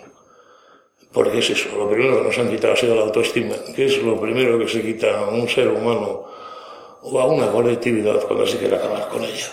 Porque 1.17 1.39
es 1.39 1.49
eso, 1.49 1.71
lo 1.79 1.89
primero 1.89 2.19
que 2.19 2.25
nos 2.25 2.39
han 2.39 2.51
quitado 2.51 2.75
ha 2.75 2.77
sido 2.77 2.95
la 2.95 3.05
autoestima, 3.05 3.55
que 3.75 3.87
es 3.87 4.03
lo 4.03 4.21
primero 4.21 4.59
que 4.59 4.69
se 4.69 4.83
quita 4.83 5.19
a 5.19 5.31
un 5.31 5.49
ser 5.49 5.67
humano 5.69 6.27
o 7.01 7.19
a 7.19 7.25
una 7.25 7.51
colectividad 7.51 8.21
cuando 8.27 8.47
se 8.47 8.59
quiere 8.59 8.77
acabar 8.77 9.09
con 9.09 9.25
ella. 9.25 9.49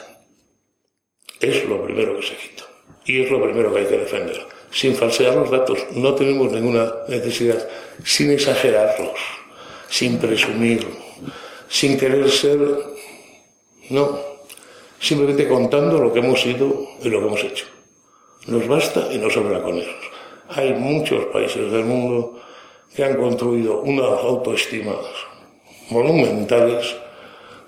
Es 1.39 1.63
lo 1.69 1.81
primero 1.85 2.17
que 2.17 2.23
se 2.23 2.35
quita. 2.35 2.65
Y 3.05 3.21
es 3.21 3.31
lo 3.31 3.41
primero 3.41 3.73
que 3.73 3.79
hay 3.79 3.85
que 3.85 3.97
defender 3.97 4.45
sin 4.71 4.93
falsear 4.93 5.35
los 5.35 5.49
datos. 5.49 5.79
No 5.91 6.13
tenemos 6.15 6.51
ninguna 6.51 6.91
necesidad, 7.07 7.65
sin 8.03 8.31
exagerarlos, 8.31 9.17
sin 9.87 10.17
presumir, 10.17 10.85
sin 11.69 11.97
querer 11.97 12.29
ser, 12.29 12.59
no, 13.89 14.19
simplemente 14.99 15.47
contando 15.47 15.97
lo 15.97 16.11
que 16.11 16.19
hemos 16.19 16.41
sido 16.41 16.89
y 17.01 17.07
lo 17.07 17.19
que 17.21 17.25
hemos 17.25 17.43
hecho. 17.45 17.67
Nos 18.47 18.67
basta 18.67 19.07
y 19.13 19.17
nos 19.17 19.31
sobra 19.31 19.61
con 19.61 19.77
eso. 19.77 20.12
Hay 20.55 20.73
muchos 20.73 21.25
países 21.25 21.71
del 21.71 21.85
mundo 21.85 22.39
que 22.95 23.03
han 23.03 23.15
construido 23.15 23.81
unas 23.81 24.19
autoestimas 24.23 24.97
monumentales 25.89 26.95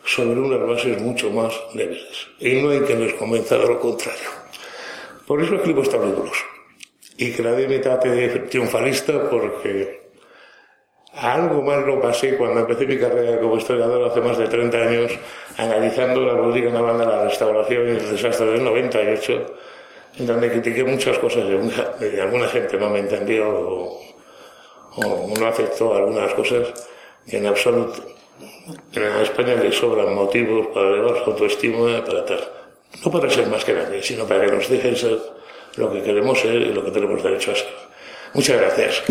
sobre 0.06 0.40
unas 0.40 0.68
bases 0.68 1.02
mucho 1.02 1.32
más 1.32 1.54
débiles. 1.74 2.28
Y 2.40 2.62
no 2.62 2.70
hay 2.70 2.82
que 2.82 2.96
les 2.96 3.14
convencer 3.16 3.60
de 3.60 3.68
lo 3.68 3.80
contrario. 3.80 4.30
Por 5.26 5.42
eso 5.42 5.56
escribo 5.56 5.82
estos 5.82 6.06
libros 6.06 6.46
y 7.18 7.32
que 7.32 7.42
nadie 7.42 7.68
me 7.68 7.80
trate 7.80 8.10
de 8.10 8.28
triunfalista 8.42 9.30
porque 9.30 10.06
algo 11.14 11.62
más 11.64 11.86
lo 11.86 12.02
pasé 12.02 12.36
cuando 12.36 12.60
empecé 12.60 12.86
mi 12.86 12.98
carrera 12.98 13.40
como 13.40 13.58
historiador 13.58 14.12
hace 14.12 14.22
más 14.22 14.38
de 14.38 14.48
30 14.48 14.78
años, 14.78 15.12
analizando 15.58 16.22
la 16.22 16.38
política 16.38 16.72
naval 16.72 16.98
la 16.98 17.24
restauración 17.24 17.88
y 17.88 17.92
el 17.92 18.12
desastre 18.12 18.48
del 18.48 18.64
98, 18.66 19.34
en 19.34 19.46
donde 20.18 20.52
critiqué 20.52 20.84
muchas 20.84 21.18
cosas 21.20 21.44
y 21.46 22.20
alguna 22.20 22.48
gente 22.48 22.78
no 22.78 22.90
me 22.90 23.00
entendió 23.00 23.50
o, 23.50 24.02
no 24.98 25.48
aceptó 25.48 25.94
algunas 25.94 26.34
cosas 26.34 26.70
que 27.30 27.38
en 27.38 27.48
absoluto 27.48 28.02
en 28.94 29.22
España 29.22 29.56
le 29.56 29.72
sobran 29.72 30.14
motivos 30.14 30.68
para 30.68 30.88
elevar 30.88 31.24
su 31.24 31.32
autoestima 31.32 32.04
para 32.04 32.26
tal. 32.26 32.40
no 33.04 33.12
para 33.12 33.30
ser 33.30 33.48
más 33.48 33.64
que 33.66 33.74
nadie, 33.74 34.02
sino 34.02 34.26
para 34.26 34.46
que 34.46 34.52
nos 34.52 34.70
dejen 34.70 34.96
ser 34.96 35.20
lo 35.76 35.92
que 35.92 36.02
queremos 36.02 36.40
ser 36.40 36.56
y 36.56 36.74
lo 36.74 36.84
que 36.84 36.92
tenemos 36.92 37.22
derecho 37.22 37.52
a 37.52 37.56
ser. 37.56 37.68
Muchas 38.34 38.60
gracias. 38.60 39.04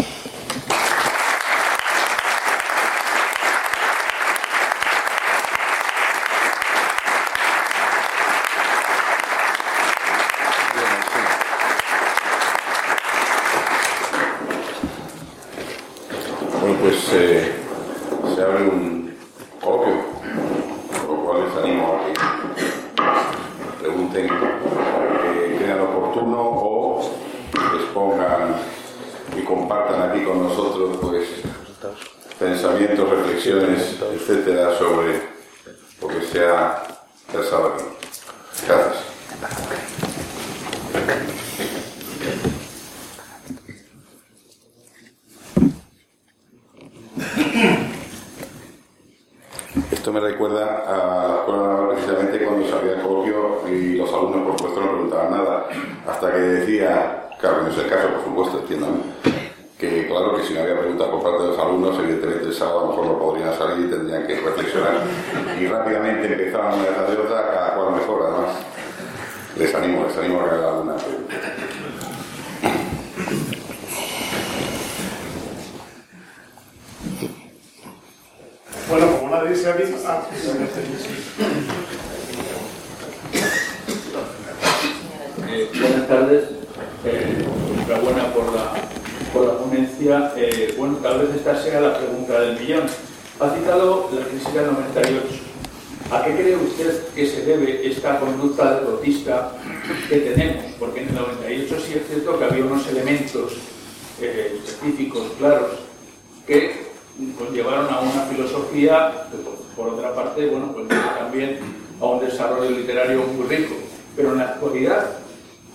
Actualidad 114.94 115.24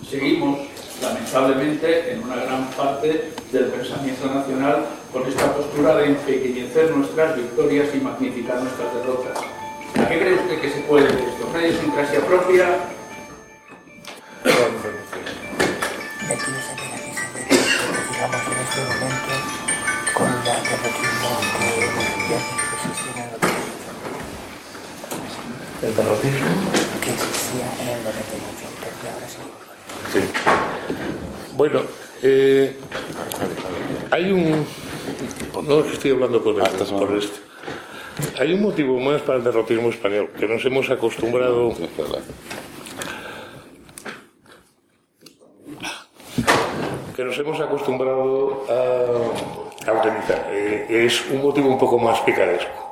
seguimos, 0.08 0.58
lamentablemente, 1.02 2.12
en 2.12 2.22
una 2.22 2.36
gran 2.36 2.66
parte 2.70 3.32
del 3.52 3.64
pensamiento 3.66 4.26
nacional 4.26 4.86
con 5.12 5.26
esta 5.26 5.52
postura 5.54 5.96
de 5.96 6.06
empequeñecer 6.06 6.90
nuestras 6.96 7.36
victorias 7.36 7.88
y 7.94 7.98
magnificar 7.98 8.62
nuestras 8.62 8.94
derrotas. 8.94 9.38
¿A 9.98 10.08
qué 10.08 10.18
cree 10.18 10.34
usted 10.34 10.60
que 10.60 10.70
se 10.70 10.80
puede 10.80 11.06
de 11.06 11.22
esto? 11.22 11.46
¿Una 11.50 11.66
idiosincrasia 11.66 12.20
propia? 12.20 12.66
Digamos, 18.10 18.42
en 18.46 18.58
este 18.60 18.80
momento, 18.84 19.32
con 20.14 20.28
la 20.28 20.54
derrotismo 20.60 21.30
que 21.58 21.68
ya 22.28 22.38
existía 22.76 23.22
en 23.24 23.30
el 23.30 23.40
¿El 25.82 25.92
derrotismo? 25.96 26.52
que 27.00 27.10
existía 27.10 27.66
en 27.80 27.88
el 27.88 28.00
98, 28.04 28.12
porque 28.12 28.44
ahora 28.46 28.59
sí. 30.12 30.20
Bueno, 31.54 31.82
eh, 32.22 32.76
hay 34.10 34.32
un... 34.32 34.66
No 35.66 35.80
estoy 35.80 36.12
hablando 36.12 36.42
por, 36.42 36.54
el, 36.54 36.86
por 36.86 37.16
este. 37.16 37.40
Hay 38.38 38.52
un 38.54 38.62
motivo 38.62 38.98
más 38.98 39.22
para 39.22 39.38
el 39.38 39.44
derrotismo 39.44 39.90
español, 39.90 40.30
que 40.38 40.46
nos 40.46 40.64
hemos 40.64 40.88
acostumbrado 40.90 41.74
que 47.16 47.24
nos 47.26 47.38
hemos 47.38 47.60
acostumbrado 47.60 48.64
a, 48.70 49.90
a 49.90 49.92
utilizar. 49.92 50.48
Eh, 50.52 51.04
es 51.04 51.26
un 51.30 51.42
motivo 51.42 51.68
un 51.68 51.78
poco 51.78 51.98
más 51.98 52.18
picaresco. 52.20 52.89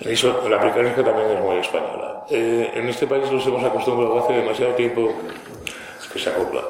E 0.00 0.12
iso, 0.12 0.30
a 0.30 0.58
picaresca 0.62 1.02
tamén 1.02 1.26
é 1.26 1.42
moi 1.42 1.58
española. 1.58 2.22
Eh, 2.30 2.70
en 2.78 2.86
este 2.86 3.10
país 3.10 3.26
nos 3.34 3.42
hemos 3.42 3.66
acostumbrado 3.66 4.14
hace 4.22 4.30
demasiado 4.30 4.78
tiempo 4.78 5.10
que 5.10 6.18
se 6.22 6.30
acopla. 6.30 6.62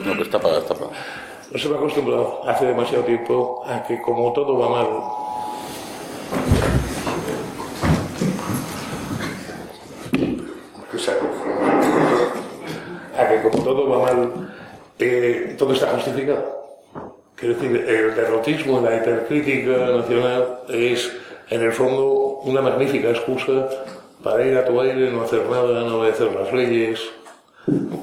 No, 0.00 0.16
que 0.16 0.24
está 0.24 0.40
para, 0.40 0.64
está 0.64 0.72
para. 0.72 0.88
Nos 1.52 1.60
hemos 1.60 1.76
acostumbrado 1.76 2.40
hace 2.48 2.64
demasiado 2.64 3.04
tiempo 3.04 3.60
a 3.68 3.84
que 3.84 4.00
como 4.00 4.32
todo 4.32 4.56
va 4.56 4.68
mal, 4.72 4.88
que 10.88 10.98
se 10.98 11.10
acopla. 11.12 11.52
A 13.12 13.28
que 13.28 13.36
como 13.44 13.60
todo 13.60 13.92
va 13.92 13.98
mal, 14.08 14.18
eh, 14.98 15.54
todo 15.60 15.76
está 15.76 15.92
justificado. 16.00 16.64
Quiero 17.36 17.60
decir, 17.60 17.76
el 17.76 18.14
derrotismo, 18.14 18.80
la 18.80 18.96
hipercrítica 18.96 20.00
nacional 20.00 20.64
es 20.72 21.12
en 21.50 21.62
el 21.62 21.72
fondo, 21.72 22.40
una 22.44 22.60
magnífica 22.60 23.10
excusa 23.10 23.68
para 24.22 24.44
ir 24.46 24.56
a 24.56 24.64
tu 24.64 24.80
aire, 24.80 25.10
no 25.10 25.22
hacer 25.22 25.44
nada, 25.48 25.82
no 25.82 26.00
obedecer 26.00 26.32
las 26.32 26.52
leyes. 26.52 27.00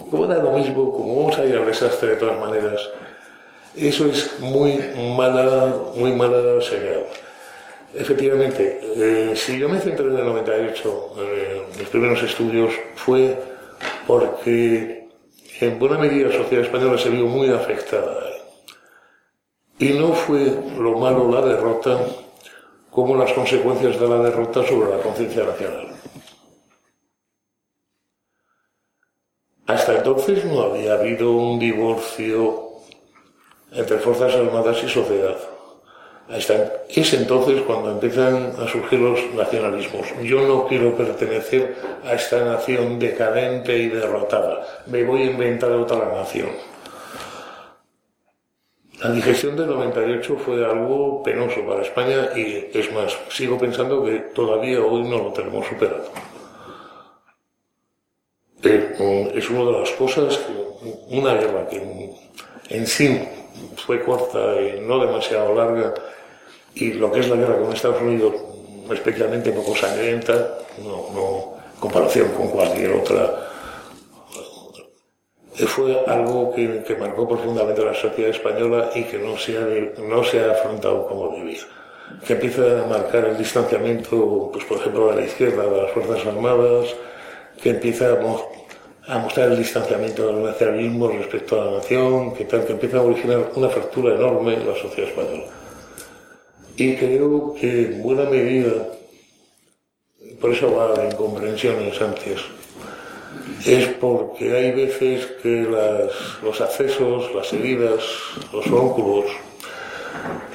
Como 0.10 0.28
da 0.28 0.42
lo 0.42 0.52
mismo, 0.52 0.92
como 0.92 1.22
vamos 1.22 1.38
a 1.39 1.46
ir 1.46 1.56
al 1.56 1.66
desastre 1.66 2.10
de 2.10 2.16
todas 2.18 2.39
maneras. 2.39 2.82
Eso 3.76 4.06
es 4.06 4.39
muy 4.39 4.78
mala, 5.18 5.74
muy 5.96 6.12
mala 6.12 6.62
señal. 6.62 7.06
Efectivamente, 7.94 8.80
eh, 8.96 9.34
si 9.36 9.60
yo 9.60 9.68
me 9.68 9.80
centré 9.80 10.06
en 10.06 10.18
el 10.18 10.26
98, 10.26 11.14
eh, 11.20 11.62
mis 11.78 11.88
primeros 11.89 12.22
estudios, 12.24 12.74
fue 12.96 13.38
porque 14.08 15.10
en 15.60 15.80
buena 15.80 15.98
medida 15.98 16.30
la 16.30 16.38
sociedad 16.38 16.66
española 16.66 16.98
se 16.98 17.10
vio 17.10 17.26
muy 17.26 17.50
afectada. 17.50 18.24
Y 19.80 19.94
no 19.94 20.14
fue 20.14 20.54
lo 20.78 21.00
malo 21.00 21.32
la 21.32 21.42
derrota 21.42 21.98
como 22.92 23.16
las 23.16 23.32
consecuencias 23.32 24.00
de 24.00 24.08
la 24.08 24.18
derrota 24.18 24.68
sobre 24.68 24.92
la 24.92 25.02
conciencia 25.02 25.44
nacional. 25.46 25.88
Hasta 29.66 29.96
entonces 29.96 30.44
no 30.44 30.62
había 30.64 30.96
habido 30.96 31.32
un 31.32 31.58
divorcio 31.58 32.72
entre 33.72 33.98
Fuerzas 34.00 34.36
Armadas 34.36 34.84
y 34.84 34.89
sociedad. 34.89 35.38
Hasta 36.30 36.84
es 36.89 37.14
entonces 37.14 37.62
cuando 37.62 37.92
empiezan 37.92 38.54
a 38.60 38.68
surgir 38.68 39.00
los 39.00 39.20
nacionalismos. 39.34 40.08
Yo 40.24 40.42
no 40.46 40.68
quiero 40.68 40.96
pertenecer 40.96 41.76
a 42.06 42.14
esta 42.14 42.44
nación 42.44 43.00
decadente 43.00 43.78
y 43.78 43.88
derrotada. 43.88 44.66
Me 44.88 45.04
voy 45.04 45.24
a 45.24 45.32
inventar 45.32 45.72
otra 45.72 46.14
nación. 46.14 46.50
La 49.02 49.12
digestión 49.12 49.56
del 49.56 49.66
98 49.68 50.38
fue 50.45 50.64
algo 50.64 51.24
penoso 51.24 51.66
para 51.66 51.82
España 51.82 52.30
y 52.36 52.70
es 52.72 52.93
más, 52.93 53.18
sigo 53.30 53.58
pensando 53.58 54.04
que 54.06 54.20
todavía 54.36 54.80
hoy 54.80 55.02
no 55.04 55.18
lo 55.18 55.34
tenemos 55.34 55.66
superado. 55.66 56.12
Eh, 58.64 59.32
Es 59.34 59.49
una 59.49 59.72
de 59.72 59.80
las 59.80 59.89
cosas 59.91 60.38
que 60.38 60.54
una 61.10 61.34
guerra 61.34 61.68
que 61.68 62.12
en 62.70 62.86
sí 62.86 63.28
fue 63.76 64.04
corta 64.04 64.62
y 64.62 64.80
no 64.82 65.04
demasiado 65.04 65.56
larga 65.56 65.95
y 66.76 66.93
lo 66.93 67.12
que 67.12 67.22
es 67.22 67.30
la 67.30 67.38
guerra 67.38 67.58
con 67.58 67.74
Estados 67.74 68.02
Unidos 68.04 68.36
especialmente 68.91 69.52
poco 69.52 69.76
sangrienta, 69.76 70.60
no, 70.84 71.08
no 71.14 71.54
comparación 71.80 72.30
con 72.34 72.49
cualquier 72.49 72.91
otra 72.91 73.51
fue 75.54 75.99
algo 76.08 76.54
que, 76.54 76.84
que, 76.84 76.95
marcó 76.95 77.28
profundamente 77.28 77.84
la 77.84 77.93
sociedad 77.93 78.30
española 78.30 78.89
y 78.95 79.04
que 79.04 79.18
no 79.18 79.38
se 79.38 79.58
ha, 79.58 80.02
no 80.02 80.24
se 80.24 80.39
ha 80.39 80.52
afrontado 80.52 81.08
como 81.08 81.36
debía. 81.36 81.60
Que 82.26 82.34
empieza 82.34 82.84
a 82.84 82.88
marcar 82.88 83.26
el 83.26 83.38
distanciamiento, 83.38 84.49
pues, 84.52 84.66
por 84.66 84.78
ejemplo, 84.78 85.10
de 85.12 85.22
la 85.22 85.26
izquierda, 85.26 85.64
de 85.64 85.82
las 85.82 85.91
Fuerzas 85.91 86.26
Armadas, 86.26 86.95
que 87.62 87.72
empieza 87.72 88.18
a, 89.08 89.18
mostrar 89.20 89.52
el 89.52 89.58
distanciamiento 89.58 90.28
del 90.28 90.43
nacionalismo 90.43 91.10
respecto 91.10 91.62
a 91.62 91.66
la 91.66 91.72
nación, 91.78 92.34
que 92.34 92.45
tal, 92.45 92.66
que 92.66 92.74
empieza 92.74 92.97
a 92.97 93.02
originar 93.02 93.52
una 93.56 93.70
fractura 93.70 94.16
enorme 94.16 94.54
en 94.54 94.68
la 94.68 94.76
sociedad 94.76 95.10
española. 95.10 95.43
Y 96.78 96.95
creo 96.95 97.54
que 97.54 97.86
en 97.86 98.02
buena 98.02 98.24
medida, 98.24 98.88
por 100.39 100.52
eso 100.52 100.74
va 100.74 100.93
de 100.93 101.10
incomprensiones 101.10 102.02
antes, 102.02 102.41
es 103.65 103.88
porque 103.99 104.55
hay 104.55 104.71
veces 104.71 105.25
que 105.41 105.67
los 106.41 106.61
accesos, 106.61 107.34
las 107.34 107.51
heridas, 107.53 108.03
los 108.51 108.67
ónculos, 108.67 109.25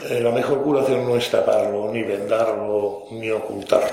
eh, 0.08 0.20
la 0.20 0.30
mejor 0.30 0.62
curación 0.62 1.04
no 1.06 1.16
es 1.16 1.30
taparlo, 1.30 1.90
ni 1.92 2.02
vendarlo, 2.02 3.04
ni 3.10 3.30
ocultarlo. 3.30 3.88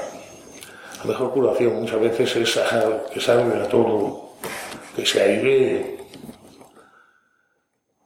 La 0.99 1.05
mejor 1.05 1.31
curación 1.31 1.75
muchas 1.75 1.99
veces 1.99 2.35
es 2.35 2.55
dejar 2.55 3.05
que 3.11 3.19
salga 3.19 3.67
todo, 3.67 4.29
que 4.95 5.05
se 5.05 5.21
aire. 5.21 5.97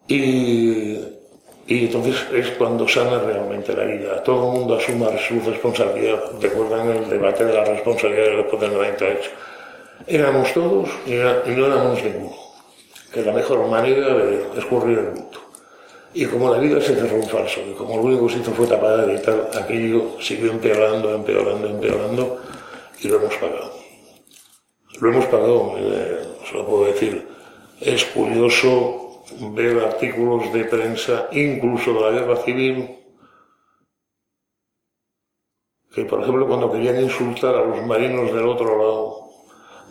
Y, 0.08 0.98
y 1.68 1.86
entonces 1.86 2.16
es 2.34 2.50
cuando 2.52 2.88
sana 2.88 3.20
realmente 3.20 3.74
la 3.74 3.84
vida. 3.84 4.24
Todo 4.24 4.52
el 4.52 4.60
mundo 4.60 4.76
asuma 4.76 5.10
su 5.18 5.40
responsabilidad. 5.42 6.20
Recuerdan 6.42 6.90
el 6.90 7.10
debate 7.10 7.46
de 7.46 7.54
la 7.54 7.66
responsabilidad 7.66 8.48
del 8.60 8.74
98. 8.74 9.30
Éramos 10.06 10.54
todos 10.54 10.90
y, 11.06 11.12
no 11.12 11.66
éramos 11.66 12.04
ninguno. 12.04 12.36
Que 13.12 13.22
es 13.22 13.26
la 13.26 13.34
mejor 13.34 13.68
manera 13.68 14.14
de 14.14 14.60
escurrir 14.60 15.00
el 15.00 15.10
bulto. 15.12 15.40
Y 16.14 16.26
como 16.26 16.54
la 16.54 16.60
vida 16.60 16.82
se 16.82 16.96
cerró 16.96 17.18
un 17.18 17.28
falso, 17.28 17.62
y 17.62 17.74
como 17.74 17.98
lo 17.98 18.04
único 18.04 18.28
que 18.28 18.34
se 18.34 18.40
hizo 18.40 18.52
fue 18.52 18.66
tapar 18.66 19.10
y 19.10 19.22
tal, 19.22 19.50
aquello 19.54 20.20
siguió 20.20 20.52
empeorando, 20.52 21.14
empeorando, 21.14 21.68
empeorando, 21.68 22.42
y 23.00 23.08
lo 23.08 23.18
hemos 23.18 23.36
pagado. 23.36 23.72
Lo 25.00 25.10
hemos 25.10 25.26
pagado, 25.26 25.76
eh, 25.78 26.28
os 26.42 26.54
lo 26.54 26.66
puedo 26.66 26.86
decir. 26.86 27.28
Es 27.80 28.06
curioso 28.06 29.24
ver 29.54 29.80
artículos 29.80 30.52
de 30.54 30.66
prensa, 30.66 31.28
incluso 31.34 31.94
de 31.94 32.02
la 32.02 32.10
guerra 32.10 32.38
civil, 32.38 32.98
que 35.94 36.06
por 36.06 36.22
ejemplo 36.22 36.48
cuando 36.48 36.72
querían 36.72 37.02
insultar 37.02 37.56
a 37.56 37.66
los 37.66 37.86
marinos 37.86 38.34
del 38.34 38.48
otro 38.48 38.78
lado, 38.78 39.27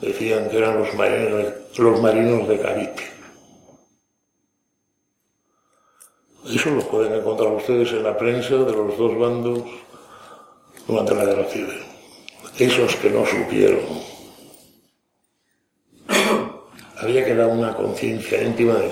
decían 0.00 0.48
que 0.48 0.58
eran 0.58 0.78
los 0.78 0.94
marinos 0.94 2.48
de, 2.48 2.58
los. 2.58 3.02
Eso 6.48 6.70
lo 6.70 6.82
pueden 6.88 7.14
encontrar 7.14 7.52
ustedes 7.52 7.92
en 7.92 8.04
la 8.04 8.16
prensa 8.16 8.54
de 8.54 8.72
los 8.72 8.96
dos 8.96 9.18
bandos 9.18 9.62
durante 10.86 11.14
la 11.14 11.24
guerra 11.24 11.44
civil. 11.46 11.82
Esos 12.58 12.94
que 12.96 13.10
no 13.10 13.26
supieron. 13.26 13.80
Había 16.98 17.24
que 17.24 17.34
dar 17.34 17.48
una 17.48 17.74
conciencia 17.74 18.42
íntima 18.42 18.74
de 18.74 18.90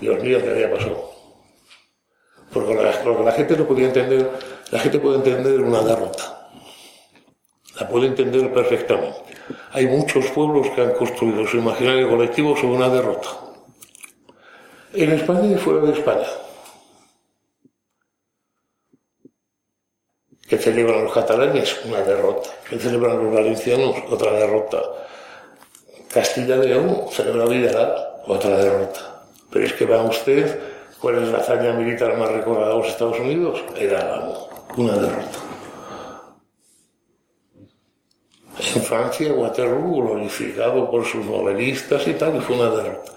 Dios 0.00 0.22
mío, 0.22 0.38
¿qué 0.42 0.50
había 0.50 0.70
pasado? 0.70 1.10
Porque 2.52 2.74
lo 2.74 3.18
que 3.18 3.24
la 3.24 3.32
gente 3.32 3.56
no 3.56 3.66
podía 3.66 3.86
entender, 3.86 4.30
la 4.70 4.78
gente 4.78 4.98
puede 4.98 5.16
entender 5.16 5.60
una 5.60 5.82
derrota. 5.82 6.50
La 7.80 7.88
puede 7.88 8.06
entender 8.08 8.52
perfectamente. 8.52 9.23
Hay 9.74 9.88
muchos 9.88 10.26
pueblos 10.26 10.68
que 10.70 10.82
han 10.82 10.92
construido 10.92 11.44
su 11.48 11.56
imaginario 11.56 12.08
colectivo 12.08 12.56
sobre 12.56 12.76
una 12.76 12.88
derrota. 12.88 13.28
En 14.92 15.10
España 15.10 15.52
y 15.52 15.56
fuera 15.56 15.80
de 15.80 15.92
España. 15.92 16.28
que 20.48 20.58
celebran 20.58 21.04
los 21.04 21.12
catalanes, 21.12 21.84
una 21.86 22.02
derrota. 22.02 22.50
Que 22.68 22.78
celebran 22.78 23.24
los 23.24 23.34
valencianos, 23.34 23.96
otra 24.08 24.30
derrota. 24.32 24.80
Castilla 26.12 26.56
y 26.56 26.68
León 26.68 27.06
celebra 27.10 27.46
Vidalat, 27.46 27.98
otra 28.28 28.56
derrota. 28.58 29.24
Pero 29.50 29.64
es 29.64 29.72
que 29.72 29.86
va 29.86 30.02
usted, 30.04 30.60
¿cuál 31.00 31.22
es 31.22 31.28
la 31.30 31.38
hazaña 31.38 31.72
militar 31.72 32.16
más 32.16 32.30
recordada 32.30 32.68
de 32.68 32.78
los 32.78 32.88
Estados 32.88 33.18
Unidos? 33.18 33.64
Era 33.76 34.22
una 34.76 34.92
derrota. 34.92 35.53
En 38.58 38.82
Francia, 38.82 39.32
Waterloo, 39.32 40.02
glorificado 40.02 40.90
por 40.90 41.04
sus 41.04 41.24
novelistas 41.24 42.06
y 42.06 42.14
tal, 42.14 42.36
y 42.36 42.40
fue 42.40 42.56
una 42.56 42.70
derrota. 42.70 43.12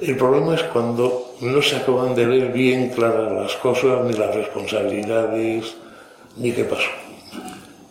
El 0.00 0.16
problema 0.16 0.54
es 0.54 0.62
cuando 0.64 1.34
no 1.40 1.62
se 1.62 1.76
acaban 1.76 2.14
de 2.14 2.26
ver 2.26 2.52
bien 2.52 2.90
claras 2.90 3.32
las 3.32 3.56
cosas, 3.56 4.04
ni 4.04 4.14
las 4.14 4.34
responsabilidades, 4.34 5.74
ni 6.36 6.52
qué 6.52 6.64
pasó. 6.64 6.90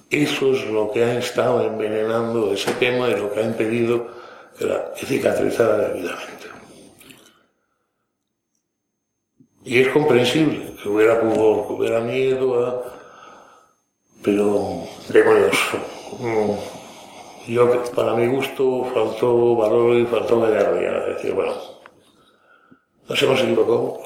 Eso 0.09 0.53
es 0.53 0.65
lo 0.67 0.91
que 0.91 1.03
ha 1.03 1.17
estado 1.17 1.65
envenenando 1.65 2.53
ese 2.53 2.71
tema 2.73 3.09
y 3.09 3.15
lo 3.15 3.33
que 3.33 3.39
ha 3.39 3.43
impedido 3.43 4.07
que, 4.57 4.65
la, 4.65 4.91
cicatrizara 4.95 5.89
debidamente. 5.89 6.45
Y 9.63 9.79
es 9.79 9.87
comprensible 9.87 10.75
que 10.81 10.89
hubiera 10.89 11.19
pudor, 11.19 11.67
que 11.67 11.73
hubiera 11.73 11.99
miedo 12.01 12.65
a... 12.65 12.83
Pero, 14.21 14.87
demonios, 15.09 15.57
yo, 17.47 17.83
para 17.95 18.13
mi 18.13 18.27
gusto, 18.27 18.85
faltó 18.93 19.55
valor 19.55 19.95
y 19.97 20.05
faltó 20.05 20.41
gallardía. 20.41 20.97
Es 20.97 21.15
decir, 21.15 21.33
bueno, 21.33 21.53
nos 23.07 23.21
hemos 23.21 23.41
equivocado. 23.41 23.99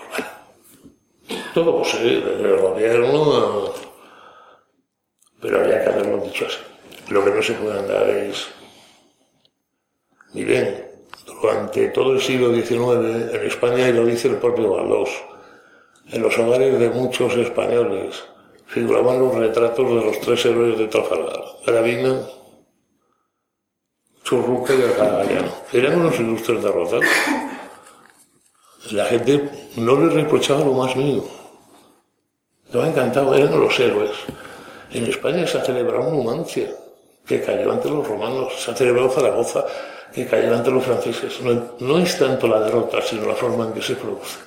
¿eh? 1.55 2.23
desde 2.25 2.53
el 2.53 2.57
gobierno, 2.57 3.73
pero 5.41 5.59
había 5.59 5.83
que 5.83 5.89
haberlo 5.89 6.17
dicho 6.23 6.45
así. 6.45 6.57
Lo 7.09 7.23
que 7.23 7.31
no 7.31 7.41
se 7.41 7.53
puede 7.53 7.79
andar 7.79 8.09
es. 8.09 8.47
Miren, 10.33 10.85
durante 11.25 11.87
todo 11.89 12.13
el 12.13 12.21
siglo 12.21 12.53
XIX 12.53 13.33
en 13.33 13.45
España, 13.45 13.89
y 13.89 13.93
lo 13.93 14.05
dice 14.05 14.27
el 14.27 14.35
propio 14.35 14.75
Galdós, 14.75 15.09
en 16.11 16.21
los 16.21 16.37
hogares 16.37 16.79
de 16.79 16.89
muchos 16.89 17.35
españoles 17.35 18.23
figuraban 18.69 19.19
los 19.19 19.35
retratos 19.35 19.89
de 19.89 19.95
los 19.95 20.19
tres 20.21 20.45
héroes 20.45 20.77
de 20.77 20.87
Trafalgar: 20.87 21.43
Gravina, 21.65 22.21
Churruca 24.23 24.73
y 24.73 24.81
Argallano. 24.83 25.51
Eran 25.73 25.99
unos 25.99 26.19
ilustres 26.19 26.63
derrotados. 26.63 27.05
La 28.91 29.05
gente 29.05 29.49
no 29.75 29.99
les 29.99 30.13
reprochaba 30.13 30.63
lo 30.63 30.73
más 30.73 30.95
mínimo. 30.95 31.27
Estaba 32.65 32.87
encantado, 32.87 33.35
eran 33.35 33.59
los 33.59 33.79
héroes. 33.79 34.11
En 34.91 35.05
España 35.05 35.45
se 35.45 35.57
ha 35.57 35.65
celebrado 35.65 36.11
Numancia, 36.11 36.69
que 37.25 37.41
cayó 37.41 37.71
ante 37.71 37.89
los 37.89 38.07
romanos, 38.07 38.53
se 38.57 38.71
ha 38.71 38.75
celebrado 38.75 39.09
Zaragoza, 39.09 39.65
que 40.13 40.27
cayó 40.27 40.55
ante 40.55 40.71
los 40.71 40.83
franceses. 40.83 41.41
No, 41.41 41.73
no 41.79 41.99
es 41.99 42.17
tanto 42.17 42.47
la 42.47 42.61
derrota, 42.61 43.01
sino 43.01 43.25
la 43.25 43.35
forma 43.35 43.65
en 43.65 43.73
que 43.73 43.81
se 43.81 43.95
produce. 43.95 44.37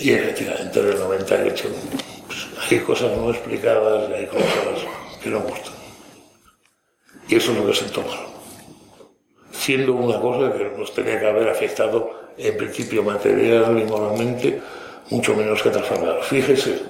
Y 0.00 0.12
efectivamente 0.12 0.80
en 0.80 0.88
el 0.88 0.98
98 0.98 1.68
pues, 2.26 2.46
hay 2.70 2.78
cosas 2.80 3.16
no 3.16 3.30
explicadas 3.30 4.10
hay 4.10 4.26
cosas 4.26 4.46
que 5.22 5.30
no 5.30 5.40
gustan. 5.40 5.74
Y 7.28 7.36
eso 7.36 7.52
es 7.52 7.58
lo 7.58 7.66
que 7.66 7.74
se 7.74 7.84
toma. 7.86 8.16
Siendo 9.52 9.92
una 9.92 10.20
cosa 10.20 10.52
que 10.56 10.72
nos 10.76 10.92
tenía 10.94 11.20
que 11.20 11.26
haber 11.26 11.48
afectado 11.48 12.30
en 12.36 12.56
principio 12.56 13.02
material 13.02 13.78
y 13.78 13.84
moralmente, 13.84 14.60
mucho 15.10 15.34
menos 15.34 15.62
que 15.62 15.70
Trafalgar. 15.70 16.22
Fíjese, 16.22 16.80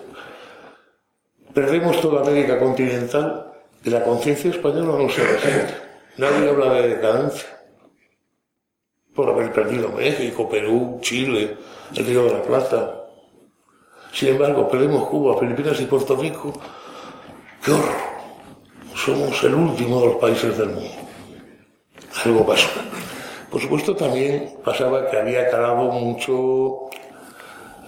Perdemos 1.55 2.01
toda 2.01 2.21
América 2.21 2.61
continental 2.61 3.53
y 3.85 3.91
la 3.91 4.05
conciencia 4.05 4.51
española 4.51 5.03
no 5.03 5.09
se 5.09 5.23
resiente. 5.27 5.75
Nadie 6.17 6.49
habla 6.49 6.75
de 6.75 6.89
decadencia. 6.89 7.49
Por 9.15 9.29
haber 9.31 9.53
perdido 9.53 9.89
México, 9.89 10.49
Perú, 10.49 10.99
Chile, 11.03 11.57
el 11.97 12.07
Río 12.07 12.25
de 12.25 12.33
la 12.35 12.43
Plata. 12.43 12.99
Sin 14.13 14.29
embargo, 14.29 14.69
perdemos 14.69 15.09
Cuba, 15.09 15.39
Filipinas 15.39 15.81
y 15.81 15.87
Puerto 15.87 16.17
Rico. 16.17 16.53
¡Qué 17.65 17.71
horror! 17.71 18.11
Somos 18.95 19.43
el 19.45 19.55
último 19.55 20.01
de 20.01 20.07
los 20.07 20.17
países 20.17 20.59
del 20.59 20.71
mundo. 20.71 20.91
Algo 22.25 22.47
pasó. 22.47 22.69
Por 23.51 23.61
supuesto, 23.61 23.97
también 23.97 24.55
pasaba 24.65 25.11
que 25.11 25.17
había 25.17 25.49
calado 25.51 25.91
mucho 25.91 26.91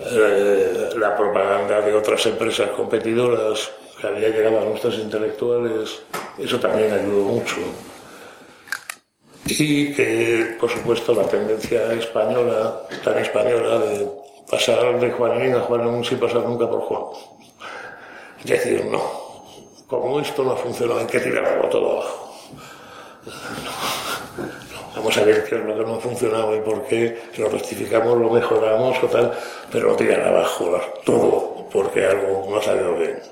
eh, 0.00 0.90
la 0.96 1.16
propaganda 1.16 1.80
de 1.80 1.94
otras 1.94 2.24
empresas 2.26 2.70
competidoras 2.70 3.70
que 4.00 4.06
había 4.06 4.30
llegado 4.30 4.60
a 4.60 4.64
nuestros 4.64 4.98
intelectuales, 4.98 6.02
eso 6.38 6.58
también 6.58 6.92
ayudó 6.92 7.24
mucho. 7.24 7.56
Y 9.46 9.92
que, 9.92 10.56
por 10.58 10.70
supuesto, 10.70 11.14
la 11.14 11.24
tendencia 11.24 11.92
española, 11.92 12.80
tan 13.04 13.18
española, 13.18 13.78
de 13.78 14.08
pasar 14.52 15.00
de 15.00 15.10
Juanín 15.10 15.54
a 15.54 15.60
Juan 15.60 16.04
sin 16.04 16.18
pasar 16.18 16.42
nunca 16.42 16.68
por 16.68 16.80
Juan. 16.82 17.04
Es 18.44 18.50
decir, 18.50 18.84
no, 18.84 19.00
como 19.86 20.20
esto 20.20 20.44
no 20.44 20.52
ha 20.52 20.56
funcionado, 20.56 21.00
hay 21.00 21.06
que 21.06 21.20
tirarlo 21.20 21.70
todo 21.70 21.92
abajo. 21.92 22.34
Vamos 24.94 25.16
a 25.16 25.24
ver 25.24 25.44
qué 25.44 25.54
es 25.56 25.64
lo 25.64 25.74
que 25.74 25.84
no 25.84 25.94
ha 25.94 26.00
funcionado 26.00 26.54
y 26.54 26.60
por 26.60 26.84
qué, 26.84 27.18
lo 27.38 27.48
rectificamos, 27.48 28.18
lo 28.18 28.28
mejoramos 28.28 29.02
o 29.02 29.06
tal, 29.06 29.32
pero 29.70 29.88
no 29.88 29.96
tirar 29.96 30.20
abajo 30.20 30.78
todo 31.02 31.66
porque 31.72 32.04
algo 32.04 32.46
no 32.50 32.58
ha 32.58 32.62
salido 32.62 32.94
bien. 32.96 33.22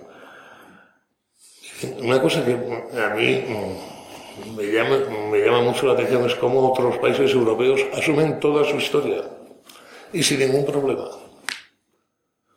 Una 2.02 2.22
cosa 2.22 2.42
que 2.46 2.52
a 2.52 3.14
mí 3.14 3.44
mm, 3.46 4.56
me 4.56 4.64
llama, 4.72 4.96
me 5.30 5.38
llama 5.38 5.60
mucho 5.60 5.86
la 5.86 5.92
atención 5.92 6.24
es 6.24 6.34
cómo 6.36 6.72
otros 6.72 6.96
países 6.96 7.30
europeos 7.34 7.82
asumen 7.92 8.40
toda 8.40 8.64
su 8.64 8.76
historia 8.76 9.22
y 10.12 10.22
sin 10.22 10.40
ningún 10.40 10.64
problema. 10.64 11.08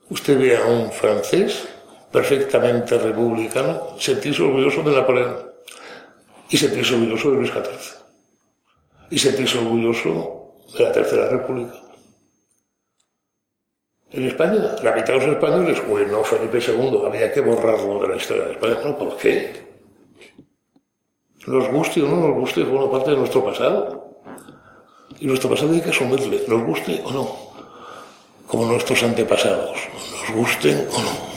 Usted 0.10 0.38
ve 0.38 0.58
a 0.58 0.66
un 0.66 0.91
francés 0.91 1.68
perfectamente 2.12 2.97
republicano 2.97 3.95
sentirse 3.99 4.43
orgulloso 4.43 4.84
de 4.84 4.95
Napoleón 4.95 5.51
y 6.49 6.58
sentirse 6.58 6.93
orgulloso 6.93 7.32
de 7.32 7.38
Luis 7.38 7.51
XIV 7.51 8.04
y 9.10 9.18
sentirse 9.18 9.58
orgulloso 9.58 10.56
de 10.78 10.84
la 10.84 10.91
Tercera 10.91 11.30
República. 11.30 11.74
En 14.12 14.28
España, 14.28 14.76
la 14.84 14.91
mitad 14.91 15.14
de 15.14 15.26
los 15.26 15.36
españoles, 15.36 15.88
bueno, 15.88 16.24
Felipe 16.24 16.60
II, 16.60 17.01
había 17.08 17.34
que 17.34 17.41
borrarlo 17.41 17.99
de 17.99 18.10
la 18.10 18.16
historia 18.16 18.45
de 18.45 18.51
España. 18.51 18.78
No, 18.84 18.95
¿por 18.95 19.18
qué? 19.18 19.54
Nos 21.47 21.68
guste 21.70 22.04
o 22.04 22.08
no 22.08 22.28
nos 22.28 22.36
guste, 22.36 22.64
forma 22.64 22.91
parte 22.91 23.12
de 23.12 23.18
nuestro 23.18 23.43
pasado. 23.43 24.12
Y 25.20 25.28
nuestro 25.28 25.49
pasado 25.49 25.74
hay 25.74 25.82
que 25.82 25.89
asumirle, 25.89 26.43
nos 26.47 26.64
guste 26.64 27.01
o 27.03 27.11
no. 27.11 27.38
Como 28.47 28.66
nuestros 28.66 29.01
antepasados, 29.03 29.78
nos 29.93 30.36
gusten 30.36 30.88
o 30.91 31.01
no. 31.01 31.34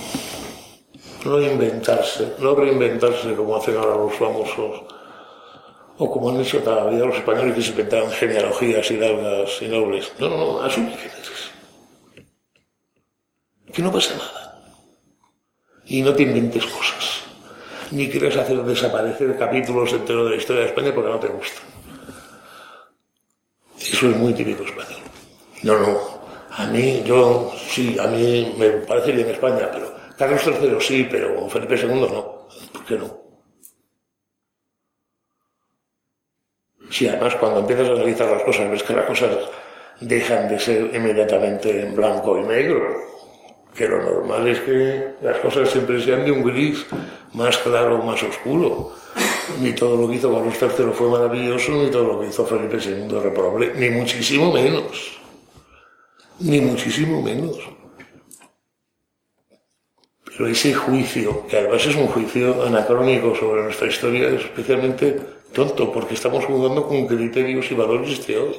No 1.30 1.40
inventarse, 1.40 2.34
no 2.38 2.54
reinventarse 2.54 3.34
como 3.34 3.56
hacen 3.56 3.76
ahora 3.76 3.96
los 3.96 4.14
famosos, 4.14 4.82
o 5.98 6.10
como 6.10 6.30
han 6.30 6.40
hecho 6.40 6.62
todavía 6.62 7.04
los 7.04 7.16
españoles 7.16 7.54
que 7.54 7.62
se 7.62 7.70
inventaban 7.70 8.10
genealogías 8.10 8.90
hidalgas 8.90 9.62
y 9.62 9.68
nobles. 9.68 10.12
No, 10.18 10.28
no, 10.28 10.36
no, 10.36 10.62
asume 10.62 10.94
quién. 10.94 11.16
Que 13.72 13.82
no 13.82 13.92
pasa 13.92 14.14
nada. 14.16 14.62
Y 15.84 16.00
no 16.02 16.14
te 16.14 16.22
inventes 16.22 16.64
cosas. 16.64 17.24
Ni 17.90 18.08
quieras 18.08 18.36
hacer 18.36 18.62
desaparecer 18.62 19.36
capítulos 19.38 19.92
enteros 19.92 20.24
de 20.24 20.30
la 20.30 20.36
historia 20.36 20.62
de 20.62 20.68
España 20.68 20.94
porque 20.94 21.10
no 21.10 21.20
te 21.20 21.28
gusta. 21.28 21.60
Eso 23.92 24.10
es 24.10 24.16
muy 24.16 24.34
típico 24.34 24.64
español. 24.64 25.00
No, 25.62 25.78
no. 25.78 25.98
A 26.50 26.66
mí, 26.66 27.02
yo, 27.04 27.52
sí, 27.68 27.96
a 27.98 28.06
mí 28.06 28.54
me 28.58 28.70
parece 28.70 29.12
bien 29.12 29.28
España, 29.28 29.68
pero 29.72 29.94
Carlos 30.16 30.42
III 30.46 30.76
sí, 30.80 31.06
pero 31.10 31.48
Felipe 31.48 31.76
II 31.76 32.00
no. 32.00 32.46
¿Por 32.72 32.84
qué 32.86 32.96
no? 32.96 33.26
Sí, 36.90 37.08
además 37.08 37.34
cuando 37.36 37.60
empiezas 37.60 37.88
a 37.88 37.92
analizar 37.92 38.30
las 38.30 38.42
cosas, 38.42 38.70
ves 38.70 38.82
que 38.82 38.94
las 38.94 39.06
cosas 39.06 39.36
dejan 40.00 40.48
de 40.48 40.58
ser 40.58 40.94
inmediatamente 40.94 41.82
en 41.82 41.94
blanco 41.94 42.38
y 42.38 42.42
negro. 42.42 42.96
Que 43.74 43.88
lo 43.88 44.02
normal 44.02 44.48
es 44.48 44.60
que 44.60 45.14
las 45.20 45.36
cosas 45.38 45.68
siempre 45.68 46.00
sean 46.00 46.24
de 46.24 46.32
un 46.32 46.42
gris 46.42 46.86
más 47.34 47.58
claro 47.58 47.98
más 47.98 48.22
oscuro. 48.22 48.92
Ni 49.60 49.72
todo 49.72 49.96
lo 49.96 50.08
que 50.08 50.16
hizo 50.16 50.32
Carlos 50.32 50.54
III 50.60 50.92
fue 50.92 51.08
maravilloso, 51.08 51.72
ni 51.72 51.90
todo 51.90 52.04
lo 52.04 52.20
que 52.20 52.28
hizo 52.28 52.44
Felipe 52.44 52.78
II 52.78 53.20
reprobable, 53.20 53.72
ni 53.76 53.90
muchísimo 53.90 54.52
menos. 54.52 55.18
Ni 56.40 56.60
muchísimo 56.60 57.22
menos. 57.22 57.56
Pero 60.24 60.48
ese 60.48 60.74
juicio, 60.74 61.46
que 61.46 61.56
además 61.56 61.86
es 61.86 61.96
un 61.96 62.08
juicio 62.08 62.62
anacrónico 62.64 63.34
sobre 63.34 63.62
nuestra 63.62 63.86
historia, 63.86 64.28
es 64.28 64.42
especialmente 64.42 65.18
tonto, 65.52 65.90
porque 65.90 66.14
estamos 66.14 66.44
jugando 66.44 66.86
con 66.86 67.06
criterios 67.06 67.70
y 67.70 67.74
valores 67.74 68.26
de 68.26 68.38
hoy, 68.38 68.54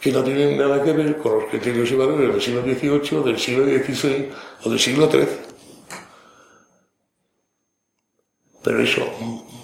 que 0.00 0.10
no 0.10 0.24
tienen 0.24 0.58
nada 0.58 0.82
que 0.82 0.92
ver 0.92 1.18
con 1.18 1.34
los 1.34 1.44
criterios 1.44 1.90
y 1.92 1.94
valores 1.94 2.32
del 2.32 2.42
siglo 2.42 2.62
XVIII, 2.62 3.22
del 3.22 3.38
siglo 3.38 3.64
XVI 3.64 4.30
o 4.64 4.70
del 4.70 4.78
siglo 4.80 5.10
XIII. 5.10 5.28
Pero 8.64 8.80
eso, 8.80 9.02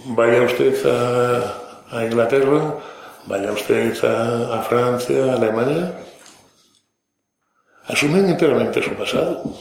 vaya 0.07 0.43
usted 0.43 0.75
a, 0.87 2.05
Inglaterra, 2.05 2.77
vaya 3.27 3.53
usted 3.53 4.05
a, 4.05 4.61
a 4.61 4.63
Francia, 4.63 5.25
a 5.25 5.35
Alemania, 5.35 5.95
asumen 7.87 8.29
enteramente 8.29 8.83
su 8.83 8.95
pasado. 8.95 9.55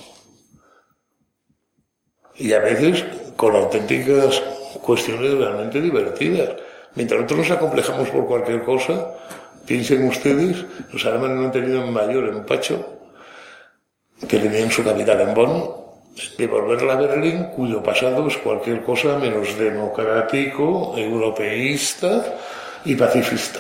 Y 2.36 2.54
a 2.54 2.60
veces 2.60 3.04
con 3.36 3.56
auténticas 3.56 4.42
cuestiones 4.82 5.34
realmente 5.34 5.82
divertidas. 5.82 6.50
Mientras 6.96 7.22
nosotros 7.22 7.48
nos 7.48 7.58
acomplejamos 7.58 8.10
por 8.10 8.28
cualquier 8.28 8.64
cosa, 8.64 9.14
piensen 9.66 10.08
ustedes, 10.08 10.66
los 10.92 11.06
alemanes 11.06 11.38
no 11.38 11.46
han 11.46 11.52
tenido 11.52 11.86
mayor 11.88 12.28
empacho 12.30 13.00
que 14.28 14.40
tenían 14.40 14.72
su 14.72 14.84
capital 14.84 15.22
en 15.22 15.34
Bonn, 15.34 15.89
de 16.38 16.92
a 16.92 16.96
Berlín, 16.96 17.46
cuyo 17.56 17.82
pasado 17.82 18.28
es 18.28 18.38
cualquier 18.38 18.84
cosa 18.84 19.18
menos 19.18 19.58
democrático, 19.58 20.94
europeísta 20.98 22.38
y 22.86 22.96
pacifista. 22.96 23.60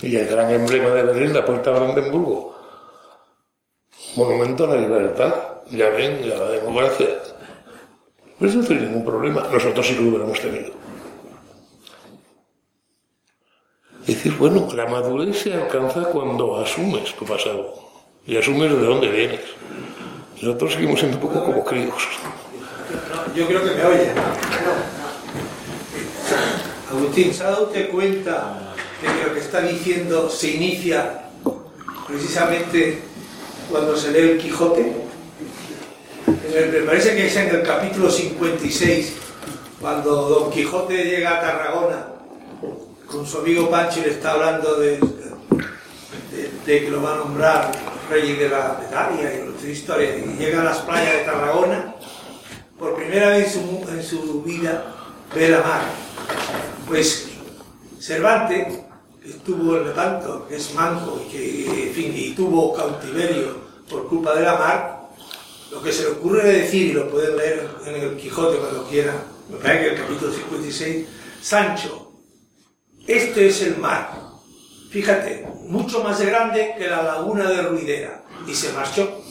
Y 0.00 0.16
el 0.16 0.26
gran 0.26 0.50
emblema 0.50 0.90
de 0.90 1.02
Berlín, 1.02 1.34
la 1.34 1.44
Puerta 1.44 1.72
de 1.72 1.80
Brandenburgo, 1.80 2.56
monumento 4.16 4.64
a 4.64 4.74
la 4.74 4.80
libertad, 4.80 5.34
ya 5.70 5.88
ven, 5.90 6.22
ya 6.22 6.36
la 6.36 6.50
democracia. 6.50 7.08
Pues 8.38 8.54
no 8.56 8.64
tiene 8.64 8.82
ningún 8.82 9.04
problema, 9.04 9.46
nosotros 9.52 9.86
sí 9.86 9.94
lo 9.94 10.08
hubiéramos 10.08 10.40
tenido. 10.40 10.72
Es 14.02 14.16
decir, 14.16 14.36
bueno, 14.36 14.68
la 14.74 14.86
madurez 14.86 15.42
se 15.42 15.54
alcanza 15.54 16.02
cuando 16.06 16.56
asumes 16.60 17.14
tu 17.14 17.24
pasado 17.24 17.74
y 18.26 18.36
asumes 18.36 18.72
de 18.72 18.84
dónde 18.84 19.08
vienes. 19.08 19.40
Nosotros 20.42 20.72
seguimos 20.72 20.98
siendo 20.98 21.18
un 21.18 21.22
poco 21.22 21.44
como 21.44 21.64
críos. 21.64 22.02
Yo 23.32 23.46
creo 23.46 23.62
que 23.62 23.70
me 23.70 23.84
oye. 23.84 24.10
Agustín, 26.90 27.32
¿se 27.32 27.44
ha 27.44 27.50
dado 27.50 27.66
usted 27.66 27.88
cuenta 27.90 28.74
de 29.00 29.06
que 29.06 29.28
lo 29.28 29.34
que 29.34 29.40
está 29.40 29.60
diciendo 29.60 30.28
se 30.28 30.50
inicia 30.50 31.26
precisamente 32.08 33.02
cuando 33.70 33.96
se 33.96 34.10
lee 34.10 34.30
el 34.30 34.38
Quijote? 34.38 34.96
Me 36.26 36.80
parece 36.80 37.14
que 37.14 37.28
es 37.28 37.36
en 37.36 37.48
el 37.48 37.62
capítulo 37.62 38.10
56, 38.10 39.12
cuando 39.80 40.28
Don 40.28 40.50
Quijote 40.50 41.04
llega 41.04 41.38
a 41.38 41.40
Tarragona 41.40 42.06
con 43.06 43.24
su 43.24 43.38
amigo 43.38 43.70
Pancho 43.70 44.00
y 44.00 44.02
le 44.02 44.10
está 44.10 44.32
hablando 44.32 44.74
de, 44.74 44.98
de, 46.66 46.84
que 46.84 46.90
lo 46.90 47.02
va 47.02 47.14
a 47.14 47.18
nombrar 47.18 47.72
rey 48.10 48.34
de 48.34 48.48
la 48.48 48.80
Italia 48.86 49.34
y 49.34 49.48
otra 49.48 49.68
historia, 49.68 50.16
y 50.16 50.36
llega 50.38 50.60
a 50.60 50.64
las 50.64 50.78
playas 50.78 51.12
de 51.12 51.24
Tarragona, 51.24 51.94
por 52.78 52.96
primera 52.96 53.28
vez 53.28 53.56
en 53.56 53.84
su, 53.84 53.90
en 53.90 54.02
su 54.02 54.42
vida 54.42 54.94
ve 55.34 55.48
la 55.48 55.60
mar. 55.60 55.82
Pues 56.86 57.28
Cervantes, 58.00 58.80
que 59.22 59.30
estuvo 59.30 59.76
en 59.76 59.92
que 60.48 60.56
es 60.56 60.74
manco 60.74 61.22
y 61.24 61.30
que 61.30 61.92
fin, 61.94 62.12
y 62.14 62.34
tuvo 62.34 62.74
cautiverio 62.74 63.56
por 63.88 64.08
culpa 64.08 64.34
de 64.34 64.42
la 64.42 64.56
mar, 64.56 65.08
lo 65.70 65.80
que 65.80 65.92
se 65.92 66.02
le 66.02 66.08
ocurre 66.10 66.42
decir, 66.42 66.90
y 66.90 66.92
lo 66.92 67.08
pueden 67.08 67.36
leer 67.36 67.68
en 67.86 67.94
el 67.94 68.16
Quijote 68.16 68.58
cuando 68.58 68.88
quieran, 68.88 69.16
me 69.48 69.56
parece 69.58 69.84
que 69.84 69.90
el 69.94 70.00
capítulo 70.00 70.32
56, 70.32 71.06
Sancho, 71.40 72.12
este 73.06 73.48
es 73.48 73.62
el 73.62 73.78
mar. 73.78 74.31
Fíjate, 74.92 75.46
mucho 75.68 76.04
más 76.04 76.20
grande 76.20 76.74
que 76.76 76.86
la 76.86 77.02
laguna 77.02 77.48
de 77.48 77.62
Ruidera. 77.62 78.22
Y 78.46 78.54
se 78.54 78.72
marchó. 78.74 79.22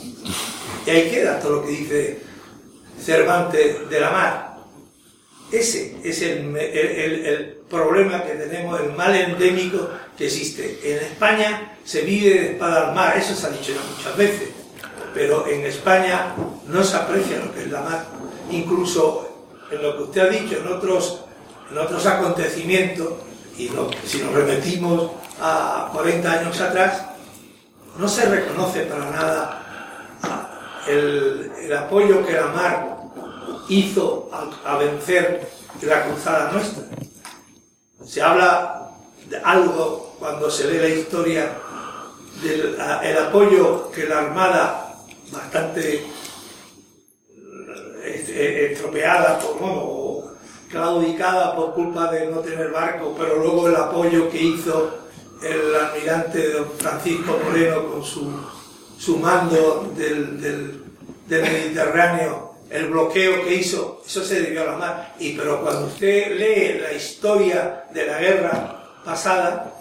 Y 0.86 0.90
ahí 0.90 1.12
queda 1.12 1.40
todo 1.40 1.58
lo 1.58 1.66
que 1.66 1.72
dice 1.72 2.20
Cervantes 3.00 3.88
de 3.88 4.00
la 4.00 4.10
mar. 4.10 4.58
Ese 5.52 5.98
es 6.04 6.22
el, 6.24 7.58
problema 7.70 8.24
que 8.24 8.34
tenemos, 8.34 8.80
el 8.82 8.94
mal 8.94 9.16
endémico 9.16 9.88
que 10.18 10.26
existe. 10.26 10.80
En 10.84 10.98
España 10.98 11.78
se 11.86 12.02
vive 12.02 12.30
de 12.30 12.52
espada 12.54 12.90
al 12.90 12.96
mar, 12.96 13.16
eso 13.18 13.36
se 13.36 13.48
ha 13.48 13.50
dicho 13.50 13.72
ya 13.72 13.82
muchas 13.96 14.18
veces, 14.18 14.50
pero 15.14 15.48
en 15.48 15.66
España 15.66 16.36
no 16.68 16.84
se 16.84 16.98
aprecia 16.98 17.40
lo 17.40 17.54
que 17.54 17.62
es 17.62 17.72
la 17.72 17.82
mar. 17.82 18.06
Incluso 18.50 19.30
en 19.72 19.82
lo 19.82 19.96
que 19.96 20.04
usted 20.04 20.22
ha 20.22 20.30
dicho, 20.30 20.58
en 20.58 20.68
otros, 20.68 21.22
en 21.72 21.78
otros 21.78 22.06
acontecimientos, 22.06 23.14
y 23.58 23.70
si 24.06 24.20
nos 24.20 24.34
remetimos 24.34 25.12
a 25.42 25.90
40 25.92 26.32
años 26.32 26.62
atrás, 26.62 27.04
no 27.98 28.08
se 28.08 28.26
reconoce 28.26 28.82
para 28.84 29.10
nada 29.10 29.62
el, 30.88 31.52
el 31.64 31.78
apoyo 31.78 32.26
que 32.26 32.34
la 32.34 32.48
mar 32.48 32.98
hizo 33.68 34.30
a, 34.66 34.78
vencer 34.78 35.50
la 35.82 36.04
cruzada 36.04 36.52
nuestra. 36.52 36.84
Se 38.06 38.22
habla 38.22 38.90
de 39.30 39.38
algo 39.38 40.16
cuando 40.20 40.50
se 40.52 40.70
lee 40.70 40.80
la 40.80 40.88
historia 40.90 41.52
del 42.44 42.78
el 43.04 43.18
apoyo 43.18 43.92
que 43.92 44.06
la 44.06 44.20
Armada, 44.20 44.96
bastante 45.32 46.06
estropeada 48.04 49.40
por, 49.40 50.36
claudicada 50.70 51.56
por 51.56 51.74
culpa 51.74 52.12
de 52.12 52.28
no 52.28 52.40
tener 52.40 52.72
barco, 52.72 53.16
pero 53.18 53.38
luego 53.38 53.68
el 53.68 53.76
apoyo 53.76 54.30
que 54.30 54.42
hizo 54.42 55.01
el 55.42 55.76
almirante 55.76 56.52
don 56.52 56.72
Francisco 56.78 57.40
Moreno 57.44 57.88
con 57.88 58.04
su, 58.04 58.32
su 58.98 59.18
mando 59.18 59.92
del, 59.96 60.40
del, 60.42 60.84
del 61.28 61.42
Mediterráneo 61.42 62.52
el 62.72 62.88
bloqueo 62.88 63.44
que 63.44 63.56
hizo, 63.56 64.02
eso 64.06 64.24
se 64.24 64.42
debió 64.42 64.62
a 64.64 64.66
la 64.66 64.78
mar. 64.78 65.16
Y 65.20 65.34
pero 65.34 65.62
cuando 65.62 65.88
usted 65.88 66.38
lee 66.38 66.80
la 66.80 66.94
historia 66.94 67.84
de 67.94 68.06
la 68.06 68.18
guerra 68.18 68.84
pasada, 69.04 69.74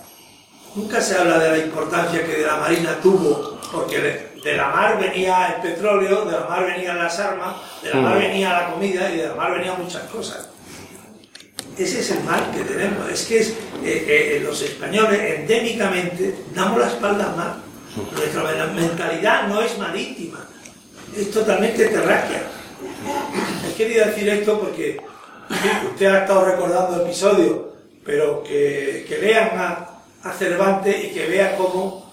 nunca 0.75 1.01
se 1.01 1.17
habla 1.17 1.39
de 1.39 1.51
la 1.51 1.59
importancia 1.59 2.27
que 2.27 2.33
de 2.39 2.47
la 2.47 2.57
Marina 2.57 2.99
tuvo, 3.01 3.59
porque 3.73 4.01
de, 4.01 4.31
de 4.43 4.57
la 4.57 4.69
mar 4.71 4.99
venía 4.99 5.55
el 5.55 5.63
petróleo, 5.63 6.25
de 6.25 6.33
la 6.33 6.47
mar 6.49 6.67
venían 6.67 6.99
las 6.99 7.19
armas, 7.21 7.57
de 7.81 7.91
la 7.91 8.01
mar 8.01 8.19
venía 8.19 8.53
la 8.53 8.73
comida 8.73 9.09
y 9.11 9.19
de 9.19 9.29
la 9.29 9.35
mar 9.35 9.53
venían 9.53 9.81
muchas 9.81 10.03
cosas. 10.05 10.50
Ese 11.83 12.01
es 12.01 12.11
el 12.11 12.23
mal 12.25 12.51
que 12.55 12.63
tenemos. 12.65 13.11
Es 13.11 13.23
que 13.25 13.41
eh, 13.41 13.55
eh, 13.85 14.41
los 14.45 14.61
españoles 14.61 15.19
endémicamente 15.39 16.35
damos 16.55 16.79
la 16.79 16.89
espalda 16.89 17.31
al 17.31 17.37
mar. 17.37 17.57
Nuestra 18.15 18.67
mentalidad 18.75 19.49
no 19.49 19.61
es 19.63 19.77
marítima, 19.79 20.47
es 21.17 21.31
totalmente 21.33 21.87
terráquea. 21.87 22.43
He 23.69 23.75
querido 23.75 24.07
decir 24.07 24.29
esto 24.29 24.61
porque 24.61 25.01
usted 25.91 26.07
ha 26.07 26.19
estado 26.21 26.45
recordando 26.45 27.03
episodios, 27.05 27.57
pero 28.05 28.45
que, 28.45 29.05
que 29.09 29.19
lean 29.19 29.51
a, 29.59 29.87
Cervantes 30.39 31.03
y 31.05 31.09
que 31.09 31.27
vea 31.27 31.57
cómo 31.57 32.13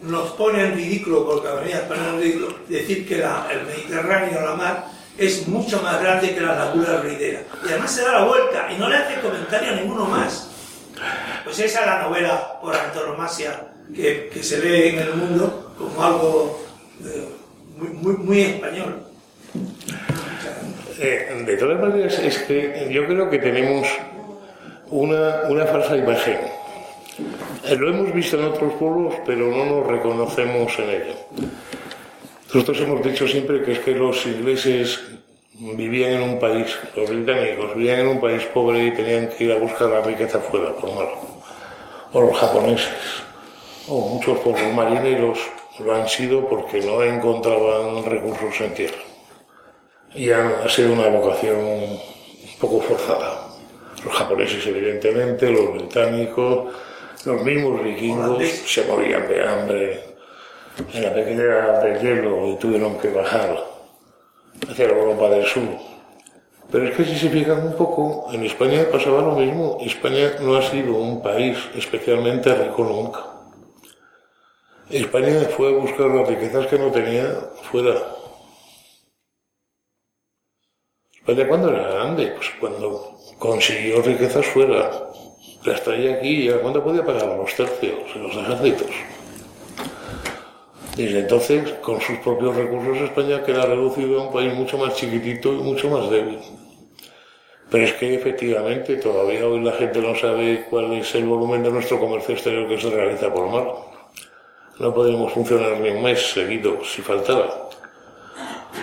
nos 0.00 0.30
pone 0.30 0.64
en 0.64 0.74
ridículo, 0.74 1.26
porque 1.26 1.48
venía 1.48 1.86
poner 1.86 2.14
en 2.14 2.20
ridículo, 2.20 2.54
decir 2.66 3.06
que 3.06 3.18
la- 3.18 3.46
el 3.52 3.66
Mediterráneo, 3.66 4.40
la 4.40 4.54
mar, 4.56 4.86
es 5.20 5.46
mucho 5.46 5.82
más 5.82 6.00
grande 6.00 6.34
que 6.34 6.40
la 6.40 6.54
laguna 6.54 6.96
Reidera. 7.02 7.42
Y 7.62 7.68
además 7.68 7.92
se 7.92 8.02
da 8.02 8.12
la 8.12 8.24
vuelta 8.24 8.72
y 8.72 8.78
no 8.78 8.88
le 8.88 8.96
hace 8.96 9.20
comentario 9.20 9.72
a 9.72 9.74
ninguno 9.74 10.06
más. 10.06 10.50
Pues 11.44 11.58
esa 11.58 11.80
es 11.80 11.86
la 11.86 12.02
novela 12.02 12.58
por 12.62 12.74
antonomasia 12.74 13.68
que, 13.94 14.30
que 14.32 14.42
se 14.42 14.58
lee 14.64 14.88
en 14.88 14.98
el 15.00 15.14
mundo 15.14 15.74
como 15.76 16.02
algo 16.02 16.62
eh, 17.04 17.28
muy, 17.76 17.88
muy, 17.88 18.16
muy 18.16 18.40
español. 18.40 19.02
Eh, 20.98 21.42
de 21.46 21.56
todas 21.58 21.80
maneras, 21.80 22.18
es 22.18 22.38
que 22.38 22.88
yo 22.90 23.06
creo 23.06 23.28
que 23.28 23.38
tenemos 23.38 23.86
una, 24.88 25.42
una 25.48 25.66
falsa 25.66 25.96
imagen. 25.96 26.38
Eh, 27.64 27.76
Lo 27.76 27.90
hemos 27.90 28.14
visto 28.14 28.38
en 28.38 28.44
otros 28.44 28.72
pueblos, 28.74 29.14
pero 29.26 29.50
no 29.50 29.66
nos 29.66 29.86
reconocemos 29.86 30.78
en 30.78 30.90
ello. 30.90 31.14
Nosotros 32.52 32.80
hemos 32.80 33.02
dicho 33.04 33.28
siempre 33.28 33.62
que 33.62 33.72
es 33.72 33.78
que 33.78 33.94
los 33.94 34.26
ingleses 34.26 35.00
vivían 35.54 36.14
en 36.14 36.22
un 36.22 36.40
país, 36.40 36.76
los 36.96 37.08
británicos 37.08 37.76
vivían 37.76 38.00
en 38.00 38.08
un 38.08 38.20
país 38.20 38.42
pobre 38.46 38.86
y 38.86 38.90
tenían 38.90 39.28
que 39.28 39.44
ir 39.44 39.52
a 39.52 39.58
buscar 39.58 39.88
la 39.88 40.00
riqueza 40.00 40.40
fuera, 40.40 40.74
por 40.74 40.92
mar. 40.92 41.08
O 42.12 42.20
los 42.20 42.36
japoneses, 42.36 42.88
o 43.86 44.00
muchos 44.14 44.38
pueblos 44.40 44.74
marineros 44.74 45.38
lo 45.78 45.94
han 45.94 46.08
sido 46.08 46.48
porque 46.48 46.80
no 46.80 47.00
encontraban 47.04 48.04
recursos 48.04 48.60
en 48.60 48.74
tierra 48.74 49.02
y 50.14 50.30
ha, 50.30 50.68
sido 50.68 50.92
una 50.92 51.06
vocación 51.06 51.56
un 51.56 52.00
poco 52.60 52.80
forzada. 52.80 53.46
Los 54.04 54.12
japoneses, 54.12 54.66
evidentemente, 54.66 55.50
los 55.50 55.72
británicos, 55.72 56.74
los 57.24 57.42
mismos 57.44 57.84
vikingos 57.84 58.42
se 58.42 58.84
morían 58.86 59.28
de 59.28 59.48
hambre 59.48 60.09
en 60.92 61.02
la 61.02 61.14
pequeña 61.14 61.80
del 61.80 62.00
hielo 62.00 62.48
y 62.48 62.56
tuvieron 62.56 62.98
que 62.98 63.08
bajar 63.08 63.56
hacia 64.68 64.86
la 64.86 64.92
Europa 64.92 65.28
del 65.30 65.46
Sur. 65.46 65.68
Pero 66.70 66.86
es 66.86 66.96
que 66.96 67.04
si 67.04 67.16
se 67.16 67.30
fijan 67.30 67.66
un 67.66 67.74
poco, 67.74 68.28
en 68.32 68.44
España 68.44 68.86
pasaba 68.90 69.22
lo 69.22 69.32
mismo. 69.32 69.78
España 69.80 70.32
no 70.40 70.56
ha 70.56 70.62
sido 70.62 70.94
un 70.94 71.20
país 71.20 71.58
especialmente 71.74 72.54
rico 72.54 72.84
nunca. 72.84 73.20
España 74.88 75.40
fue 75.56 75.68
a 75.68 75.78
buscar 75.78 76.06
las 76.06 76.28
riquezas 76.28 76.66
que 76.66 76.78
no 76.78 76.90
tenía 76.90 77.26
fuera. 77.70 77.94
España 81.12 81.48
cuando 81.48 81.70
era 81.70 81.88
grande, 81.90 82.32
pues 82.36 82.50
cuando 82.58 83.18
consiguió 83.38 84.02
riquezas 84.02 84.46
fuera, 84.46 84.90
las 85.64 85.82
traía 85.82 86.16
aquí 86.16 86.28
y 86.28 86.46
ya 86.48 86.60
cuando 86.60 86.82
podía 86.82 87.04
pagar 87.04 87.26
los 87.26 87.54
tercios 87.54 88.14
en 88.14 88.22
los 88.22 88.36
ejércitos. 88.36 88.90
Desde 91.00 91.20
entonces, 91.20 91.72
con 91.80 91.98
sus 91.98 92.18
propios 92.18 92.54
recursos, 92.54 92.98
España 92.98 93.42
queda 93.42 93.64
reducido 93.64 94.20
a 94.20 94.26
un 94.26 94.32
país 94.34 94.52
mucho 94.52 94.76
más 94.76 94.94
chiquitito 94.94 95.50
y 95.50 95.56
mucho 95.56 95.88
más 95.88 96.10
débil. 96.10 96.38
Pero 97.70 97.84
es 97.84 97.94
que 97.94 98.16
efectivamente 98.16 98.96
todavía 98.96 99.46
hoy 99.46 99.64
la 99.64 99.72
gente 99.72 100.02
no 100.02 100.14
sabe 100.14 100.66
cuál 100.68 100.92
es 100.92 101.14
el 101.14 101.24
volumen 101.24 101.62
de 101.62 101.70
nuestro 101.70 101.98
comercio 101.98 102.34
exterior 102.34 102.68
que 102.68 102.78
se 102.78 102.90
realiza 102.90 103.32
por 103.32 103.48
mar. 103.48 103.66
No 104.78 104.92
podemos 104.92 105.32
funcionar 105.32 105.78
ni 105.80 105.88
un 105.88 106.02
mes 106.02 106.32
seguido 106.32 106.84
si 106.84 107.00
faltara. 107.00 107.48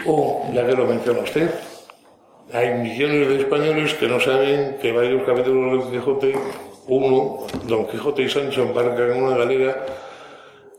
O, 0.08 0.50
ya 0.52 0.66
que 0.66 0.74
lo 0.74 0.88
menciona 0.88 1.20
usted, 1.20 1.52
hay 2.52 2.74
millones 2.80 3.28
de 3.28 3.42
españoles 3.42 3.94
que 3.94 4.08
no 4.08 4.20
saben 4.20 4.80
que 4.82 4.92
varios 4.92 5.22
capítulos 5.24 5.72
de 5.72 5.78
Don 5.78 5.92
Quijote, 5.92 6.36
uno, 6.88 7.46
Don 7.66 7.86
Quijote 7.86 8.24
y 8.24 8.30
Sancho 8.30 8.64
embarcan 8.64 9.12
en 9.12 9.22
una 9.22 9.38
galera, 9.38 9.86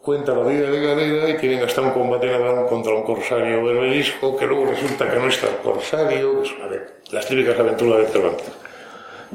cuenta 0.08 0.32
la 0.32 0.42
vida 0.42 0.70
de 0.70 0.80
Galera 0.80 1.28
e 1.28 1.36
queren 1.36 1.60
hasta 1.60 1.82
un 1.84 1.92
combate 1.92 2.32
naval 2.32 2.64
contra 2.64 2.96
un 2.96 3.04
corsario 3.04 3.62
berberisco 3.62 4.38
que 4.38 4.46
luego 4.46 4.64
resulta 4.64 5.04
que 5.04 5.18
no 5.20 5.28
está 5.28 5.48
el 5.52 5.58
corsario, 5.58 6.40
que 6.40 6.48
son 6.48 6.56
las 7.12 7.28
típicas 7.28 7.60
aventuras 7.60 7.98
de 8.00 8.06
Cervantes. 8.06 8.52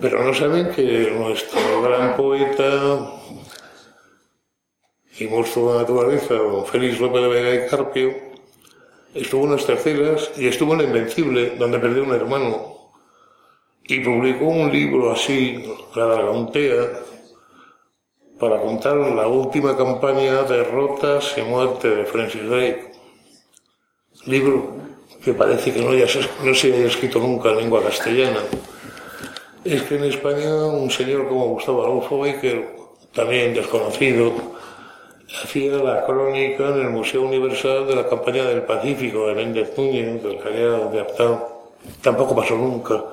Pero 0.02 0.24
no 0.24 0.34
saben 0.34 0.72
que 0.72 1.14
nuestro 1.14 1.80
gran 1.84 2.18
poeta 2.18 3.06
y 5.20 5.28
monstruo 5.28 5.68
de 5.68 5.74
la 5.76 5.82
naturaleza, 5.82 6.34
don 6.34 6.66
Félix 6.66 7.00
López 7.00 7.22
de 7.22 7.28
Vega 7.28 7.54
y 7.54 7.70
Carpio, 7.70 8.10
estuvo 9.14 9.46
en 9.46 9.52
las 9.52 9.68
terceras 9.68 10.32
y 10.38 10.48
estuvo 10.48 10.74
en 10.74 10.80
la 10.80 10.86
Invencible, 10.86 11.54
donde 11.56 11.78
perdió 11.78 12.02
un 12.02 12.16
hermano, 12.16 12.90
y 13.86 14.00
publicó 14.00 14.46
un 14.46 14.72
libro 14.72 15.12
así, 15.12 15.64
La 15.94 16.06
Dragontea, 16.06 17.13
para 18.44 18.62
contar 18.62 18.98
la 18.98 19.26
última 19.26 19.78
campaña 19.78 20.44
de 20.44 20.66
rotas 20.66 21.34
y 21.38 21.42
muerte 21.44 21.88
de 21.90 22.04
Francis 22.04 22.44
Drake, 22.44 22.92
libro 24.26 24.76
que 25.24 25.34
parece 25.34 25.74
que 25.74 25.80
no, 25.80 25.92
haya, 25.92 26.06
no 26.44 26.54
se 26.54 26.74
haya 26.74 26.88
escrito 26.88 27.20
nunca 27.20 27.52
en 27.52 27.58
lengua 27.60 27.82
castellana. 27.82 28.42
Es 29.64 29.84
que 29.84 29.96
en 29.96 30.04
España 30.04 30.66
un 30.66 30.92
señor 30.92 31.30
como 31.30 31.48
Gustavo 31.48 31.86
Adolfo 31.86 32.18
Baker, 32.18 32.68
también 33.14 33.54
desconocido, 33.54 34.34
hacía 35.42 35.78
la 35.78 36.06
crónica 36.06 36.68
en 36.68 36.82
el 36.82 36.90
Museo 36.90 37.22
Universal 37.22 37.88
de 37.88 37.96
la 37.96 38.10
campaña 38.10 38.44
del 38.44 38.64
Pacífico 38.64 39.28
de 39.28 39.36
Méndez 39.36 39.72
Núñez, 39.78 40.22
del 40.22 40.38
Callao, 40.40 40.92
de 40.92 41.00
Aptao. 41.00 41.72
Tampoco 42.02 42.36
pasó 42.36 42.58
nunca. 42.58 43.06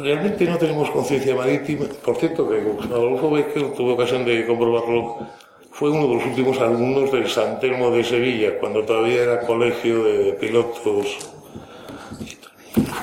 Realmente 0.00 0.44
no 0.44 0.56
tenemos 0.58 0.90
conciencia 0.90 1.34
marítima. 1.34 1.86
Por 2.04 2.16
cierto, 2.16 2.48
que 2.48 2.56
Adolfo 2.58 3.30
Becker 3.30 3.74
tuve 3.74 3.92
ocasión 3.92 4.24
de 4.24 4.46
comprobarlo. 4.46 5.26
Fue 5.70 5.90
uno 5.90 6.06
de 6.08 6.14
los 6.14 6.26
últimos 6.26 6.60
alumnos 6.60 7.10
del 7.10 7.28
San 7.28 7.58
Telmo 7.58 7.90
de 7.90 8.04
Sevilla, 8.04 8.58
cuando 8.58 8.84
todavía 8.84 9.22
era 9.22 9.40
colegio 9.40 10.04
de 10.04 10.32
pilotos. 10.34 11.30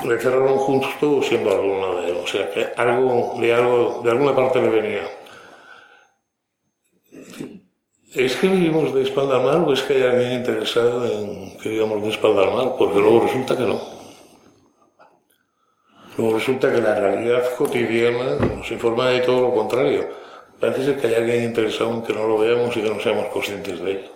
Le 0.06 0.20
cerraron 0.20 0.58
justo 0.58 1.22
siendo 1.22 1.52
alumno 1.52 2.02
de 2.02 2.12
él. 2.12 2.18
O 2.24 2.28
sea 2.28 2.50
que 2.50 2.68
algo 2.76 3.36
de, 3.40 3.54
algo, 3.54 4.02
de 4.04 4.12
alguna 4.12 4.36
parte 4.36 4.62
le 4.62 4.70
venía. 4.70 5.04
¿Es 8.14 8.36
que 8.36 8.48
vivimos 8.48 8.94
de 8.94 9.04
espalda 9.04 9.38
al 9.38 9.44
mar 9.44 9.64
o 9.66 9.74
es 9.74 9.82
que 9.84 9.94
hay 9.94 10.04
alguien 10.04 10.34
interesado 10.34 11.06
en 11.06 11.58
que 11.58 11.70
vivamos 11.70 12.02
de 12.02 12.10
espalda 12.10 12.44
al 12.44 12.54
mar? 12.54 12.76
Porque 12.78 13.00
luego 13.00 13.22
resulta 13.22 13.56
que 13.56 13.64
no. 13.64 14.01
Luego 16.18 16.36
resulta 16.36 16.72
que 16.72 16.82
la 16.82 16.96
realidad 16.96 17.44
cotidiana 17.58 18.36
nos 18.36 18.70
informa 18.72 19.10
de 19.10 19.22
todo 19.22 19.42
lo 19.42 19.54
contrario. 19.54 20.08
Parece 20.60 20.86
ser 20.86 20.98
que 21.00 21.08
hay 21.08 21.16
alguien 21.16 21.44
interesado 21.46 21.92
en 21.92 22.04
que 22.04 22.14
no 22.14 22.28
lo 22.28 22.38
veamos 22.38 22.76
y 22.78 22.82
que 22.82 22.90
no 22.90 23.00
seamos 23.00 23.28
conscientes 23.28 23.82
de 23.82 23.92
ello. 23.92 24.12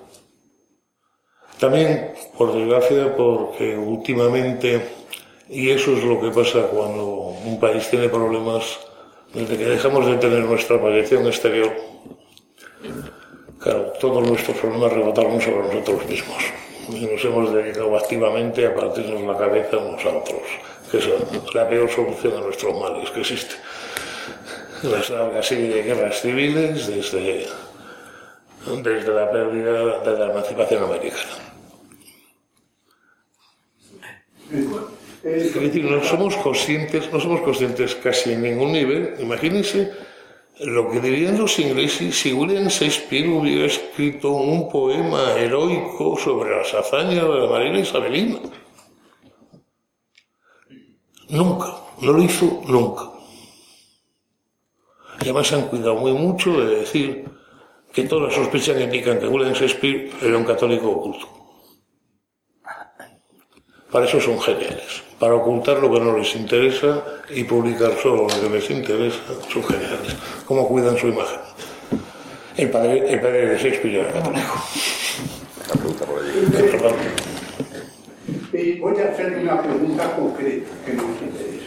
También, 1.60 2.14
por 2.38 2.54
desgracia, 2.54 3.16
porque 3.16 3.78
últimamente, 3.78 4.82
y 5.50 5.70
eso 5.70 5.94
es 5.94 6.04
lo 6.04 6.20
que 6.20 6.30
pasa 6.30 6.68
cuando 6.68 7.06
un 7.06 7.60
país 7.60 7.90
tiene 7.90 8.10
problemas, 8.10 8.80
desde 9.34 9.58
que 9.58 9.66
dejamos 9.66 10.06
de 10.06 10.18
tener 10.18 10.44
nuestra 10.44 10.80
proyección 10.80 11.26
exterior, 11.26 11.72
Claro, 13.66 13.94
todos 14.00 14.28
nuestros 14.28 14.58
problemas 14.58 14.94
rebotaron 14.94 15.42
sobre 15.42 15.68
nosotros 15.68 16.06
mismos. 16.06 16.38
Y 16.88 17.04
nos 17.08 17.26
hemos 17.26 17.52
dedicado 17.52 17.98
activamente 17.98 18.68
a 18.68 18.76
partirnos 18.76 19.22
la 19.24 19.36
cabeza 19.36 19.78
unos 19.78 20.06
a 20.06 20.10
otros, 20.10 20.44
es 20.98 21.54
la 21.54 21.68
peor 21.68 21.90
solución 21.90 22.34
a 22.38 22.42
nuestros 22.42 22.80
males 22.80 23.10
que 23.12 23.22
existe. 23.22 23.56
Las 24.84 25.10
largas 25.10 25.50
de 25.50 25.84
guerras 25.84 26.22
civiles 26.22 26.88
desde, 26.88 27.48
desde 28.84 29.14
la 29.14 29.32
pérdida 29.32 30.00
de 30.00 30.20
la 30.20 30.32
emancipación 30.32 30.84
americana. 30.84 31.46
Es 35.24 35.54
decir, 35.56 35.84
no 35.86 36.04
somos 36.04 36.36
conscientes, 36.38 37.12
no 37.12 37.20
somos 37.20 37.42
conscientes 37.42 37.96
casi 37.96 38.34
en 38.34 38.44
ningún 38.44 38.74
nivel. 38.74 39.16
Imagínense 39.20 39.92
lo 40.60 40.90
que 40.90 41.00
dirían 41.02 41.38
los 41.38 41.58
ingleses 41.60 42.16
si 42.16 42.32
William 42.32 42.68
Shakespeare 42.68 43.28
hubiera 43.28 43.66
escrito 43.66 44.32
un 44.32 44.70
poema 44.70 45.34
heroico 45.36 46.18
sobre 46.18 46.56
las 46.56 46.74
hazañas 46.74 47.28
de 47.28 47.40
la 47.40 47.48
Marina 47.48 47.80
Isabelina. 47.80 48.40
Nunca, 51.30 51.74
non 52.00 52.16
lo 52.16 52.22
hizo 52.22 52.62
nunca. 52.66 53.10
E 55.20 55.30
además 55.30 55.52
han 55.54 55.68
cuidado 55.68 55.96
moi 55.96 56.14
mucho 56.14 56.54
de 56.60 56.86
decir 56.86 57.26
que 57.94 58.04
todas 58.04 58.30
as 58.30 58.36
sospechas 58.36 58.76
que 58.78 58.84
indican 58.84 59.18
que 59.18 59.26
William 59.28 59.54
Shakespeare 59.54 60.12
era 60.22 60.38
un 60.38 60.44
católico 60.44 60.92
oculto. 60.92 61.26
Para 63.92 64.06
eso 64.06 64.20
son 64.20 64.40
geniales. 64.42 65.02
Para 65.18 65.36
ocultar 65.36 65.80
lo 65.80 65.90
que 65.90 66.00
no 66.02 66.18
les 66.18 66.36
interesa 66.36 67.02
y 67.30 67.46
publicar 67.46 67.96
solo 67.98 68.28
lo 68.28 68.42
que 68.42 68.50
les 68.50 68.70
interesa, 68.70 69.24
son 69.52 69.64
geniales. 69.64 70.14
Cómo 70.46 70.68
cuidan 70.68 70.98
su 70.98 71.08
imagen. 71.08 71.40
El 72.58 72.70
padre, 72.70 73.10
el 73.10 73.22
padre 73.22 73.48
de 73.48 73.58
Shakespeare 73.58 74.02
era 74.02 74.12
católico. 74.12 74.56
La 75.70 75.74
pregunta 75.74 76.06
por 76.06 76.20
allí. 76.20 77.35
Voy 78.52 79.00
a 79.00 79.12
hacer 79.12 79.40
una 79.42 79.62
pregunta 79.62 80.16
concreta 80.16 80.70
que 80.86 80.94
nos 80.94 81.06
interesa. 81.22 81.66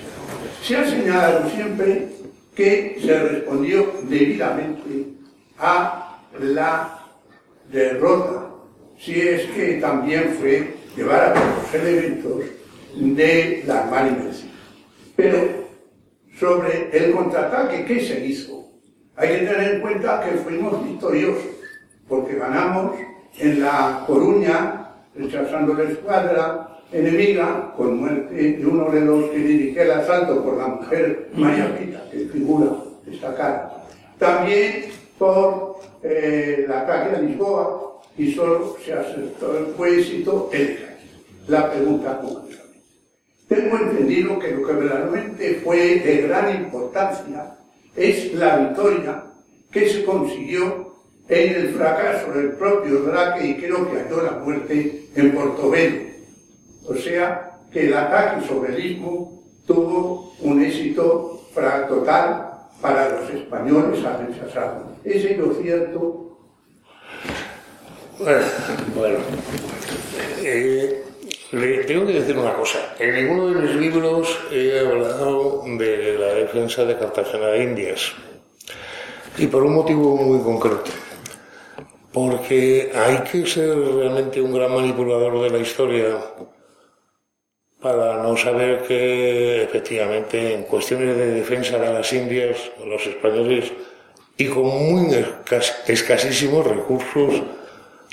Se 0.62 0.76
ha 0.76 0.84
señalado 0.88 1.48
siempre 1.50 2.08
que 2.54 2.98
se 3.00 3.18
respondió 3.18 3.92
debidamente 4.04 5.06
a 5.58 6.20
la 6.40 6.98
derrota, 7.70 8.50
si 8.98 9.20
es 9.20 9.46
que 9.50 9.74
también 9.74 10.36
fue 10.40 10.74
llevar 10.96 11.32
a 11.32 11.34
los 11.34 11.74
elementos 11.74 12.42
de 12.96 13.62
la 13.66 13.84
Armada. 13.84 14.16
Pero 15.14 15.38
sobre 16.38 16.90
el 16.92 17.12
contraataque 17.12 17.84
que 17.84 18.00
se 18.00 18.26
hizo, 18.26 18.68
hay 19.16 19.28
que 19.28 19.46
tener 19.46 19.74
en 19.74 19.80
cuenta 19.80 20.22
que 20.24 20.38
fuimos 20.38 20.84
victoriosos, 20.84 21.44
porque 22.08 22.36
ganamos 22.36 22.96
en 23.38 23.60
La 23.60 24.04
Coruña, 24.06 24.87
rechazando 25.18 25.74
la 25.74 25.84
escuadra 25.84 26.78
enemiga, 26.92 27.72
con 27.76 27.98
muerte 27.98 28.34
de 28.34 28.66
uno 28.66 28.90
de 28.90 29.00
los 29.02 29.24
que 29.30 29.38
dirigía 29.38 29.82
el 29.82 29.90
asalto 29.92 30.42
por 30.42 30.56
la 30.56 30.68
mujer 30.68 31.28
María 31.34 31.76
Pita, 31.76 32.02
que 32.10 32.20
figura 32.26 32.70
destacada. 33.04 33.84
También 34.18 34.86
por 35.18 35.80
eh, 36.02 36.64
el 36.64 36.72
ataque 36.72 37.16
a 37.16 37.20
Lisboa, 37.20 37.88
y 38.16 38.32
solo 38.32 38.76
se 38.84 38.92
acertó, 38.92 39.72
fue 39.76 40.00
éxito 40.00 40.50
el 40.52 40.78
La 41.46 41.70
pregunta 41.70 42.18
concretamente. 42.20 42.82
Tengo 43.48 43.78
entendido 43.78 44.38
que 44.38 44.50
lo 44.50 44.66
que 44.66 44.72
verdaderamente 44.72 45.60
fue 45.64 46.00
de 46.00 46.22
gran 46.22 46.64
importancia 46.64 47.54
es 47.96 48.34
la 48.34 48.58
victoria 48.58 49.24
que 49.70 49.88
se 49.88 50.04
consiguió 50.04 50.87
en 51.28 51.54
el 51.54 51.74
fracaso 51.74 52.32
del 52.32 52.52
propio 52.52 53.00
Drake 53.00 53.46
y 53.46 53.56
creo 53.56 53.90
que 53.90 53.98
halló 53.98 54.22
la 54.22 54.32
muerte 54.32 55.08
en 55.14 55.32
Portobelo. 55.32 56.08
O 56.86 56.94
sea, 56.94 57.58
que 57.70 57.86
el 57.86 57.94
ataque 57.94 58.46
sobre 58.46 58.74
el 58.74 58.84
istmo 58.84 59.42
tuvo 59.66 60.34
un 60.40 60.62
éxito 60.64 61.38
total 61.88 62.48
para 62.80 63.08
los 63.08 63.30
españoles 63.30 64.04
a 64.04 64.16
rechazarlo. 64.18 64.92
¿Es 65.04 65.24
ello 65.24 65.52
cierto? 65.60 66.38
Bueno, 68.18 68.46
bueno. 68.94 69.18
Eh, 70.42 71.04
le 71.52 71.84
tengo 71.84 72.06
que 72.06 72.14
decir 72.14 72.38
una 72.38 72.54
cosa. 72.54 72.78
En 72.98 73.14
ninguno 73.14 73.48
de 73.48 73.62
mis 73.62 73.74
libros 73.76 74.38
he 74.52 74.78
hablado 74.78 75.64
de 75.66 76.16
la 76.18 76.34
defensa 76.34 76.84
de 76.84 76.96
Cartagena 76.96 77.48
de 77.48 77.64
Indias. 77.64 78.12
Y 79.36 79.46
por 79.46 79.62
un 79.62 79.74
motivo 79.74 80.16
muy 80.16 80.42
concreto. 80.42 80.90
Porque 82.12 82.90
hay 82.94 83.18
que 83.30 83.46
ser 83.46 83.76
realmente 83.78 84.40
un 84.40 84.52
gran 84.52 84.72
manipulador 84.74 85.42
de 85.42 85.50
la 85.50 85.58
historia 85.58 86.18
para 87.80 88.22
no 88.22 88.36
saber 88.36 88.82
que 88.82 89.62
efectivamente 89.62 90.54
en 90.54 90.62
cuestiones 90.64 91.16
de 91.16 91.26
defensa 91.32 91.78
de 91.78 91.92
las 91.92 92.12
Indias, 92.12 92.56
los 92.84 93.06
españoles, 93.06 93.72
y 94.36 94.46
con 94.48 94.64
muy 94.66 95.14
escas- 95.14 95.76
escasísimos 95.86 96.66
recursos, 96.66 97.42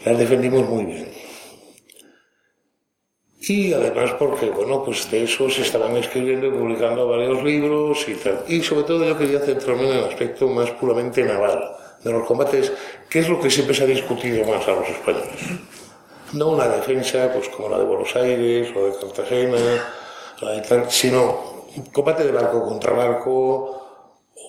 las 0.05 0.19
defendimos 0.19 0.67
muy 0.67 0.85
bien. 0.85 1.07
Y 3.47 3.73
además 3.73 4.11
porque, 4.17 4.47
bueno, 4.49 4.83
pues 4.83 5.09
de 5.11 5.23
eso 5.23 5.49
se 5.49 5.61
estaban 5.61 5.95
escribiendo 5.97 6.47
y 6.47 6.51
publicando 6.51 7.07
varios 7.07 7.43
libros 7.43 8.07
y 8.09 8.15
tal. 8.15 8.43
Y 8.47 8.61
sobre 8.61 8.83
todo 8.83 9.05
yo 9.05 9.17
quería 9.17 9.39
centrarme 9.39 9.89
en 9.89 9.97
el 9.97 10.03
aspecto 10.05 10.47
más 10.47 10.71
puramente 10.71 11.23
naval 11.23 11.75
de 12.05 12.11
los 12.11 12.25
combates, 12.27 12.71
que 13.09 13.19
es 13.19 13.27
lo 13.27 13.41
que 13.41 13.49
siempre 13.49 13.75
se 13.75 13.83
ha 13.83 13.87
discutido 13.87 14.45
más 14.45 14.65
a 14.67 14.71
los 14.73 14.87
españoles. 14.87 15.41
No 16.33 16.49
una 16.49 16.67
defensa 16.67 17.31
pues, 17.33 17.49
como 17.49 17.67
la 17.67 17.79
de 17.79 17.85
Buenos 17.85 18.15
Aires 18.15 18.69
o 18.75 18.85
de 18.85 18.93
Cartagena, 18.99 19.57
la 20.39 20.51
de 20.51 20.61
tal, 20.61 20.91
sino 20.91 21.65
un 21.75 21.85
combate 21.85 22.23
de 22.23 22.31
barco 22.31 22.63
contra 22.63 22.93
barco, 22.93 23.81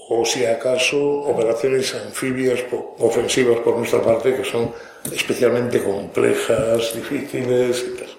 o 0.08 0.24
si 0.24 0.44
acaso 0.44 0.98
operaciones 0.98 1.94
anfibias 1.94 2.60
ofensivas 2.98 3.58
por 3.60 3.76
nuestra 3.76 4.02
parte 4.02 4.36
que 4.36 4.44
son 4.44 4.72
especialmente 5.10 5.82
complejas, 5.82 6.94
difíciles 6.94 7.84
y 7.88 7.98
tal, 7.98 8.10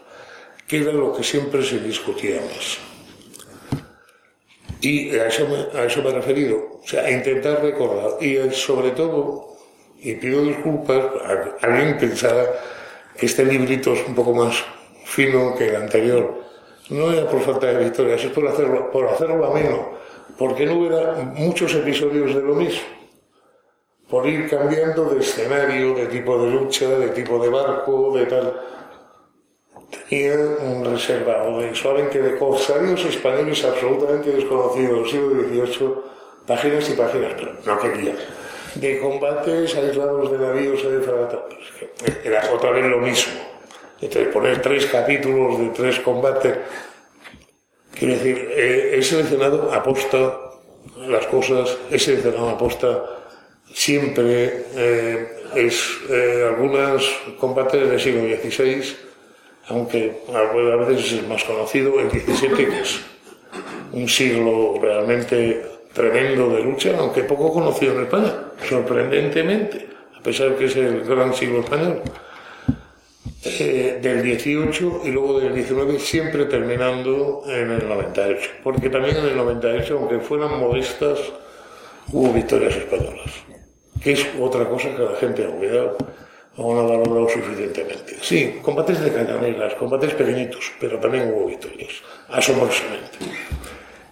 que 0.68 0.78
era 0.82 0.92
lo 0.92 1.14
que 1.14 1.24
siempre 1.24 1.64
se 1.64 1.80
discutía 1.80 2.42
más. 2.42 2.97
Y 4.82 5.16
a 5.18 5.28
eso 5.28 5.48
me, 5.48 5.80
a 5.80 5.86
eso 5.86 6.02
me 6.04 6.10
he 6.10 6.14
referido, 6.14 6.58
o 6.84 6.88
sea, 6.88 7.04
a 7.04 7.12
intentar 7.12 7.62
recordar 7.64 8.22
y 8.24 8.38
sobre 8.52 8.92
todo, 8.92 9.56
y 10.00 10.14
pido 10.16 10.44
disculpas, 10.44 11.04
a- 11.26 11.66
alguien 11.66 11.98
pensara 11.98 12.46
que 13.18 13.26
este 13.26 13.44
librito 13.46 13.94
es 13.94 14.08
un 14.08 14.14
poco 14.14 14.34
más 14.34 14.64
fino 15.06 15.56
que 15.56 15.70
el 15.70 15.76
anterior. 15.78 16.44
No 16.90 17.12
era 17.12 17.28
por 17.30 17.42
falta 17.42 17.68
de 17.68 17.84
victorias, 17.84 18.24
es 18.24 18.32
por 18.32 18.48
hacerlo, 18.48 18.92
por 18.92 19.08
hacerlo 19.08 19.46
ameno, 19.48 19.90
porque 20.38 20.66
no 20.66 20.78
hubiera 20.80 21.14
muchos 21.36 21.74
episodios 21.74 22.36
de 22.36 22.42
lo 22.42 22.54
mismo. 22.56 22.82
Por 24.10 24.26
ir 24.28 24.50
cambiando 24.50 25.10
de 25.10 25.20
escenario, 25.20 25.94
de 25.96 26.06
tipo 26.08 26.38
de 26.42 26.50
lucha, 26.52 26.88
de 26.88 27.10
tipo 27.10 27.40
de 27.40 27.50
barco, 27.50 28.18
de 28.18 28.26
tal. 28.26 28.62
Tenía 29.90 30.36
un 30.36 30.84
reservado 30.84 31.60
de, 31.60 31.70
de 31.70 32.38
corsarios 32.38 33.06
españoles 33.06 33.64
absolutamente 33.64 34.32
desconocidos 34.32 35.00
del 35.00 35.10
siglo 35.10 35.66
XVIII, 35.68 35.94
páginas 36.46 36.90
y 36.90 36.94
páginas, 36.94 37.34
pero 37.38 37.54
no 37.66 37.80
quería. 37.80 38.16
De 38.76 39.00
combates 39.00 39.76
aislados 39.76 40.32
de 40.32 40.38
navíos 40.38 40.82
y 40.84 40.88
de 40.88 41.02
fragatas, 41.02 41.42
era 42.24 42.50
otra 42.54 42.72
vez 42.72 42.86
lo 42.86 43.00
mismo. 43.00 43.34
Entonces, 44.02 44.34
poner 44.34 44.62
tres 44.62 44.86
capítulos 44.86 45.60
de 45.60 45.70
tres 45.70 46.00
combates, 46.02 46.56
quiero 47.98 48.14
decir, 48.14 48.50
eh, 48.52 48.98
he 48.98 49.02
seleccionado 49.02 49.72
aposta 49.74 50.38
las 51.08 51.26
cosas, 51.28 51.78
he 51.90 51.98
seleccionado 51.98 52.50
aposta 52.50 53.04
siempre 53.74 54.66
eh, 54.76 55.28
es 55.56 56.00
eh, 56.10 56.46
algunos 56.48 57.04
combates 57.40 57.90
del 57.90 58.00
siglo 58.00 58.22
XVI, 58.22 59.07
aunque 59.70 60.22
a 60.34 60.76
veces 60.78 61.06
es 61.06 61.20
el 61.20 61.28
más 61.28 61.44
conocido, 61.44 62.00
el 62.00 62.10
XVII, 62.10 62.56
que 62.56 62.82
es 62.82 63.02
un 63.92 64.08
siglo 64.08 64.80
realmente 64.82 65.62
tremendo 65.94 66.50
de 66.50 66.64
lucha, 66.64 66.96
aunque 66.98 67.24
poco 67.24 67.52
conocido 67.52 67.94
en 67.94 68.04
España, 68.04 68.34
sorprendentemente, 68.68 69.88
a 70.18 70.22
pesar 70.22 70.56
que 70.56 70.66
es 70.66 70.76
el 70.76 71.04
gran 71.04 71.34
siglo 71.34 71.60
español. 71.60 72.02
Eh, 73.44 74.00
del 74.02 74.24
18 74.24 75.02
y 75.06 75.12
luego 75.12 75.40
del 75.40 75.54
19 75.54 76.00
siempre 76.00 76.46
terminando 76.46 77.44
en 77.48 77.72
el 77.72 77.88
98, 77.88 78.50
porque 78.64 78.90
también 78.90 79.16
en 79.18 79.26
el 79.26 79.38
98, 79.38 79.98
aunque 79.98 80.20
fueran 80.20 80.60
modestas, 80.60 81.20
hubo 82.12 82.34
victorias 82.34 82.76
españolas, 82.76 83.32
que 84.02 84.14
es 84.14 84.28
otra 84.40 84.68
cosa 84.68 84.94
que 84.96 85.02
la 85.02 85.16
gente 85.16 85.46
ha 85.46 85.50
olvidado 85.50 85.98
ou 86.58 86.74
non 86.74 86.90
valorou 86.90 87.30
suficientemente. 87.30 88.18
Sí, 88.26 88.58
combates 88.66 88.98
de 88.98 89.14
cañaneiras, 89.14 89.78
combates 89.78 90.18
pequeñitos, 90.18 90.74
pero 90.82 90.98
tamén 90.98 91.30
houve 91.30 91.54
vitorias, 91.54 92.02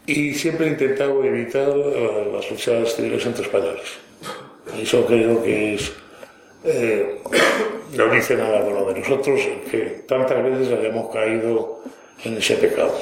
Y 0.06 0.30
E 0.30 0.38
sempre 0.38 0.70
intentado 0.70 1.26
evitar 1.26 1.74
eh, 1.74 2.30
uh, 2.30 2.38
as 2.38 2.46
luchas 2.46 2.94
civiles 2.94 3.26
entre 3.26 3.50
españoles. 3.50 3.98
Iso 4.78 5.02
creo 5.10 5.42
que 5.42 5.74
es... 5.74 5.90
Eh, 6.62 7.18
non 7.98 8.14
dice 8.14 8.38
nada 8.38 8.62
bueno 8.62 8.86
de 8.86 9.02
nosotros, 9.02 9.42
que 9.66 10.06
tantas 10.06 10.38
veces 10.46 10.70
habíamos 10.70 11.10
caído 11.10 11.82
en 12.22 12.38
ese 12.38 12.62
pecado. 12.62 12.94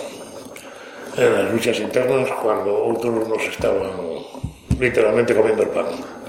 En 1.19 1.35
as 1.35 1.51
luchas 1.51 1.83
internas, 1.83 2.31
cuando 2.39 2.71
outros 2.71 3.27
nos 3.27 3.43
estaban 3.43 3.91
literalmente 4.79 5.35
comiendo 5.35 5.67
el 5.67 5.71
pan. 5.75 6.22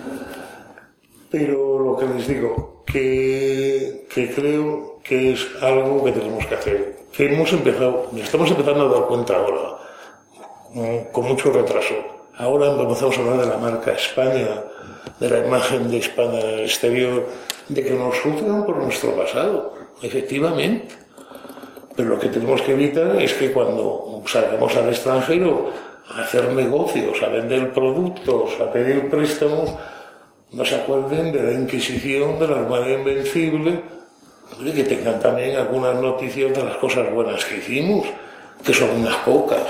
Pero 1.34 1.80
lo 1.80 1.96
que 1.96 2.06
les 2.06 2.28
digo 2.28 2.84
que, 2.86 4.06
creo 4.36 5.00
que 5.02 5.32
es 5.32 5.44
algo 5.60 6.04
que 6.04 6.12
tenemos 6.12 6.46
que 6.46 6.54
hacer 6.54 6.96
que 7.10 7.26
hemos 7.26 7.52
empezado 7.52 8.06
estamos 8.16 8.48
empezando 8.52 8.86
a 8.86 8.98
dar 9.00 9.08
cuenta 9.08 9.34
ahora 9.34 9.78
mm, 10.74 11.10
con 11.10 11.26
mucho 11.26 11.50
retraso 11.50 11.94
ahora 12.38 12.70
empezamos 12.70 13.18
a 13.18 13.20
hablar 13.20 13.38
de 13.38 13.46
la 13.46 13.58
marca 13.58 13.90
España 13.92 14.62
de 15.18 15.28
la 15.28 15.46
imagen 15.46 15.90
de 15.90 15.98
España 15.98 16.40
en 16.40 16.50
el 16.50 16.60
exterior, 16.60 17.26
de 17.68 17.84
que 17.84 17.92
nos 17.92 18.18
juzgan 18.20 18.64
por 18.66 18.76
nuestro 18.76 19.14
pasado, 19.14 19.74
efectivamente. 20.02 20.94
Pero 21.96 22.10
lo 22.10 22.18
que 22.18 22.28
tenemos 22.28 22.60
que 22.62 22.72
evitar 22.72 23.22
es 23.22 23.32
que 23.34 23.52
cuando 23.52 24.22
salgamos 24.26 24.76
al 24.76 24.88
extranjero 24.88 25.70
a 26.10 26.22
hacer 26.22 26.52
negocios, 26.52 27.22
a 27.22 27.28
vender 27.28 27.72
productos, 27.72 28.60
a 28.60 28.72
pedir 28.72 29.08
préstamos, 29.08 29.70
no 30.52 30.64
se 30.64 30.76
acuerden 30.76 31.32
de 31.32 31.42
la 31.42 31.52
Inquisición, 31.52 32.38
de 32.38 32.48
la 32.48 32.60
Armada 32.60 32.90
Invencible, 32.90 33.80
y 34.60 34.72
que 34.72 34.84
tengan 34.84 35.20
también 35.20 35.56
algunas 35.56 35.96
noticias 36.00 36.56
de 36.56 36.64
las 36.64 36.76
cosas 36.76 37.12
buenas 37.12 37.44
que 37.44 37.56
hicimos, 37.56 38.06
que 38.64 38.72
son 38.72 38.90
unas 38.90 39.16
pocas. 39.16 39.66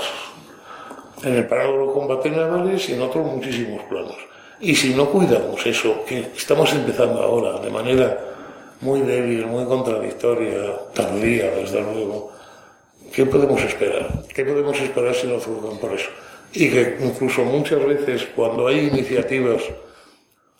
En 1.23 1.35
el 1.35 1.47
plano 1.47 1.71
de 1.71 1.77
los 1.77 1.93
combates 1.93 2.31
navales 2.31 2.89
y 2.89 2.93
en 2.93 3.01
otros 3.01 3.25
muchísimos 3.25 3.81
planos. 3.83 4.17
Y 4.59 4.75
si 4.75 4.93
no 4.93 5.09
cuidamos 5.09 5.65
eso, 5.65 6.03
que 6.05 6.31
estamos 6.35 6.71
empezando 6.73 7.21
ahora 7.21 7.59
de 7.59 7.69
manera 7.69 8.19
muy 8.81 9.01
débil, 9.01 9.45
muy 9.47 9.65
contradictoria, 9.65 10.77
tardía, 10.93 11.51
desde 11.51 11.81
luego, 11.81 12.31
¿qué 13.13 13.25
podemos 13.25 13.61
esperar? 13.61 14.23
¿Qué 14.33 14.45
podemos 14.45 14.79
esperar 14.79 15.15
si 15.15 15.27
no 15.27 15.39
juzgan 15.39 15.77
por 15.77 15.93
eso? 15.93 16.09
Y 16.53 16.69
que 16.69 16.97
incluso 17.01 17.43
muchas 17.43 17.83
veces 17.85 18.27
cuando 18.35 18.67
hay 18.67 18.87
iniciativas 18.87 19.61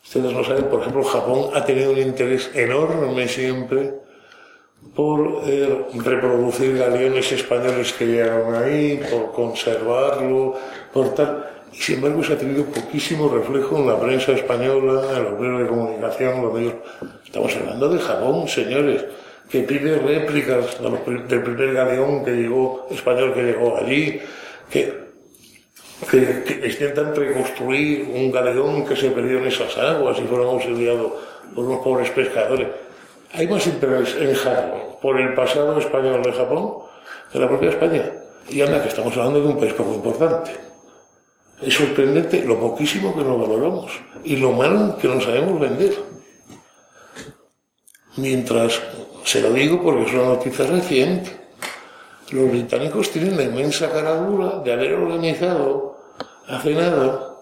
Ustedes 0.06 0.32
no 0.32 0.44
saben, 0.44 0.66
por 0.66 0.80
ejemplo, 0.80 1.02
Japón 1.02 1.50
ha 1.52 1.64
tenido 1.64 1.90
un 1.90 1.98
interés 1.98 2.48
enorme 2.54 3.26
siempre 3.26 3.92
por 4.94 5.42
eh, 5.44 5.84
reproducir 5.94 6.78
galeones 6.78 7.32
españoles 7.32 7.92
que 7.92 8.06
llegaron 8.06 8.54
ahí, 8.54 9.00
por 9.10 9.32
conservarlo, 9.32 10.54
por 10.92 11.12
tal. 11.12 11.44
Y 11.72 11.76
sin 11.76 11.96
embargo, 11.96 12.22
se 12.22 12.34
ha 12.34 12.38
tenido 12.38 12.64
poquísimo 12.66 13.28
reflejo 13.28 13.78
en 13.78 13.88
la 13.88 13.98
prensa 13.98 14.30
española, 14.30 15.02
en 15.16 15.24
los 15.24 15.40
medios 15.40 15.62
de 15.62 15.66
comunicación, 15.66 16.40
los 16.40 16.54
medios. 16.54 16.74
Estamos 17.24 17.56
hablando 17.56 17.88
de 17.88 17.98
Japón, 17.98 18.46
señores, 18.46 19.04
que 19.50 19.62
pide 19.62 19.98
réplicas 19.98 20.78
del 21.28 21.42
primer 21.42 21.74
galeón 21.74 22.24
que 22.24 22.30
llegó, 22.30 22.86
español 22.92 23.34
que 23.34 23.42
llegó 23.42 23.76
allí, 23.76 24.20
que 24.70 25.05
que, 26.10 26.44
que 26.44 26.68
intentan 26.68 27.14
reconstruir 27.14 28.08
un 28.12 28.30
galeón 28.30 28.84
que 28.84 28.96
se 28.96 29.10
perdió 29.10 29.38
en 29.38 29.46
esas 29.46 29.76
aguas 29.78 30.18
y 30.18 30.22
fueron 30.22 30.48
auxiliados 30.48 31.12
por 31.54 31.64
unos 31.64 31.80
pobres 31.80 32.10
pescadores. 32.10 32.68
Hay 33.32 33.48
más 33.48 33.66
interés 33.66 34.14
en 34.18 34.34
Japón 34.34 34.80
por 35.00 35.20
el 35.20 35.34
pasado 35.34 35.78
español 35.78 36.22
de 36.22 36.32
Japón 36.32 36.86
que 37.32 37.38
la 37.38 37.48
propia 37.48 37.70
España. 37.70 38.12
Y 38.48 38.60
anda, 38.60 38.82
que 38.82 38.88
estamos 38.88 39.16
hablando 39.16 39.40
de 39.40 39.48
un 39.48 39.58
país 39.58 39.72
poco 39.72 39.94
importante. 39.94 40.52
Es 41.60 41.74
sorprendente 41.74 42.42
lo 42.44 42.60
poquísimo 42.60 43.14
que 43.16 43.22
nos 43.22 43.40
valoramos 43.40 43.90
y 44.24 44.36
lo 44.36 44.52
mal 44.52 44.96
que 45.00 45.08
nos 45.08 45.24
sabemos 45.24 45.58
vender. 45.58 45.94
Mientras, 48.16 48.80
se 49.24 49.40
lo 49.40 49.52
digo 49.52 49.82
porque 49.82 50.04
es 50.04 50.12
una 50.12 50.24
noticia 50.24 50.66
reciente, 50.66 51.30
los 52.30 52.50
británicos 52.50 53.10
tienen 53.10 53.36
la 53.36 53.44
inmensa 53.44 53.90
caradura 53.90 54.58
de 54.64 54.72
haber 54.72 54.94
organizado 54.94 55.96
hace 56.48 56.74
nada 56.74 57.36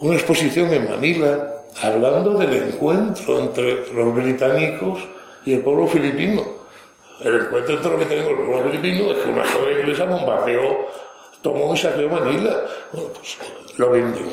una 0.00 0.14
exposición 0.14 0.72
en 0.72 0.90
Manila 0.90 1.62
hablando 1.80 2.34
del 2.34 2.52
encuentro 2.54 3.38
entre 3.38 3.92
los 3.92 4.14
británicos 4.14 5.00
y 5.46 5.54
el 5.54 5.60
pueblo 5.60 5.86
filipino. 5.86 6.42
El 7.20 7.40
encuentro 7.40 7.76
entre 7.76 7.90
lo 7.90 7.98
que 7.98 8.04
tenemos 8.06 8.30
el 8.32 8.46
pueblo 8.46 8.70
filipino 8.70 9.12
es 9.12 9.18
que 9.18 9.30
una 9.30 9.46
sola 9.46 9.72
inglesa 9.72 10.04
bombardeó, 10.04 10.88
tomó 11.40 11.72
y 11.72 11.76
saqueó 11.76 12.08
Manila. 12.08 12.64
Bueno, 12.92 13.08
pues 13.14 13.38
lo 13.78 13.90
venden. 13.90 14.26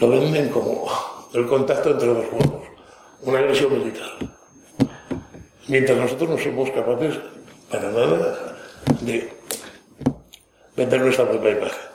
Lo 0.00 0.08
venden 0.08 0.48
como 0.48 0.86
el 1.34 1.46
contacto 1.46 1.90
entre 1.90 2.08
dos 2.08 2.24
pueblos. 2.26 2.62
Una 3.22 3.38
agresión 3.40 3.72
militar. 3.72 4.08
Mientras 5.68 5.98
nosotros 5.98 6.30
no 6.30 6.38
somos 6.38 6.70
capaces 6.70 7.18
para 7.70 7.90
nada 7.90 8.49
de 9.00 9.32
vender 10.76 11.00
nuestra 11.00 11.28
propia 11.28 11.50
imagen. 11.50 11.90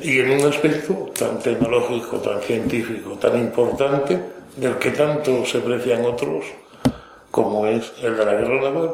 Y 0.00 0.18
en 0.18 0.30
un 0.32 0.46
aspecto 0.46 1.12
tan 1.16 1.38
tecnológico, 1.38 2.18
tan 2.18 2.40
científico, 2.40 3.12
tan 3.18 3.38
importante, 3.38 4.18
del 4.56 4.76
que 4.76 4.90
tanto 4.90 5.46
se 5.46 5.60
precian 5.60 6.04
otros, 6.04 6.44
como 7.30 7.66
es 7.66 7.92
el 8.02 8.16
de 8.16 8.24
la 8.24 8.32
guerra 8.32 8.60
naval, 8.60 8.90